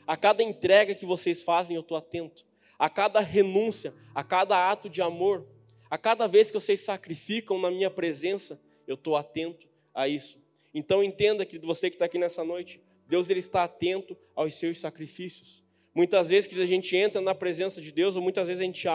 a 0.08 0.18
cada 0.18 0.42
entrega 0.42 0.96
que 0.96 1.06
vocês 1.06 1.44
fazem, 1.44 1.76
eu 1.76 1.82
estou 1.82 1.98
atento, 1.98 2.46
a 2.84 2.90
cada 2.90 3.22
renúncia, 3.22 3.94
a 4.14 4.26
cada 4.26 4.70
ato 4.70 4.90
de 4.90 5.02
amor, 5.02 5.48
a 5.90 5.98
cada 5.98 6.28
vez 6.28 6.52
que 6.52 6.60
vocês 6.60 6.82
sacrificam 6.82 7.58
na 7.58 7.72
minha 7.72 7.90
presença, 7.90 8.60
eu 8.86 8.96
estou 8.96 9.16
atento 9.16 9.70
a 9.94 10.06
isso. 10.06 10.38
Então 10.74 11.02
entenda 11.02 11.46
que 11.46 11.58
você 11.60 11.90
que 11.90 11.96
está 11.96 12.04
aqui 12.04 12.18
nessa 12.18 12.44
noite, 12.44 12.82
Deus 13.08 13.30
ele 13.30 13.40
está 13.40 13.64
atento 13.64 14.18
aos 14.36 14.56
seus 14.56 14.80
sacrifícios. 14.80 15.64
Muitas 15.96 16.28
vezes 16.28 16.46
que 16.46 16.62
a 16.62 16.66
gente 16.66 16.94
entra 16.94 17.22
na 17.22 17.34
presença 17.34 17.80
de 17.80 17.90
Deus, 17.90 18.18
ou 18.18 18.22
muitas 18.22 18.50
vezes 18.50 18.60
a 18.60 18.66
gente 18.66 18.86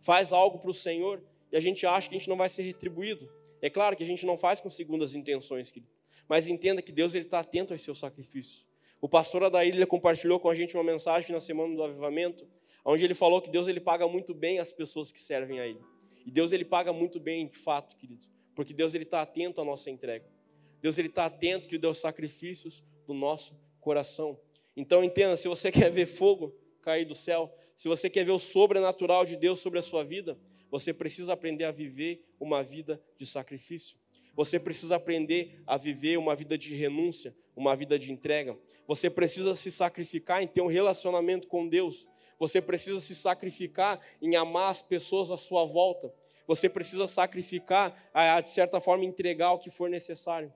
faz 0.00 0.32
algo 0.32 0.58
para 0.58 0.70
o 0.72 0.74
Senhor 0.74 1.22
e 1.52 1.56
a 1.56 1.60
gente 1.60 1.86
acha 1.86 2.08
que 2.08 2.16
a 2.16 2.18
gente 2.18 2.28
não 2.28 2.36
vai 2.36 2.48
ser 2.48 2.62
retribuído. 2.62 3.30
É 3.62 3.70
claro 3.70 3.96
que 3.96 4.02
a 4.02 4.06
gente 4.06 4.26
não 4.26 4.36
faz 4.36 4.60
com 4.60 4.68
segundas 4.68 5.14
intenções, 5.14 5.70
querido. 5.70 5.92
mas 6.28 6.48
entenda 6.48 6.82
que 6.82 6.90
Deus 6.90 7.14
ele 7.14 7.26
está 7.26 7.38
atento 7.38 7.72
aos 7.72 7.80
seus 7.80 8.00
sacrifícios. 8.00 8.66
O 9.00 9.08
pastor 9.08 9.44
Adair 9.44 9.86
compartilhou 9.86 10.40
com 10.40 10.50
a 10.50 10.54
gente 10.56 10.76
uma 10.76 10.82
mensagem 10.82 11.30
na 11.30 11.38
semana 11.38 11.76
do 11.76 11.84
avivamento, 11.84 12.44
onde 12.92 13.04
ele 13.04 13.14
falou 13.14 13.40
que 13.40 13.50
Deus 13.50 13.68
ele 13.68 13.80
paga 13.80 14.06
muito 14.06 14.32
bem 14.32 14.58
as 14.58 14.72
pessoas 14.72 15.10
que 15.10 15.20
servem 15.20 15.60
a 15.60 15.66
Ele. 15.66 15.80
E 16.24 16.30
Deus 16.30 16.52
ele 16.52 16.64
paga 16.64 16.92
muito 16.92 17.20
bem, 17.20 17.46
de 17.46 17.58
fato, 17.58 17.96
querido, 17.96 18.26
porque 18.54 18.72
Deus 18.72 18.94
ele 18.94 19.04
está 19.04 19.22
atento 19.22 19.60
à 19.60 19.64
nossa 19.64 19.90
entrega. 19.90 20.26
Deus 20.80 20.98
ele 20.98 21.08
está 21.08 21.26
atento 21.26 21.68
que 21.68 21.78
deu 21.78 21.94
sacrifícios 21.94 22.84
do 23.06 23.14
nosso 23.14 23.56
coração. 23.80 24.38
Então 24.76 25.02
entenda, 25.04 25.36
se 25.36 25.48
você 25.48 25.70
quer 25.72 25.90
ver 25.90 26.06
fogo 26.06 26.54
cair 26.82 27.04
do 27.04 27.14
céu, 27.14 27.52
se 27.76 27.88
você 27.88 28.08
quer 28.08 28.24
ver 28.24 28.32
o 28.32 28.38
sobrenatural 28.38 29.24
de 29.24 29.36
Deus 29.36 29.60
sobre 29.60 29.78
a 29.78 29.82
sua 29.82 30.04
vida, 30.04 30.38
você 30.70 30.92
precisa 30.92 31.32
aprender 31.32 31.64
a 31.64 31.70
viver 31.70 32.24
uma 32.38 32.62
vida 32.62 33.00
de 33.18 33.26
sacrifício. 33.26 33.98
Você 34.34 34.60
precisa 34.60 34.96
aprender 34.96 35.62
a 35.66 35.76
viver 35.78 36.18
uma 36.18 36.36
vida 36.36 36.58
de 36.58 36.74
renúncia, 36.74 37.34
uma 37.56 37.74
vida 37.74 37.98
de 37.98 38.12
entrega. 38.12 38.56
Você 38.86 39.08
precisa 39.08 39.54
se 39.54 39.70
sacrificar 39.70 40.42
em 40.42 40.46
ter 40.46 40.60
um 40.60 40.66
relacionamento 40.66 41.48
com 41.48 41.66
Deus. 41.66 42.06
Você 42.38 42.60
precisa 42.60 43.00
se 43.00 43.14
sacrificar 43.14 44.00
em 44.20 44.36
amar 44.36 44.70
as 44.70 44.82
pessoas 44.82 45.30
à 45.30 45.36
sua 45.36 45.64
volta. 45.64 46.12
Você 46.46 46.68
precisa 46.68 47.06
sacrificar, 47.06 47.94
de 48.42 48.48
certa 48.48 48.80
forma, 48.80 49.04
entregar 49.04 49.52
o 49.52 49.58
que 49.58 49.70
for 49.70 49.90
necessário. 49.90 50.52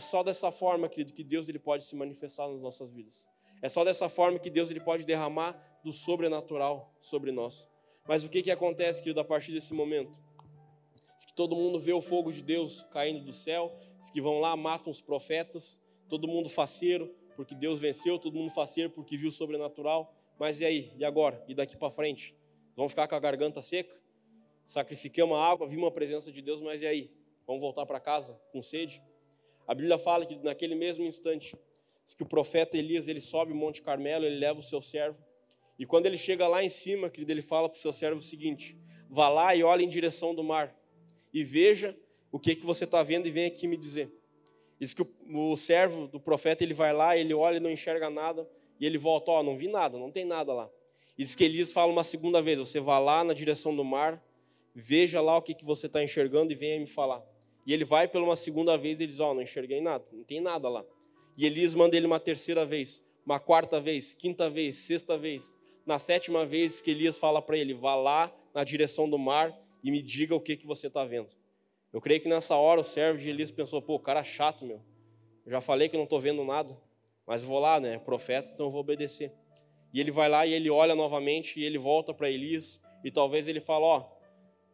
Só 0.00 0.22
dessa 0.22 0.50
forma, 0.50 0.88
querido, 0.88 1.12
que 1.12 1.24
Deus 1.24 1.48
ele 1.48 1.58
pode 1.58 1.84
se 1.84 1.94
manifestar 1.94 2.48
nas 2.48 2.60
nossas 2.60 2.92
vidas. 2.92 3.28
É 3.62 3.68
só 3.68 3.84
dessa 3.84 4.08
forma 4.08 4.38
que 4.38 4.50
Deus 4.50 4.70
ele 4.70 4.80
pode 4.80 5.04
derramar 5.04 5.56
do 5.82 5.92
sobrenatural 5.92 6.92
sobre 7.00 7.32
nós. 7.32 7.68
Mas 8.06 8.24
o 8.24 8.28
que, 8.28 8.42
que 8.42 8.50
acontece, 8.50 9.02
querido, 9.02 9.20
a 9.20 9.24
partir 9.24 9.52
desse 9.52 9.74
momento? 9.74 10.12
Diz 11.16 11.26
que 11.26 11.34
todo 11.34 11.56
mundo 11.56 11.78
vê 11.80 11.92
o 11.92 12.00
fogo 12.00 12.32
de 12.32 12.42
Deus 12.42 12.82
caindo 12.90 13.24
do 13.24 13.32
céu, 13.32 13.76
diz 13.98 14.08
que 14.10 14.20
vão 14.20 14.38
lá, 14.38 14.56
matam 14.56 14.90
os 14.90 15.00
profetas, 15.00 15.80
todo 16.08 16.28
mundo 16.28 16.48
faceiro, 16.48 17.12
porque 17.34 17.54
Deus 17.54 17.80
venceu, 17.80 18.18
todo 18.18 18.34
mundo 18.34 18.50
faceiro 18.50 18.90
porque 18.90 19.16
viu 19.16 19.28
o 19.28 19.32
sobrenatural. 19.32 20.14
Mas 20.38 20.60
e 20.60 20.64
aí? 20.64 20.92
E 20.96 21.04
agora? 21.04 21.42
E 21.48 21.54
daqui 21.54 21.76
para 21.76 21.90
frente? 21.90 22.34
Vamos 22.76 22.92
ficar 22.92 23.08
com 23.08 23.14
a 23.14 23.20
garganta 23.20 23.60
seca? 23.60 23.94
Sacrifiquei 24.64 25.24
uma 25.24 25.42
água, 25.42 25.66
vi 25.66 25.76
uma 25.76 25.90
presença 25.90 26.30
de 26.30 26.40
Deus, 26.40 26.60
mas 26.60 26.82
e 26.82 26.86
aí? 26.86 27.10
Vamos 27.46 27.60
voltar 27.60 27.86
para 27.86 27.98
casa 27.98 28.40
com 28.52 28.62
sede? 28.62 29.02
A 29.66 29.74
Bíblia 29.74 29.98
fala 29.98 30.24
que 30.24 30.36
naquele 30.36 30.74
mesmo 30.74 31.04
instante, 31.04 31.56
que 32.16 32.22
o 32.22 32.26
profeta 32.26 32.76
Elias 32.76 33.08
ele 33.08 33.20
sobe 33.20 33.52
o 33.52 33.56
Monte 33.56 33.82
Carmelo, 33.82 34.24
ele 34.24 34.38
leva 34.38 34.60
o 34.60 34.62
seu 34.62 34.80
servo, 34.80 35.18
e 35.78 35.86
quando 35.86 36.06
ele 36.06 36.16
chega 36.16 36.46
lá 36.46 36.62
em 36.62 36.68
cima, 36.68 37.10
querido, 37.10 37.32
ele 37.32 37.42
fala 37.42 37.68
para 37.68 37.76
o 37.76 37.80
seu 37.80 37.92
servo 37.92 38.18
o 38.18 38.22
seguinte: 38.22 38.76
vá 39.08 39.28
lá 39.28 39.54
e 39.54 39.62
olhe 39.62 39.84
em 39.84 39.88
direção 39.88 40.34
do 40.34 40.44
mar, 40.44 40.74
e 41.32 41.42
veja 41.42 41.96
o 42.30 42.38
que, 42.38 42.54
que 42.54 42.64
você 42.64 42.84
está 42.84 43.02
vendo 43.02 43.26
e 43.26 43.30
vem 43.30 43.46
aqui 43.46 43.66
me 43.66 43.76
dizer. 43.76 44.12
Diz 44.78 44.94
que 44.94 45.02
o, 45.02 45.08
o 45.52 45.56
servo 45.56 46.06
do 46.06 46.20
profeta 46.20 46.62
ele 46.62 46.74
vai 46.74 46.92
lá, 46.92 47.16
ele 47.16 47.34
olha 47.34 47.56
e 47.56 47.60
não 47.60 47.70
enxerga 47.70 48.08
nada, 48.08 48.48
e 48.80 48.86
ele 48.86 48.98
volta, 48.98 49.30
ó, 49.30 49.40
oh, 49.40 49.42
não 49.42 49.56
vi 49.56 49.68
nada, 49.68 49.98
não 49.98 50.10
tem 50.10 50.24
nada 50.24 50.52
lá. 50.52 50.70
E 51.16 51.24
diz 51.24 51.34
que 51.34 51.44
Elias 51.44 51.72
fala 51.72 51.90
uma 51.90 52.04
segunda 52.04 52.40
vez: 52.40 52.58
você 52.58 52.78
vai 52.78 53.02
lá 53.02 53.24
na 53.24 53.34
direção 53.34 53.74
do 53.74 53.84
mar, 53.84 54.22
veja 54.74 55.20
lá 55.20 55.36
o 55.36 55.42
que, 55.42 55.54
que 55.54 55.64
você 55.64 55.86
está 55.86 56.02
enxergando 56.02 56.52
e 56.52 56.54
venha 56.54 56.78
me 56.78 56.86
falar. 56.86 57.22
E 57.66 57.72
ele 57.72 57.84
vai 57.84 58.06
pela 58.06 58.24
uma 58.24 58.36
segunda 58.36 58.78
vez 58.78 59.00
e 59.00 59.02
ele 59.02 59.10
diz: 59.10 59.20
Ó, 59.20 59.32
oh, 59.32 59.34
não 59.34 59.42
enxerguei 59.42 59.80
nada, 59.80 60.04
não 60.12 60.22
tem 60.22 60.40
nada 60.40 60.68
lá. 60.68 60.84
E 61.36 61.44
Elias 61.44 61.74
manda 61.74 61.96
ele 61.96 62.06
uma 62.06 62.20
terceira 62.20 62.64
vez, 62.64 63.04
uma 63.26 63.40
quarta 63.40 63.80
vez, 63.80 64.14
quinta 64.14 64.48
vez, 64.48 64.76
sexta 64.76 65.18
vez. 65.18 65.56
Na 65.84 65.98
sétima 65.98 66.46
vez 66.46 66.80
que 66.80 66.92
Elias 66.92 67.18
fala 67.18 67.42
para 67.42 67.56
ele: 67.56 67.74
vá 67.74 67.96
lá 67.96 68.32
na 68.54 68.62
direção 68.62 69.10
do 69.10 69.18
mar 69.18 69.58
e 69.82 69.90
me 69.90 70.00
diga 70.00 70.34
o 70.34 70.40
que, 70.40 70.56
que 70.56 70.66
você 70.66 70.86
está 70.86 71.04
vendo. 71.04 71.34
Eu 71.92 72.00
creio 72.00 72.20
que 72.20 72.28
nessa 72.28 72.54
hora 72.56 72.80
o 72.80 72.84
servo 72.84 73.18
de 73.18 73.28
Elias 73.28 73.50
pensou: 73.50 73.82
pô, 73.82 73.98
cara 73.98 74.22
chato, 74.22 74.64
meu. 74.64 74.80
Eu 75.44 75.52
já 75.52 75.60
falei 75.60 75.88
que 75.88 75.96
não 75.96 76.04
estou 76.04 76.20
vendo 76.20 76.44
nada, 76.44 76.78
mas 77.28 77.44
vou 77.44 77.58
lá, 77.58 77.78
né? 77.78 77.98
Profeta, 77.98 78.50
então 78.50 78.66
eu 78.66 78.70
vou 78.70 78.80
obedecer. 78.80 79.30
E 79.92 80.00
ele 80.00 80.10
vai 80.10 80.30
lá 80.30 80.46
e 80.46 80.54
ele 80.54 80.70
olha 80.70 80.94
novamente 80.94 81.60
e 81.60 81.64
ele 81.64 81.76
volta 81.76 82.14
para 82.14 82.30
Elias 82.30 82.80
e 83.04 83.10
talvez 83.10 83.46
ele 83.46 83.60
fala: 83.60 83.84
Ó, 83.84 84.08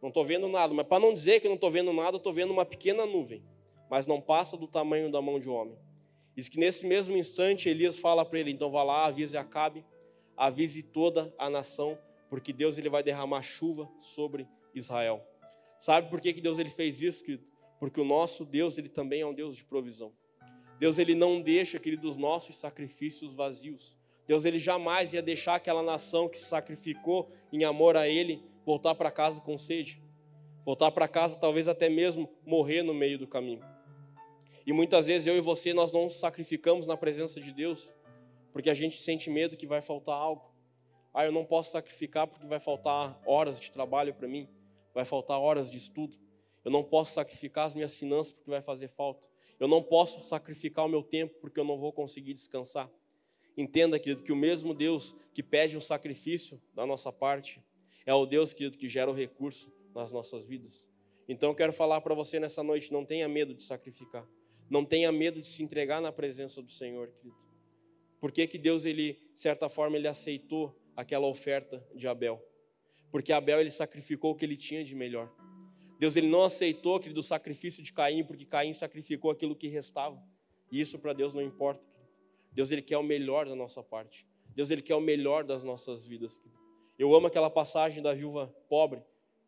não 0.01 0.07
estou 0.07 0.23
vendo 0.23 0.47
nada, 0.47 0.73
mas 0.73 0.87
para 0.87 1.01
não 1.01 1.13
dizer 1.13 1.41
que 1.41 1.49
não 1.49 1.55
estou 1.55 1.69
vendo 1.69 1.91
nada, 1.91 2.15
estou 2.15 2.31
vendo 2.31 2.51
uma 2.51 2.65
pequena 2.65 3.05
nuvem, 3.05 3.43
mas 3.89 4.07
não 4.07 4.21
passa 4.21 4.55
do 4.55 4.67
tamanho 4.67 5.11
da 5.11 5.21
mão 5.21 5.37
de 5.37 5.49
homem. 5.49 5.77
Diz 6.33 6.47
que 6.47 6.57
nesse 6.57 6.87
mesmo 6.87 7.17
instante 7.17 7.67
Elias 7.67 7.99
fala 7.99 8.23
para 8.23 8.39
ele: 8.39 8.51
Então 8.51 8.71
vá 8.71 8.83
lá, 8.83 9.05
avise 9.05 9.37
Acabe, 9.37 9.85
avise 10.37 10.81
toda 10.81 11.35
a 11.37 11.49
nação, 11.49 11.97
porque 12.29 12.53
Deus 12.53 12.77
ele 12.77 12.89
vai 12.89 13.03
derramar 13.03 13.41
chuva 13.41 13.91
sobre 13.99 14.47
Israel. 14.73 15.21
Sabe 15.77 16.09
por 16.09 16.21
que, 16.21 16.31
que 16.31 16.39
Deus 16.39 16.57
ele 16.57 16.69
fez 16.69 17.01
isso, 17.01 17.21
querido? 17.21 17.43
Porque 17.81 17.99
o 17.99 18.05
nosso 18.05 18.45
Deus 18.45 18.77
ele 18.77 18.87
também 18.87 19.21
é 19.21 19.25
um 19.25 19.33
Deus 19.33 19.57
de 19.57 19.65
provisão. 19.65 20.13
Deus 20.79 20.97
ele 20.97 21.15
não 21.15 21.41
deixa, 21.41 21.79
querido, 21.79 22.07
os 22.07 22.17
nossos 22.17 22.55
sacrifícios 22.55 23.33
vazios. 23.33 23.97
Deus 24.27 24.43
ele 24.43 24.57
jamais 24.57 25.13
ia 25.13 25.21
deixar 25.21 25.55
aquela 25.55 25.83
nação 25.83 26.27
que 26.27 26.37
se 26.37 26.45
sacrificou 26.45 27.31
em 27.51 27.63
amor 27.63 27.95
a 27.95 28.07
ele 28.07 28.43
voltar 28.65 28.95
para 28.95 29.11
casa 29.11 29.39
com 29.39 29.57
sede. 29.57 30.01
Voltar 30.65 30.91
para 30.91 31.07
casa 31.07 31.39
talvez 31.39 31.67
até 31.67 31.89
mesmo 31.89 32.29
morrer 32.45 32.81
no 32.81 32.93
meio 32.93 33.19
do 33.19 33.27
caminho. 33.27 33.61
E 34.65 34.73
muitas 34.73 35.05
vezes 35.05 35.27
eu 35.27 35.37
e 35.37 35.41
você 35.41 35.73
nós 35.73 35.91
não 35.91 36.03
nos 36.03 36.19
sacrificamos 36.19 36.87
na 36.87 36.97
presença 36.97 37.39
de 37.39 37.53
Deus 37.53 37.93
porque 38.51 38.69
a 38.69 38.73
gente 38.73 38.97
sente 38.97 39.29
medo 39.29 39.55
que 39.55 39.67
vai 39.67 39.81
faltar 39.81 40.15
algo. 40.15 40.51
Ah, 41.13 41.25
eu 41.25 41.31
não 41.31 41.45
posso 41.45 41.71
sacrificar 41.71 42.25
porque 42.25 42.47
vai 42.47 42.59
faltar 42.59 43.21
horas 43.25 43.59
de 43.59 43.69
trabalho 43.71 44.13
para 44.13 44.27
mim, 44.27 44.49
vai 44.93 45.05
faltar 45.05 45.39
horas 45.39 45.69
de 45.69 45.77
estudo. 45.77 46.17
Eu 46.63 46.71
não 46.71 46.83
posso 46.83 47.13
sacrificar 47.13 47.67
as 47.67 47.75
minhas 47.75 47.95
finanças 47.95 48.31
porque 48.31 48.49
vai 48.49 48.61
fazer 48.61 48.87
falta. 48.87 49.27
Eu 49.59 49.67
não 49.67 49.81
posso 49.81 50.21
sacrificar 50.23 50.85
o 50.85 50.89
meu 50.89 51.03
tempo 51.03 51.35
porque 51.39 51.59
eu 51.59 51.63
não 51.63 51.77
vou 51.77 51.91
conseguir 51.93 52.33
descansar. 52.33 52.91
Entenda, 53.57 53.97
querido, 53.97 54.23
que 54.23 54.31
o 54.31 54.35
mesmo 54.35 54.73
Deus 54.73 55.15
que 55.33 55.41
pede 55.41 55.77
um 55.77 55.81
sacrifício 55.81 56.61
da 56.73 56.85
nossa 56.85 57.11
parte 57.11 57.61
é 58.05 58.13
o 58.13 58.25
Deus, 58.25 58.53
querido, 58.53 58.77
que 58.77 58.87
gera 58.87 59.09
o 59.09 59.13
recurso 59.13 59.71
nas 59.93 60.11
nossas 60.11 60.45
vidas. 60.45 60.89
Então 61.27 61.49
eu 61.49 61.55
quero 61.55 61.73
falar 61.73 62.01
para 62.01 62.13
você 62.13 62.39
nessa 62.39 62.61
noite: 62.61 62.91
não 62.91 63.05
tenha 63.05 63.27
medo 63.27 63.53
de 63.53 63.63
sacrificar. 63.63 64.27
Não 64.69 64.83
tenha 64.83 65.11
medo 65.11 65.41
de 65.41 65.47
se 65.47 65.63
entregar 65.63 66.01
na 66.01 66.11
presença 66.11 66.61
do 66.61 66.71
Senhor, 66.71 67.09
querido. 67.11 67.37
Por 68.19 68.31
que, 68.31 68.47
que 68.47 68.57
Deus, 68.57 68.83
ele, 68.85 69.13
de 69.33 69.39
certa 69.39 69.69
forma, 69.69 69.97
ele 69.97 70.07
aceitou 70.07 70.75
aquela 70.95 71.27
oferta 71.27 71.85
de 71.93 72.07
Abel? 72.07 72.43
Porque 73.11 73.31
Abel 73.31 73.59
ele 73.61 73.69
sacrificou 73.69 74.31
o 74.31 74.35
que 74.35 74.43
ele 74.43 74.57
tinha 74.57 74.83
de 74.83 74.95
melhor. 74.95 75.31
Deus 75.99 76.15
ele 76.15 76.27
não 76.27 76.43
aceitou 76.43 76.95
aquele 76.95 77.13
do 77.13 77.23
sacrifício 77.23 77.81
de 77.81 77.93
Caim, 77.93 78.23
porque 78.23 78.45
Caim 78.45 78.73
sacrificou 78.73 79.31
aquilo 79.31 79.55
que 79.55 79.67
restava. 79.67 80.21
E 80.71 80.79
isso 80.79 80.99
para 80.99 81.13
Deus 81.13 81.33
não 81.33 81.41
importa. 81.41 81.83
Deus 82.51 82.71
ele 82.71 82.81
quer 82.81 82.97
o 82.97 83.03
melhor 83.03 83.45
da 83.45 83.55
nossa 83.55 83.83
parte. 83.83 84.27
Deus 84.55 84.69
ele 84.69 84.81
quer 84.81 84.95
o 84.95 85.01
melhor 85.01 85.43
das 85.43 85.63
nossas 85.63 86.05
vidas. 86.05 86.41
Eu 86.97 87.13
amo 87.13 87.27
aquela 87.27 87.49
passagem 87.49 88.01
da 88.01 88.13
viúva 88.13 88.53
pobre. 88.69 89.01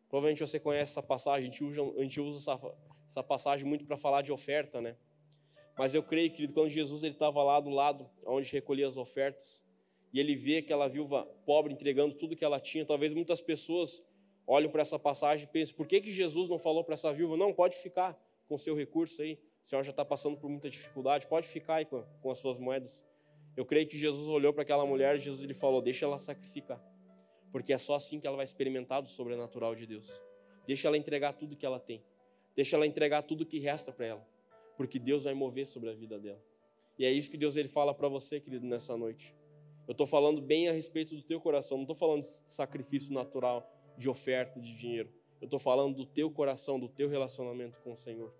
Provavelmente 0.08 0.40
você 0.40 0.60
conhece 0.60 0.92
essa 0.92 1.02
passagem. 1.02 1.48
A 1.48 1.50
gente 1.50 1.64
usa, 1.64 1.82
a 1.82 2.02
gente 2.02 2.20
usa 2.20 2.38
essa, 2.38 2.74
essa 3.06 3.22
passagem 3.22 3.66
muito 3.66 3.84
para 3.84 3.96
falar 3.96 4.22
de 4.22 4.32
oferta, 4.32 4.80
né? 4.80 4.96
Mas 5.78 5.94
eu 5.94 6.02
creio, 6.02 6.30
querido, 6.30 6.52
quando 6.52 6.68
Jesus 6.68 7.02
ele 7.02 7.14
estava 7.14 7.42
lá 7.42 7.60
do 7.60 7.70
lado, 7.70 8.08
onde 8.26 8.50
recolhia 8.52 8.86
as 8.86 8.96
ofertas, 8.96 9.64
e 10.12 10.18
ele 10.18 10.34
vê 10.34 10.58
aquela 10.58 10.88
viúva 10.88 11.24
pobre 11.46 11.72
entregando 11.72 12.14
tudo 12.14 12.34
que 12.34 12.44
ela 12.44 12.58
tinha, 12.58 12.84
talvez 12.84 13.14
muitas 13.14 13.40
pessoas 13.40 14.02
olham 14.48 14.70
para 14.70 14.80
essa 14.80 14.98
passagem 14.98 15.46
e 15.46 15.52
pensam, 15.52 15.76
por 15.76 15.86
que, 15.86 16.00
que 16.00 16.10
Jesus 16.10 16.48
não 16.48 16.58
falou 16.58 16.82
para 16.82 16.94
essa 16.94 17.12
viúva, 17.12 17.36
não, 17.36 17.52
pode 17.52 17.76
ficar 17.76 18.18
com 18.48 18.56
seu 18.56 18.74
recurso 18.74 19.20
aí, 19.20 19.38
a 19.62 19.68
senhora 19.68 19.84
já 19.84 19.90
está 19.90 20.06
passando 20.06 20.38
por 20.38 20.48
muita 20.48 20.70
dificuldade, 20.70 21.26
pode 21.26 21.46
ficar 21.46 21.76
aí 21.76 21.84
com, 21.84 22.02
com 22.22 22.30
as 22.30 22.38
suas 22.38 22.58
moedas. 22.58 23.04
Eu 23.54 23.66
creio 23.66 23.86
que 23.86 23.98
Jesus 23.98 24.26
olhou 24.26 24.50
para 24.54 24.62
aquela 24.62 24.86
mulher 24.86 25.16
e 25.16 25.18
Jesus 25.18 25.42
lhe 25.42 25.52
falou, 25.52 25.82
deixa 25.82 26.06
ela 26.06 26.18
sacrificar, 26.18 26.82
porque 27.52 27.74
é 27.74 27.78
só 27.78 27.94
assim 27.94 28.18
que 28.18 28.26
ela 28.26 28.36
vai 28.36 28.44
experimentar 28.44 29.02
do 29.02 29.08
sobrenatural 29.08 29.74
de 29.74 29.86
Deus. 29.86 30.22
Deixa 30.66 30.88
ela 30.88 30.96
entregar 30.96 31.34
tudo 31.34 31.54
que 31.54 31.66
ela 31.66 31.78
tem, 31.78 32.02
deixa 32.56 32.74
ela 32.74 32.86
entregar 32.86 33.22
tudo 33.22 33.44
que 33.44 33.58
resta 33.58 33.92
para 33.92 34.06
ela, 34.06 34.28
porque 34.78 34.98
Deus 34.98 35.24
vai 35.24 35.34
mover 35.34 35.66
sobre 35.66 35.90
a 35.90 35.92
vida 35.92 36.18
dela. 36.18 36.42
E 36.98 37.04
é 37.04 37.12
isso 37.12 37.30
que 37.30 37.36
Deus 37.36 37.54
ele 37.54 37.68
fala 37.68 37.92
para 37.92 38.08
você, 38.08 38.40
querido, 38.40 38.66
nessa 38.66 38.96
noite. 38.96 39.34
Eu 39.86 39.92
estou 39.92 40.06
falando 40.06 40.40
bem 40.40 40.68
a 40.68 40.72
respeito 40.72 41.14
do 41.14 41.22
teu 41.22 41.38
coração, 41.38 41.76
não 41.76 41.84
estou 41.84 41.96
falando 41.96 42.22
de 42.22 42.28
sacrifício 42.48 43.12
natural, 43.12 43.77
de 43.98 44.08
oferta 44.08 44.60
de 44.60 44.74
dinheiro. 44.74 45.12
Eu 45.40 45.46
estou 45.46 45.58
falando 45.58 45.94
do 45.94 46.06
teu 46.06 46.30
coração, 46.30 46.78
do 46.78 46.88
teu 46.88 47.08
relacionamento 47.08 47.80
com 47.82 47.92
o 47.92 47.96
Senhor. 47.96 48.32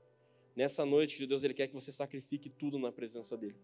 Nessa 0.55 0.85
noite, 0.85 1.27
Deus 1.27 1.45
ele 1.45 1.55
quer 1.55 1.67
que 1.67 1.75
você 1.75 1.93
sacrifique 1.93 2.49
tudo 2.49 2.79
na 2.79 2.91
presença 2.91 3.37
dele. 3.37 3.57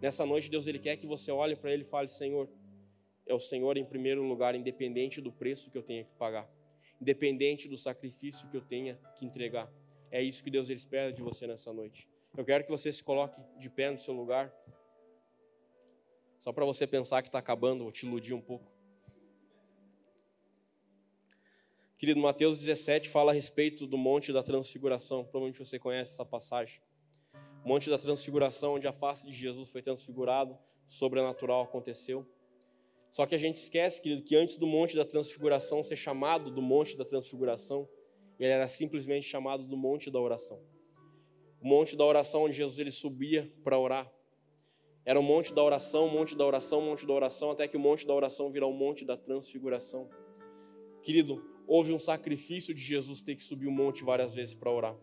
Nessa 0.00 0.24
noite, 0.24 0.50
Deus 0.50 0.66
ele 0.66 0.78
quer 0.78 0.96
que 0.96 1.06
você 1.06 1.30
olhe 1.32 1.56
para 1.56 1.72
ele 1.72 1.82
e 1.82 1.86
fale: 1.86 2.08
Senhor, 2.08 2.48
é 3.26 3.34
o 3.34 3.40
Senhor 3.40 3.76
em 3.76 3.84
primeiro 3.84 4.22
lugar, 4.22 4.54
independente 4.54 5.20
do 5.20 5.30
preço 5.30 5.70
que 5.70 5.76
eu 5.76 5.82
tenha 5.82 6.04
que 6.04 6.14
pagar, 6.14 6.50
independente 7.00 7.68
do 7.68 7.76
sacrifício 7.76 8.48
que 8.48 8.56
eu 8.56 8.62
tenha 8.62 8.98
que 9.16 9.26
entregar. 9.26 9.70
É 10.10 10.22
isso 10.22 10.42
que 10.42 10.50
Deus 10.50 10.68
ele 10.68 10.78
espera 10.78 11.12
de 11.12 11.22
você 11.22 11.46
nessa 11.46 11.72
noite. 11.72 12.08
Eu 12.36 12.44
quero 12.44 12.64
que 12.64 12.70
você 12.70 12.90
se 12.90 13.02
coloque 13.02 13.40
de 13.58 13.68
pé 13.68 13.90
no 13.90 13.98
seu 13.98 14.14
lugar. 14.14 14.52
Só 16.38 16.52
para 16.52 16.64
você 16.64 16.86
pensar 16.86 17.22
que 17.22 17.28
está 17.28 17.38
acabando, 17.38 17.84
vou 17.84 17.92
te 17.92 18.06
iludir 18.06 18.34
um 18.34 18.40
pouco. 18.40 18.79
Querido, 22.00 22.18
Mateus 22.18 22.56
17 22.56 23.10
fala 23.10 23.30
a 23.30 23.34
respeito 23.34 23.86
do 23.86 23.98
Monte 23.98 24.32
da 24.32 24.42
Transfiguração. 24.42 25.22
Provavelmente 25.22 25.58
você 25.58 25.78
conhece 25.78 26.14
essa 26.14 26.24
passagem. 26.24 26.80
Monte 27.62 27.90
da 27.90 27.98
Transfiguração, 27.98 28.76
onde 28.76 28.88
a 28.88 28.92
face 28.92 29.26
de 29.26 29.36
Jesus 29.36 29.68
foi 29.68 29.82
transfigurada, 29.82 30.58
sobrenatural 30.86 31.62
aconteceu. 31.62 32.26
Só 33.10 33.26
que 33.26 33.34
a 33.34 33.38
gente 33.38 33.56
esquece, 33.56 34.00
querido, 34.00 34.22
que 34.22 34.34
antes 34.34 34.56
do 34.56 34.66
Monte 34.66 34.96
da 34.96 35.04
Transfiguração 35.04 35.82
ser 35.82 35.96
chamado 35.96 36.50
do 36.50 36.62
Monte 36.62 36.96
da 36.96 37.04
Transfiguração, 37.04 37.86
ele 38.38 38.50
era 38.50 38.66
simplesmente 38.66 39.26
chamado 39.26 39.64
do 39.64 39.76
Monte 39.76 40.10
da 40.10 40.18
Oração. 40.18 40.58
O 41.60 41.68
Monte 41.68 41.98
da 41.98 42.04
Oração, 42.06 42.44
onde 42.44 42.54
Jesus 42.54 42.78
ele 42.78 42.90
subia 42.90 43.52
para 43.62 43.78
orar. 43.78 44.10
Era 45.04 45.20
o 45.20 45.22
Monte 45.22 45.52
da 45.52 45.62
Oração, 45.62 46.08
Monte 46.08 46.34
da 46.34 46.46
Oração, 46.46 46.80
Monte 46.80 47.06
da 47.06 47.12
Oração, 47.12 47.50
até 47.50 47.68
que 47.68 47.76
o 47.76 47.80
Monte 47.80 48.06
da 48.06 48.14
Oração 48.14 48.50
virou 48.50 48.72
o 48.72 48.74
Monte 48.74 49.04
da 49.04 49.18
Transfiguração. 49.18 50.08
Querido, 51.02 51.49
houve 51.70 51.92
um 51.92 52.00
sacrifício 52.00 52.74
de 52.74 52.82
Jesus 52.82 53.22
ter 53.22 53.36
que 53.36 53.42
subir 53.44 53.68
o 53.68 53.70
monte 53.70 54.02
várias 54.02 54.34
vezes 54.34 54.54
para 54.54 54.72
orar. 54.72 54.96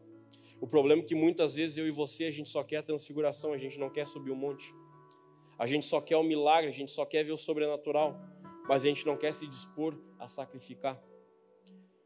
O 0.59 0.67
problema 0.67 1.01
é 1.01 1.05
que 1.05 1.15
muitas 1.15 1.55
vezes 1.55 1.77
eu 1.77 1.87
e 1.87 1.91
você, 1.91 2.25
a 2.25 2.31
gente 2.31 2.49
só 2.49 2.61
quer 2.61 2.77
a 2.77 2.83
transfiguração, 2.83 3.53
a 3.53 3.57
gente 3.57 3.79
não 3.79 3.89
quer 3.89 4.05
subir 4.05 4.31
o 4.31 4.35
monte. 4.35 4.75
A 5.57 5.65
gente 5.65 5.85
só 5.85 6.01
quer 6.01 6.17
o 6.17 6.23
milagre, 6.23 6.69
a 6.69 6.73
gente 6.73 6.91
só 6.91 7.05
quer 7.05 7.23
ver 7.23 7.31
o 7.31 7.37
sobrenatural, 7.37 8.19
mas 8.67 8.83
a 8.83 8.87
gente 8.89 9.05
não 9.05 9.15
quer 9.15 9.33
se 9.33 9.47
dispor 9.47 9.97
a 10.19 10.27
sacrificar. 10.27 11.01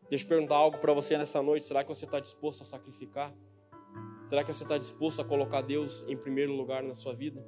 Deixa 0.08 0.26
eu 0.26 0.30
perguntar 0.30 0.58
algo 0.58 0.78
para 0.78 0.94
você 0.94 1.18
nessa 1.18 1.42
noite: 1.42 1.66
será 1.66 1.84
que 1.84 1.90
você 1.90 2.06
está 2.06 2.20
disposto 2.20 2.62
a 2.62 2.64
sacrificar? 2.64 3.34
Será 4.28 4.44
que 4.44 4.54
você 4.54 4.62
está 4.62 4.78
disposto 4.78 5.22
a 5.22 5.26
colocar 5.26 5.62
Deus 5.62 6.06
em 6.08 6.16
primeiro 6.16 6.54
lugar 6.54 6.84
na 6.84 6.94
sua 6.94 7.16
vida? 7.16 7.44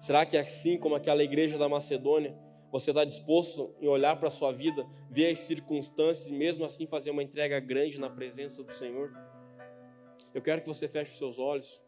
Será 0.00 0.26
que 0.26 0.36
assim 0.36 0.76
como 0.76 0.96
aquela 0.96 1.22
igreja 1.22 1.56
da 1.56 1.68
Macedônia, 1.68 2.36
você 2.70 2.90
está 2.90 3.04
disposto 3.04 3.74
em 3.80 3.88
olhar 3.88 4.16
para 4.16 4.28
a 4.28 4.30
sua 4.30 4.52
vida, 4.52 4.86
ver 5.10 5.30
as 5.30 5.38
circunstâncias 5.38 6.28
e 6.28 6.32
mesmo 6.32 6.64
assim 6.64 6.86
fazer 6.86 7.10
uma 7.10 7.22
entrega 7.22 7.58
grande 7.60 7.98
na 7.98 8.10
presença 8.10 8.62
do 8.62 8.72
Senhor? 8.72 9.12
Eu 10.34 10.42
quero 10.42 10.60
que 10.60 10.68
você 10.68 10.86
feche 10.86 11.12
os 11.12 11.18
seus 11.18 11.38
olhos. 11.38 11.82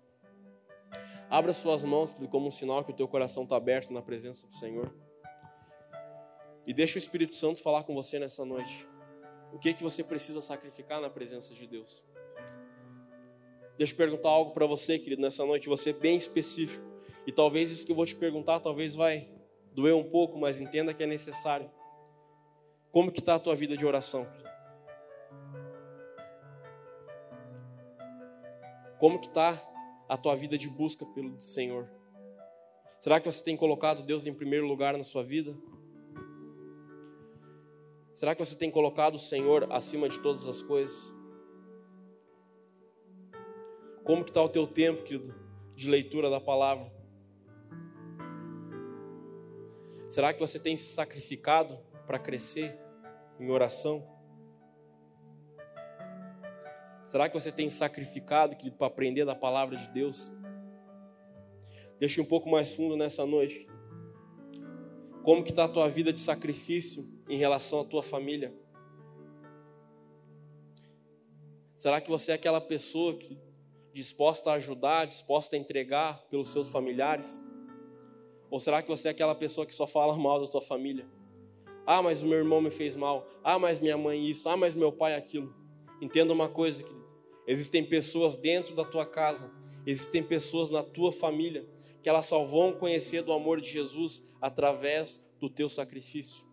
Abra 1.28 1.52
suas 1.52 1.84
mãos 1.84 2.16
como 2.30 2.48
um 2.48 2.50
sinal 2.50 2.84
que 2.84 2.90
o 2.90 2.94
teu 2.94 3.06
coração 3.06 3.44
está 3.44 3.56
aberto 3.56 3.92
na 3.92 4.02
presença 4.02 4.46
do 4.46 4.54
Senhor. 4.54 4.92
E 6.66 6.72
deixa 6.72 6.96
o 6.96 6.98
Espírito 6.98 7.36
Santo 7.36 7.60
falar 7.62 7.84
com 7.84 7.94
você 7.94 8.18
nessa 8.18 8.44
noite. 8.44 8.86
O 9.52 9.58
que 9.58 9.70
é 9.70 9.72
que 9.72 9.82
você 9.82 10.02
precisa 10.02 10.40
sacrificar 10.40 11.00
na 11.00 11.10
presença 11.10 11.54
de 11.54 11.66
Deus? 11.66 12.04
Deixa 13.76 13.92
eu 13.92 13.96
perguntar 13.96 14.28
algo 14.28 14.52
para 14.52 14.66
você, 14.66 14.98
querido, 14.98 15.22
nessa 15.22 15.44
noite, 15.44 15.68
você 15.68 15.92
bem 15.92 16.16
específico. 16.16 16.84
E 17.26 17.32
talvez 17.32 17.70
isso 17.70 17.84
que 17.84 17.92
eu 17.92 17.96
vou 17.96 18.06
te 18.06 18.14
perguntar, 18.14 18.60
talvez 18.60 18.94
vai 18.94 19.28
doer 19.72 19.94
um 19.94 20.04
pouco, 20.04 20.38
mas 20.38 20.60
entenda 20.60 20.92
que 20.92 21.02
é 21.02 21.06
necessário. 21.06 21.70
Como 22.90 23.12
que 23.12 23.20
está 23.20 23.36
a 23.36 23.38
tua 23.38 23.54
vida 23.54 23.76
de 23.76 23.86
oração? 23.86 24.26
Como 28.98 29.18
que 29.18 29.28
está 29.28 29.62
a 30.08 30.16
tua 30.16 30.34
vida 30.36 30.58
de 30.58 30.68
busca 30.68 31.06
pelo 31.06 31.40
Senhor? 31.40 31.88
Será 32.98 33.18
que 33.18 33.30
você 33.30 33.42
tem 33.42 33.56
colocado 33.56 34.02
Deus 34.02 34.26
em 34.26 34.34
primeiro 34.34 34.66
lugar 34.66 34.98
na 34.98 35.04
sua 35.04 35.22
vida? 35.22 35.56
Será 38.12 38.34
que 38.34 38.44
você 38.44 38.54
tem 38.54 38.70
colocado 38.70 39.14
o 39.14 39.18
Senhor 39.18 39.72
acima 39.72 40.06
de 40.06 40.18
todas 40.18 40.46
as 40.46 40.60
coisas? 40.62 41.14
Como 44.04 44.24
que 44.24 44.30
está 44.30 44.42
o 44.42 44.48
teu 44.48 44.66
tempo, 44.66 45.04
querido, 45.04 45.34
de 45.74 45.88
leitura 45.88 46.28
da 46.28 46.40
palavra? 46.40 46.99
Será 50.11 50.34
que 50.34 50.40
você 50.40 50.58
tem 50.58 50.76
se 50.76 50.92
sacrificado 50.92 51.78
para 52.04 52.18
crescer 52.18 52.76
em 53.38 53.48
oração? 53.48 54.04
Será 57.06 57.28
que 57.28 57.40
você 57.40 57.52
tem 57.52 57.70
sacrificado, 57.70 58.56
querido, 58.56 58.76
para 58.76 58.88
aprender 58.88 59.24
da 59.24 59.36
palavra 59.36 59.76
de 59.76 59.88
Deus? 59.90 60.32
Deixe 62.00 62.20
um 62.20 62.24
pouco 62.24 62.50
mais 62.50 62.74
fundo 62.74 62.96
nessa 62.96 63.24
noite. 63.24 63.68
Como 65.22 65.44
que 65.44 65.50
está 65.50 65.66
a 65.66 65.68
tua 65.68 65.88
vida 65.88 66.12
de 66.12 66.18
sacrifício 66.18 67.08
em 67.28 67.38
relação 67.38 67.80
à 67.80 67.84
tua 67.84 68.02
família? 68.02 68.52
Será 71.72 72.00
que 72.00 72.11
você 72.11 72.32
é 72.32 72.34
aquela 72.34 72.61
pessoa 72.61 73.16
que 73.16 73.40
disposta 73.92 74.50
a 74.50 74.54
ajudar, 74.54 75.06
disposta 75.06 75.54
a 75.54 75.58
entregar 75.58 76.20
pelos 76.28 76.48
seus 76.48 76.68
familiares? 76.68 77.40
Ou 78.51 78.59
será 78.59 78.82
que 78.82 78.88
você 78.88 79.09
é 79.09 79.11
aquela 79.11 79.34
pessoa 79.34 79.66
que 79.66 79.72
só 79.72 79.86
fala 79.86 80.16
mal 80.16 80.40
da 80.40 80.46
tua 80.51 80.61
família? 80.61 81.07
Ah, 81.86 82.03
mas 82.03 82.22
o 82.22 82.26
meu 82.26 82.38
irmão 82.38 82.61
me 82.61 82.70
fez 82.70 82.96
mal. 82.96 83.26
Ah, 83.42 83.59
mas 83.59 83.80
minha 83.80 83.96
mãe 83.96 84.28
isso. 84.28 84.48
Ah, 84.48 84.57
mas 84.57 84.74
meu 84.74 84.92
pai 84.92 85.14
aquilo. 85.14 85.55
Entenda 86.01 86.32
uma 86.32 86.48
coisa, 86.48 86.82
querido. 86.82 87.01
Existem 87.46 87.84
pessoas 87.84 88.36
dentro 88.36 88.74
da 88.74 88.84
tua 88.84 89.05
casa, 89.05 89.51
existem 89.86 90.22
pessoas 90.22 90.70
na 90.70 90.82
tua 90.82 91.11
família 91.11 91.68
que 92.03 92.09
elas 92.09 92.26
só 92.26 92.44
vão 92.44 92.72
conhecer 92.72 93.22
do 93.22 93.32
amor 93.32 93.61
de 93.61 93.68
Jesus 93.68 94.22
através 94.40 95.22
do 95.38 95.51
teu 95.51 95.68
sacrifício, 95.68 96.44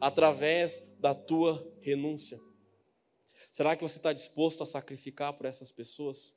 através 0.00 0.86
da 1.00 1.14
tua 1.14 1.66
renúncia. 1.80 2.40
Será 3.50 3.74
que 3.74 3.82
você 3.82 3.96
está 3.96 4.12
disposto 4.12 4.62
a 4.62 4.66
sacrificar 4.66 5.32
por 5.32 5.46
essas 5.46 5.72
pessoas? 5.72 6.34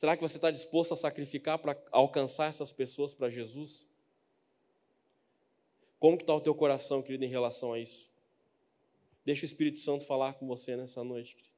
Será 0.00 0.16
que 0.16 0.22
você 0.22 0.38
está 0.38 0.50
disposto 0.50 0.94
a 0.94 0.96
sacrificar 0.96 1.58
para 1.58 1.76
alcançar 1.92 2.46
essas 2.46 2.72
pessoas 2.72 3.12
para 3.12 3.28
Jesus? 3.28 3.86
Como 5.98 6.16
está 6.16 6.34
o 6.34 6.40
teu 6.40 6.54
coração, 6.54 7.02
querido, 7.02 7.26
em 7.26 7.28
relação 7.28 7.74
a 7.74 7.78
isso? 7.78 8.10
Deixa 9.26 9.42
o 9.42 9.44
Espírito 9.44 9.78
Santo 9.78 10.06
falar 10.06 10.32
com 10.32 10.46
você 10.46 10.74
nessa 10.74 11.04
noite, 11.04 11.36
querido. 11.36 11.54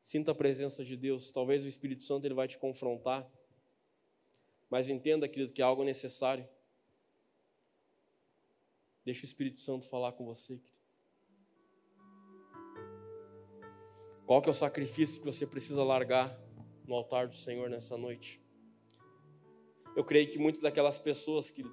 Sinta 0.00 0.32
a 0.32 0.34
presença 0.34 0.82
de 0.82 0.96
Deus. 0.96 1.30
Talvez 1.30 1.62
o 1.62 1.68
Espírito 1.68 2.04
Santo 2.04 2.26
ele 2.26 2.32
vai 2.32 2.48
te 2.48 2.56
confrontar. 2.56 3.30
Mas 4.70 4.88
entenda, 4.88 5.28
querido, 5.28 5.52
que 5.52 5.60
é 5.60 5.64
algo 5.66 5.84
necessário. 5.84 6.48
Deixa 9.04 9.20
o 9.20 9.26
Espírito 9.26 9.60
Santo 9.60 9.86
falar 9.86 10.12
com 10.12 10.24
você, 10.24 10.56
querido. 10.56 10.80
Qual 14.24 14.40
que 14.40 14.48
é 14.48 14.52
o 14.52 14.54
sacrifício 14.54 15.20
que 15.20 15.26
você 15.26 15.46
precisa 15.46 15.84
largar 15.84 16.45
no 16.86 16.94
altar 16.94 17.28
do 17.28 17.34
Senhor 17.34 17.68
nessa 17.68 17.96
noite? 17.96 18.40
Eu 19.94 20.04
creio 20.04 20.28
que 20.28 20.38
muitas 20.38 20.60
daquelas 20.60 20.98
pessoas 20.98 21.50
que, 21.50 21.64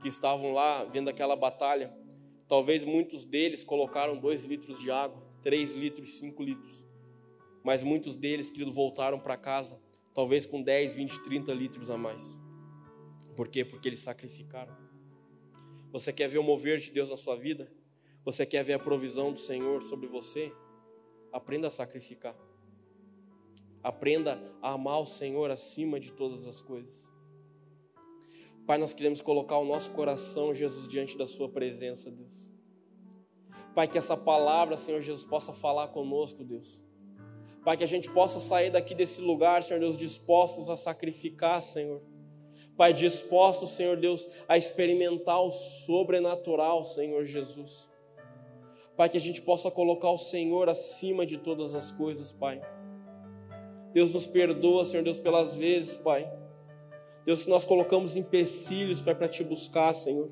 que 0.00 0.08
estavam 0.08 0.52
lá 0.52 0.84
vendo 0.84 1.08
aquela 1.08 1.36
batalha, 1.36 1.94
talvez 2.46 2.84
muitos 2.84 3.24
deles 3.24 3.64
colocaram 3.64 4.16
dois 4.16 4.44
litros 4.44 4.78
de 4.78 4.90
água, 4.90 5.22
três 5.42 5.72
litros, 5.72 6.18
cinco 6.18 6.42
litros 6.42 6.84
mas 7.62 7.82
muitos 7.82 8.16
deles, 8.16 8.50
querido, 8.50 8.72
voltaram 8.72 9.18
para 9.18 9.36
casa, 9.36 9.80
talvez 10.12 10.46
com 10.46 10.62
10, 10.62 10.96
20, 10.96 11.22
30 11.22 11.52
litros 11.52 11.90
a 11.90 11.96
mais. 11.96 12.38
Por 13.36 13.48
quê? 13.48 13.64
Porque 13.64 13.88
eles 13.88 14.00
sacrificaram. 14.00 14.76
Você 15.92 16.12
quer 16.12 16.28
ver 16.28 16.38
o 16.38 16.42
mover 16.42 16.78
de 16.78 16.90
Deus 16.90 17.10
na 17.10 17.16
sua 17.16 17.36
vida? 17.36 17.70
Você 18.24 18.44
quer 18.44 18.64
ver 18.64 18.74
a 18.74 18.78
provisão 18.78 19.32
do 19.32 19.38
Senhor 19.38 19.82
sobre 19.82 20.06
você? 20.06 20.52
Aprenda 21.32 21.68
a 21.68 21.70
sacrificar. 21.70 22.36
Aprenda 23.82 24.40
a 24.60 24.72
amar 24.72 25.00
o 25.00 25.06
Senhor 25.06 25.50
acima 25.50 25.98
de 25.98 26.12
todas 26.12 26.46
as 26.46 26.62
coisas. 26.62 27.10
Pai, 28.66 28.78
nós 28.78 28.94
queremos 28.94 29.20
colocar 29.20 29.58
o 29.58 29.64
nosso 29.64 29.90
coração, 29.90 30.54
Jesus, 30.54 30.86
diante 30.86 31.18
da 31.18 31.26
Sua 31.26 31.48
presença, 31.48 32.10
Deus. 32.10 32.52
Pai, 33.74 33.88
que 33.88 33.98
essa 33.98 34.16
palavra, 34.16 34.76
Senhor 34.76 35.00
Jesus, 35.00 35.24
possa 35.24 35.52
falar 35.52 35.88
conosco, 35.88 36.44
Deus. 36.44 36.82
Pai, 37.64 37.76
que 37.76 37.84
a 37.84 37.88
gente 37.88 38.10
possa 38.10 38.38
sair 38.38 38.70
daqui 38.70 38.94
desse 38.94 39.20
lugar, 39.20 39.62
Senhor 39.62 39.80
Deus, 39.80 39.96
dispostos 39.96 40.70
a 40.70 40.76
sacrificar, 40.76 41.60
Senhor. 41.60 42.02
Pai, 42.76 42.92
dispostos, 42.92 43.70
Senhor 43.70 43.96
Deus, 43.96 44.26
a 44.48 44.56
experimentar 44.56 45.40
o 45.40 45.50
sobrenatural, 45.50 46.84
Senhor 46.84 47.24
Jesus. 47.24 47.88
Pai, 48.96 49.08
que 49.08 49.16
a 49.16 49.20
gente 49.20 49.42
possa 49.42 49.70
colocar 49.70 50.10
o 50.10 50.18
Senhor 50.18 50.68
acima 50.68 51.24
de 51.26 51.38
todas 51.38 51.74
as 51.74 51.90
coisas, 51.90 52.30
Pai. 52.30 52.60
Deus 53.92 54.12
nos 54.12 54.26
perdoa, 54.26 54.84
Senhor 54.84 55.02
Deus, 55.02 55.18
pelas 55.18 55.56
vezes, 55.56 55.96
Pai. 55.96 56.30
Deus, 57.24 57.42
que 57.42 57.50
nós 57.50 57.64
colocamos 57.64 58.16
empecilhos, 58.16 59.00
Pai, 59.00 59.14
para 59.14 59.28
te 59.28 59.44
buscar, 59.44 59.94
Senhor. 59.94 60.30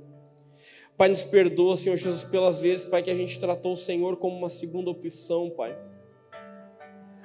Pai, 0.96 1.08
nos 1.08 1.24
perdoa, 1.24 1.76
Senhor 1.76 1.96
Jesus, 1.96 2.24
pelas 2.24 2.60
vezes, 2.60 2.84
Pai, 2.84 3.02
que 3.02 3.10
a 3.10 3.14
gente 3.14 3.38
tratou 3.38 3.72
o 3.72 3.76
Senhor 3.76 4.16
como 4.16 4.36
uma 4.36 4.48
segunda 4.48 4.90
opção, 4.90 5.50
Pai. 5.50 5.78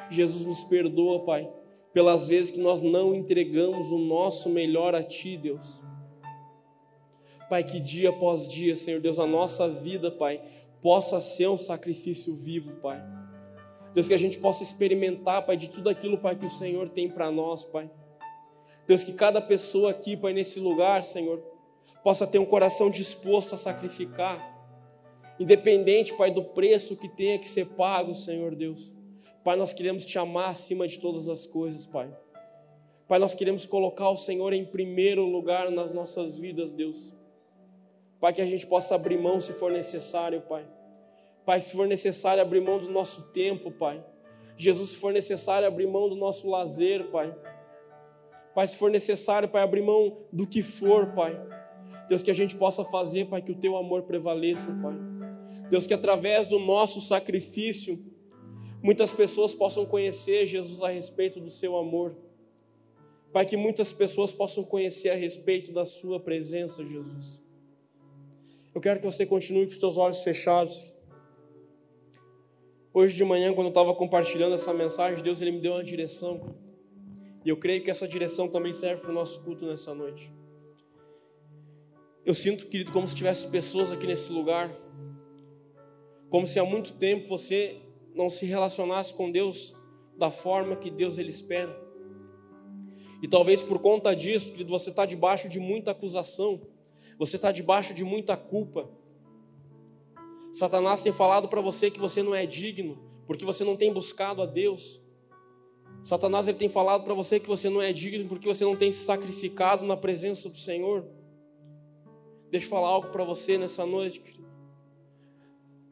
Jesus 0.10 0.46
nos 0.46 0.64
perdoa, 0.64 1.26
Pai, 1.26 1.50
pelas 1.92 2.28
vezes 2.28 2.52
que 2.52 2.60
nós 2.60 2.80
não 2.80 3.16
entregamos 3.16 3.92
o 3.92 3.98
nosso 3.98 4.50
melhor 4.50 4.94
a 4.94 5.04
Ti, 5.04 5.36
Deus. 5.38 5.82
Pai, 7.50 7.64
que 7.64 7.80
dia 7.80 8.10
após 8.10 8.48
dia, 8.48 8.76
Senhor 8.76 9.00
Deus, 9.00 9.20
a 9.20 9.26
nossa 9.26 9.68
vida, 9.68 10.12
Pai, 10.12 10.42
possa 10.82 11.20
ser 11.20 11.48
um 11.48 11.58
sacrifício 11.58 12.36
vivo, 12.36 12.74
Pai. 12.82 13.02
Deus, 13.96 14.10
que 14.10 14.14
a 14.14 14.18
gente 14.18 14.38
possa 14.38 14.62
experimentar, 14.62 15.46
Pai, 15.46 15.56
de 15.56 15.70
tudo 15.70 15.90
aquilo, 15.90 16.18
Pai, 16.18 16.36
que 16.36 16.46
o 16.46 16.50
Senhor 16.50 16.90
tem 16.90 17.10
para 17.10 17.32
nós, 17.32 17.64
Pai. 17.64 17.90
Deus, 18.86 19.06
que 19.06 19.14
cada 19.14 19.40
pessoa 19.40 19.90
aqui, 19.90 20.18
Pai, 20.18 20.34
nesse 20.34 20.60
lugar, 20.60 21.02
Senhor, 21.02 21.42
possa 22.04 22.28
ter 22.28 22.38
um 22.38 22.46
coração 22.46 22.90
disposto 22.90 23.56
a 23.56 23.58
sacrificar, 23.58 24.54
independente, 25.40 26.14
Pai, 26.14 26.30
do 26.30 26.44
preço 26.44 26.98
que 26.98 27.08
tenha 27.08 27.40
que 27.40 27.48
ser 27.48 27.68
pago, 27.68 28.14
Senhor 28.14 28.54
Deus. 28.54 28.94
Pai, 29.46 29.56
nós 29.56 29.74
queremos 29.74 30.06
te 30.06 30.20
amar 30.20 30.50
acima 30.50 30.86
de 30.86 31.00
todas 31.00 31.30
as 31.30 31.46
coisas, 31.46 31.86
Pai. 31.86 32.14
Pai, 33.08 33.18
nós 33.18 33.34
queremos 33.34 33.66
colocar 33.66 34.10
o 34.10 34.18
Senhor 34.18 34.52
em 34.52 34.66
primeiro 34.66 35.26
lugar 35.26 35.72
nas 35.72 35.94
nossas 35.94 36.38
vidas, 36.38 36.74
Deus. 36.74 37.14
Pai, 38.20 38.34
que 38.34 38.42
a 38.42 38.46
gente 38.46 38.68
possa 38.68 38.94
abrir 38.94 39.18
mão 39.18 39.40
se 39.40 39.54
for 39.54 39.72
necessário, 39.72 40.42
Pai. 40.42 40.66
Pai, 41.46 41.62
se 41.62 41.74
for 41.74 41.88
necessário 41.88 42.42
abrir 42.42 42.62
mão 42.62 42.80
do 42.80 42.90
nosso 42.90 43.22
tempo, 43.32 43.72
Pai. 43.72 44.04
Jesus, 44.58 44.92
se 44.92 44.98
for 44.98 45.14
necessário 45.14 45.68
abrir 45.68 45.86
mão 45.86 46.10
do 46.10 46.16
nosso 46.16 46.50
lazer, 46.50 47.06
Pai. 47.12 47.36
Pai, 48.56 48.68
se 48.68 48.76
for 48.76 48.90
necessário, 48.90 49.48
Pai, 49.48 49.62
abrir 49.62 49.82
mão 49.82 50.18
do 50.32 50.48
que 50.48 50.64
for, 50.64 51.14
Pai. 51.14 51.40
Deus, 52.10 52.24
que 52.24 52.32
a 52.32 52.36
gente 52.36 52.56
possa 52.56 52.84
fazer, 52.84 53.26
Pai, 53.26 53.42
que 53.42 53.52
o 53.52 53.56
Teu 53.56 53.76
amor 53.76 54.04
prevaleça, 54.04 54.72
Pai. 54.82 54.96
Deus, 55.70 55.86
que 55.86 55.94
através 55.94 56.48
do 56.48 56.58
nosso 56.58 57.02
sacrifício, 57.02 58.04
muitas 58.82 59.14
pessoas 59.14 59.54
possam 59.54 59.86
conhecer 59.86 60.46
Jesus 60.46 60.82
a 60.82 60.90
respeito 60.90 61.40
do 61.40 61.50
seu 61.50 61.76
amor. 61.78 62.16
Pai, 63.34 63.46
que 63.46 63.58
muitas 63.58 63.92
pessoas 63.92 64.32
possam 64.32 64.64
conhecer 64.64 65.10
a 65.10 65.16
respeito 65.16 65.74
da 65.74 65.86
sua 65.86 66.20
presença, 66.20 66.86
Jesus. 66.86 67.44
Eu 68.74 68.80
quero 68.80 69.00
que 69.00 69.06
você 69.06 69.26
continue 69.26 69.66
com 69.66 69.72
os 69.72 69.78
seus 69.78 69.98
olhos 69.98 70.22
fechados. 70.22 70.95
Hoje 72.98 73.14
de 73.14 73.26
manhã, 73.26 73.54
quando 73.54 73.66
eu 73.66 73.72
estava 73.72 73.94
compartilhando 73.94 74.56
essa 74.56 74.74
mensagem, 74.74 75.22
Deus 75.22 75.42
ele 75.42 75.52
me 75.52 75.60
deu 75.60 75.74
uma 75.74 75.84
direção. 75.84 76.56
E 77.44 77.50
eu 77.50 77.58
creio 77.58 77.84
que 77.84 77.92
essa 77.92 78.08
direção 78.08 78.48
também 78.48 78.72
serve 78.72 79.02
para 79.02 79.12
o 79.12 79.14
nosso 79.14 79.42
culto 79.42 79.66
nessa 79.66 79.94
noite. 79.94 80.34
Eu 82.24 82.34
sinto, 82.34 82.68
querido, 82.68 82.94
como 82.94 83.06
se 83.06 83.14
tivesse 83.14 83.50
pessoas 83.50 83.92
aqui 83.92 84.08
nesse 84.08 84.32
lugar, 84.32 84.74
como 86.30 86.48
se 86.48 86.58
há 86.58 86.64
muito 86.64 86.94
tempo 86.94 87.28
você 87.28 87.82
não 88.14 88.30
se 88.30 88.46
relacionasse 88.46 89.14
com 89.14 89.30
Deus 89.30 89.76
da 90.18 90.32
forma 90.32 90.78
que 90.78 90.90
Deus 90.90 91.18
ele 91.18 91.32
espera. 91.32 91.78
E 93.22 93.28
talvez 93.28 93.62
por 93.62 93.80
conta 93.80 94.16
disso, 94.16 94.54
querido, 94.54 94.72
você 94.72 94.90
está 94.90 95.06
debaixo 95.06 95.50
de 95.50 95.60
muita 95.60 95.92
acusação, 95.92 96.62
você 97.20 97.36
está 97.36 97.52
debaixo 97.52 97.94
de 97.94 98.06
muita 98.06 98.38
culpa. 98.38 98.90
Satanás 100.56 101.02
tem 101.02 101.12
falado 101.12 101.50
para 101.50 101.60
você 101.60 101.92
que 101.92 102.00
você 102.00 102.24
não 102.24 102.34
é 102.34 102.46
digno, 102.46 102.98
porque 103.28 103.44
você 103.44 103.66
não 103.66 103.76
tem 103.76 103.92
buscado 103.92 104.42
a 104.42 104.46
Deus. 104.46 105.02
Satanás 106.02 106.48
ele 106.48 106.58
tem 106.58 106.70
falado 106.70 107.04
para 107.04 107.14
você 107.14 107.42
que 107.42 107.48
você 107.50 107.70
não 107.70 107.82
é 107.82 107.92
digno 107.92 108.30
porque 108.30 108.48
você 108.48 108.64
não 108.64 108.74
tem 108.74 108.90
se 108.90 109.04
sacrificado 109.04 109.86
na 109.86 109.98
presença 109.98 110.50
do 110.50 110.58
Senhor. 110.58 111.06
Deixa 112.50 112.68
eu 112.68 112.70
falar 112.70 112.88
algo 112.88 113.10
para 113.10 113.26
você 113.26 113.58
nessa 113.58 113.86
noite. 113.86 114.22
Querido. 114.22 114.48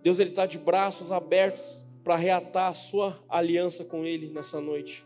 Deus 0.02 0.18
ele 0.18 0.30
está 0.30 0.46
de 0.46 0.58
braços 0.58 1.12
abertos 1.12 1.84
para 2.02 2.16
reatar 2.16 2.70
a 2.70 2.74
sua 2.74 3.22
aliança 3.28 3.84
com 3.84 4.06
Ele 4.06 4.30
nessa 4.30 4.62
noite. 4.62 5.06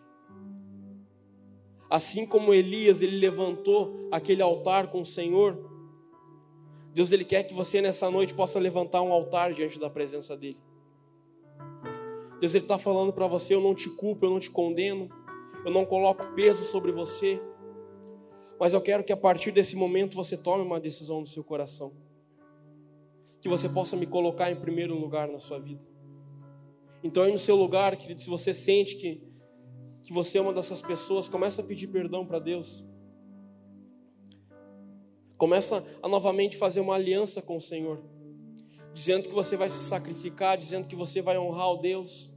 Assim 1.90 2.28
como 2.28 2.54
Elias, 2.54 3.02
ele 3.02 3.18
levantou 3.18 4.08
aquele 4.12 4.44
altar 4.44 4.92
com 4.92 5.02
o 5.02 5.06
Senhor, 5.06 5.58
Deus 6.98 7.12
ele 7.12 7.24
quer 7.24 7.44
que 7.44 7.54
você 7.54 7.80
nessa 7.80 8.10
noite 8.10 8.34
possa 8.34 8.58
levantar 8.58 9.04
um 9.04 9.14
altar 9.14 9.54
diante 9.54 9.78
da 9.78 9.88
presença 9.88 10.36
dele. 10.36 10.60
Deus 12.40 12.56
ele 12.56 12.66
está 12.66 12.80
falando 12.80 13.14
para 13.14 13.28
você: 13.28 13.54
eu 13.54 13.62
não 13.62 13.76
te 13.76 13.88
culpo, 13.88 14.26
eu 14.26 14.32
não 14.32 14.40
te 14.40 14.50
condeno, 14.50 15.08
eu 15.64 15.70
não 15.70 15.86
coloco 15.86 16.26
peso 16.34 16.64
sobre 16.64 16.92
você, 16.92 17.40
mas 18.60 18.74
eu 18.74 18.82
quero 18.82 19.04
que 19.04 19.14
a 19.14 19.18
partir 19.18 19.52
desse 19.52 19.76
momento 19.76 20.16
você 20.16 20.36
tome 20.36 20.64
uma 20.64 20.80
decisão 20.80 21.20
no 21.20 21.28
seu 21.28 21.44
coração, 21.44 21.94
que 23.40 23.48
você 23.48 23.70
possa 23.70 23.96
me 23.96 24.08
colocar 24.08 24.52
em 24.52 24.56
primeiro 24.56 24.96
lugar 24.96 25.28
na 25.28 25.38
sua 25.38 25.60
vida. 25.60 25.86
Então, 27.04 27.22
aí 27.22 27.32
no 27.32 27.38
seu 27.38 27.56
lugar, 27.56 27.96
querido, 27.96 28.24
se 28.24 28.28
você 28.28 28.56
sente 28.56 28.96
que, 28.96 29.22
que 30.02 30.12
você 30.12 30.40
é 30.40 30.42
uma 30.42 30.52
dessas 30.52 30.82
pessoas, 30.82 31.28
começa 31.28 31.62
a 31.62 31.64
pedir 31.64 31.90
perdão 31.90 32.26
para 32.26 32.40
Deus. 32.40 32.84
Começa 35.38 35.86
a 36.02 36.08
novamente 36.08 36.58
fazer 36.58 36.80
uma 36.80 36.96
aliança 36.96 37.42
com 37.42 37.58
o 37.58 37.62
Senhor, 37.62 38.00
dizendo 38.94 39.30
que 39.30 39.36
você 39.36 39.56
vai 39.56 39.70
se 39.70 39.86
sacrificar, 39.86 40.58
dizendo 40.58 40.88
que 40.88 40.96
você 40.96 41.22
vai 41.22 41.38
honrar 41.38 41.72
o 41.72 41.78
Deus, 41.78 42.32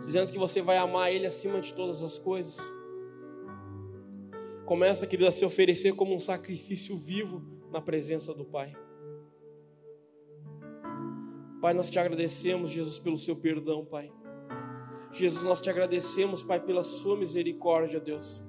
dizendo 0.00 0.32
que 0.32 0.38
você 0.38 0.60
vai 0.60 0.76
amar 0.76 1.12
Ele 1.12 1.26
acima 1.26 1.60
de 1.60 1.72
todas 1.72 2.02
as 2.02 2.18
coisas. 2.18 2.58
Começa, 4.64 5.06
querido, 5.06 5.28
a 5.28 5.32
se 5.32 5.44
oferecer 5.44 5.94
como 5.94 6.12
um 6.12 6.18
sacrifício 6.18 6.98
vivo 6.98 7.40
na 7.70 7.80
presença 7.80 8.34
do 8.34 8.44
Pai. 8.44 8.76
Pai, 11.60 11.72
nós 11.72 11.88
te 11.88 11.98
agradecemos, 11.98 12.70
Jesus, 12.70 12.98
pelo 12.98 13.16
seu 13.16 13.36
perdão, 13.36 13.84
Pai. 13.84 14.12
Jesus, 15.12 15.44
nós 15.44 15.60
te 15.60 15.70
agradecemos, 15.70 16.42
Pai, 16.42 16.60
pela 16.60 16.82
sua 16.82 17.16
misericórdia, 17.16 18.00
Deus. 18.00 18.42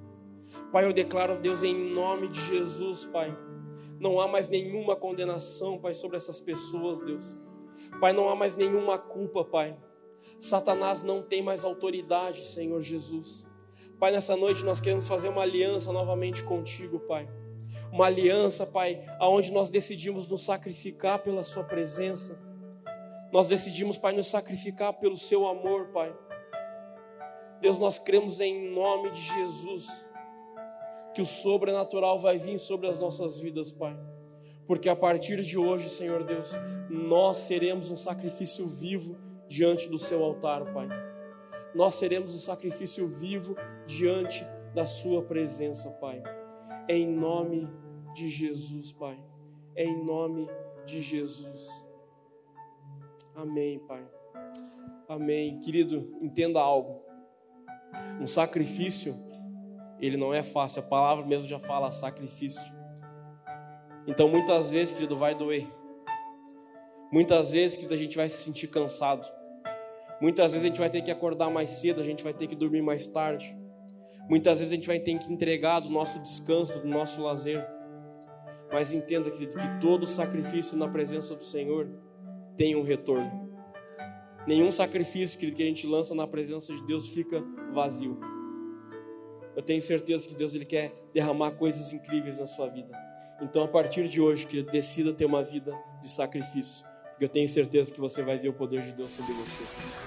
Pai, 0.72 0.86
eu 0.86 0.94
declaro, 0.94 1.40
Deus, 1.40 1.64
em 1.64 1.76
nome 1.76 2.28
de 2.28 2.42
Jesus, 2.42 3.06
Pai. 3.06 3.36
Não 4.00 4.20
há 4.20 4.28
mais 4.28 4.48
nenhuma 4.48 4.96
condenação, 4.96 5.78
Pai, 5.80 5.94
sobre 5.94 6.18
essas 6.18 6.40
pessoas, 6.40 7.02
Deus. 7.02 7.40
Pai, 8.00 8.14
não 8.14 8.30
há 8.30 8.36
mais 8.36 8.56
nenhuma 8.56 8.98
culpa, 8.98 9.44
Pai. 9.44 9.78
Satanás 10.40 11.02
não 11.02 11.22
tem 11.22 11.42
mais 11.42 11.64
autoridade, 11.64 12.46
Senhor 12.46 12.82
Jesus. 12.82 13.48
Pai, 14.00 14.12
nessa 14.12 14.36
noite 14.36 14.64
nós 14.64 14.80
queremos 14.80 15.08
fazer 15.08 15.30
uma 15.30 15.42
aliança 15.42 15.92
novamente 15.92 16.44
contigo, 16.44 17.00
Pai. 17.00 17.28
Uma 17.92 18.06
aliança, 18.06 18.66
Pai, 18.66 19.04
aonde 19.20 19.52
nós 19.52 19.70
decidimos 19.70 20.28
nos 20.28 20.42
sacrificar 20.42 21.24
pela 21.24 21.44
Sua 21.44 21.64
presença 21.64 22.38
nós 23.32 23.48
decidimos, 23.48 23.98
Pai, 23.98 24.14
nos 24.14 24.28
sacrificar 24.28 24.94
pelo 24.94 25.18
Seu 25.18 25.48
amor, 25.48 25.88
Pai. 25.88 26.16
Deus, 27.60 27.78
nós 27.78 28.00
cremos 28.00 28.40
em 28.40 28.72
nome 28.72 29.10
de 29.12 29.20
Jesus 29.20 30.07
que 31.18 31.22
o 31.24 31.26
sobrenatural 31.26 32.20
vai 32.20 32.38
vir 32.38 32.60
sobre 32.60 32.86
as 32.88 33.00
nossas 33.00 33.40
vidas, 33.40 33.72
Pai. 33.72 34.00
Porque 34.68 34.88
a 34.88 34.96
partir 34.96 35.42
de 35.42 35.58
hoje, 35.58 35.90
Senhor 35.90 36.24
Deus, 36.24 36.52
nós 36.92 37.38
seremos 37.38 37.90
um 37.90 37.98
sacrifício 37.98 38.68
vivo 38.68 39.18
diante 39.48 39.90
do 39.90 39.98
Seu 39.98 40.24
altar, 40.24 40.72
Pai. 40.72 40.88
Nós 41.74 41.96
seremos 41.96 42.36
um 42.36 42.38
sacrifício 42.38 43.08
vivo 43.08 43.56
diante 43.88 44.46
da 44.76 44.86
Sua 44.86 45.24
presença, 45.24 45.90
Pai. 45.90 46.22
Em 46.88 47.08
nome 47.08 47.68
de 48.14 48.30
Jesus, 48.30 48.92
Pai. 48.92 49.18
Em 49.76 50.06
nome 50.06 50.48
de 50.86 51.02
Jesus. 51.02 51.84
Amém, 53.34 53.80
Pai. 53.80 54.08
Amém. 55.10 55.58
Querido, 55.58 56.16
entenda 56.22 56.62
algo. 56.62 57.02
Um 58.22 58.28
sacrifício, 58.28 59.16
ele 60.00 60.18
não 60.18 60.34
é 60.34 60.44
fácil. 60.44 60.82
A 60.82 60.86
palavra 60.86 61.26
mesmo 61.26 61.48
já 61.48 61.60
fala 61.60 61.92
sacrifício. 61.92 62.76
Então, 64.06 64.30
muitas 64.30 64.72
vezes, 64.72 64.94
querido, 64.94 65.16
vai 65.16 65.36
doer. 65.36 65.68
Muitas 67.12 67.52
vezes, 67.52 67.76
querido, 67.76 67.94
a 67.94 67.98
gente 67.98 68.16
vai 68.16 68.30
se 68.30 68.38
sentir 68.44 68.68
cansado. 68.68 69.28
Muitas 70.22 70.52
vezes 70.52 70.66
a 70.66 70.68
gente 70.68 70.80
vai 70.80 70.90
ter 70.90 71.02
que 71.02 71.12
acordar 71.12 71.50
mais 71.50 71.70
cedo, 71.70 72.02
a 72.02 72.04
gente 72.04 72.24
vai 72.24 72.34
ter 72.34 72.48
que 72.48 72.56
dormir 72.56 72.82
mais 72.82 73.08
tarde. 73.08 73.56
Muitas 74.30 74.60
vezes 74.60 74.74
a 74.74 74.76
gente 74.76 74.88
vai 74.88 75.00
ter 75.00 75.18
que 75.18 75.32
entregar 75.32 75.80
do 75.80 75.90
nosso 75.90 76.20
descanso, 76.20 76.80
do 76.80 76.88
nosso 76.88 77.22
lazer. 77.22 77.66
Mas 78.72 78.92
entenda, 78.92 79.32
querido, 79.32 79.56
que 79.56 79.80
todo 79.80 80.06
sacrifício 80.06 80.78
na 80.78 80.88
presença 80.88 81.36
do 81.36 81.44
Senhor 81.44 81.90
tem 82.58 82.76
um 82.76 82.82
retorno. 82.82 83.48
Nenhum 84.46 84.72
sacrifício 84.72 85.38
que 85.38 85.62
a 85.62 85.66
gente 85.66 85.86
lança 85.88 86.16
na 86.16 86.26
presença 86.26 86.74
de 86.74 86.86
Deus 86.86 87.10
fica 87.10 87.44
vazio. 87.74 88.20
Eu 89.58 89.64
tenho 89.64 89.82
certeza 89.82 90.30
que 90.30 90.36
Deus 90.36 90.54
ele 90.54 90.66
quer 90.66 90.94
derramar 91.12 91.50
coisas 91.50 91.92
incríveis 91.92 92.38
na 92.38 92.46
sua 92.46 92.68
vida. 92.68 92.96
Então, 93.42 93.64
a 93.64 93.68
partir 93.68 94.08
de 94.08 94.22
hoje, 94.22 94.46
que 94.46 94.62
decida 94.62 95.12
ter 95.12 95.26
uma 95.26 95.44
vida 95.44 95.76
de 96.00 96.08
sacrifício, 96.08 96.86
porque 97.10 97.26
eu 97.26 97.30
tenho 97.30 97.50
certeza 97.50 97.92
que 97.92 98.00
você 98.00 98.22
vai 98.22 98.38
ver 98.38 98.50
o 98.50 98.54
poder 98.54 98.82
de 98.82 98.92
Deus 98.92 99.10
sobre 99.10 99.34
você. 99.34 99.64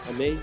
Amém? 0.08 0.38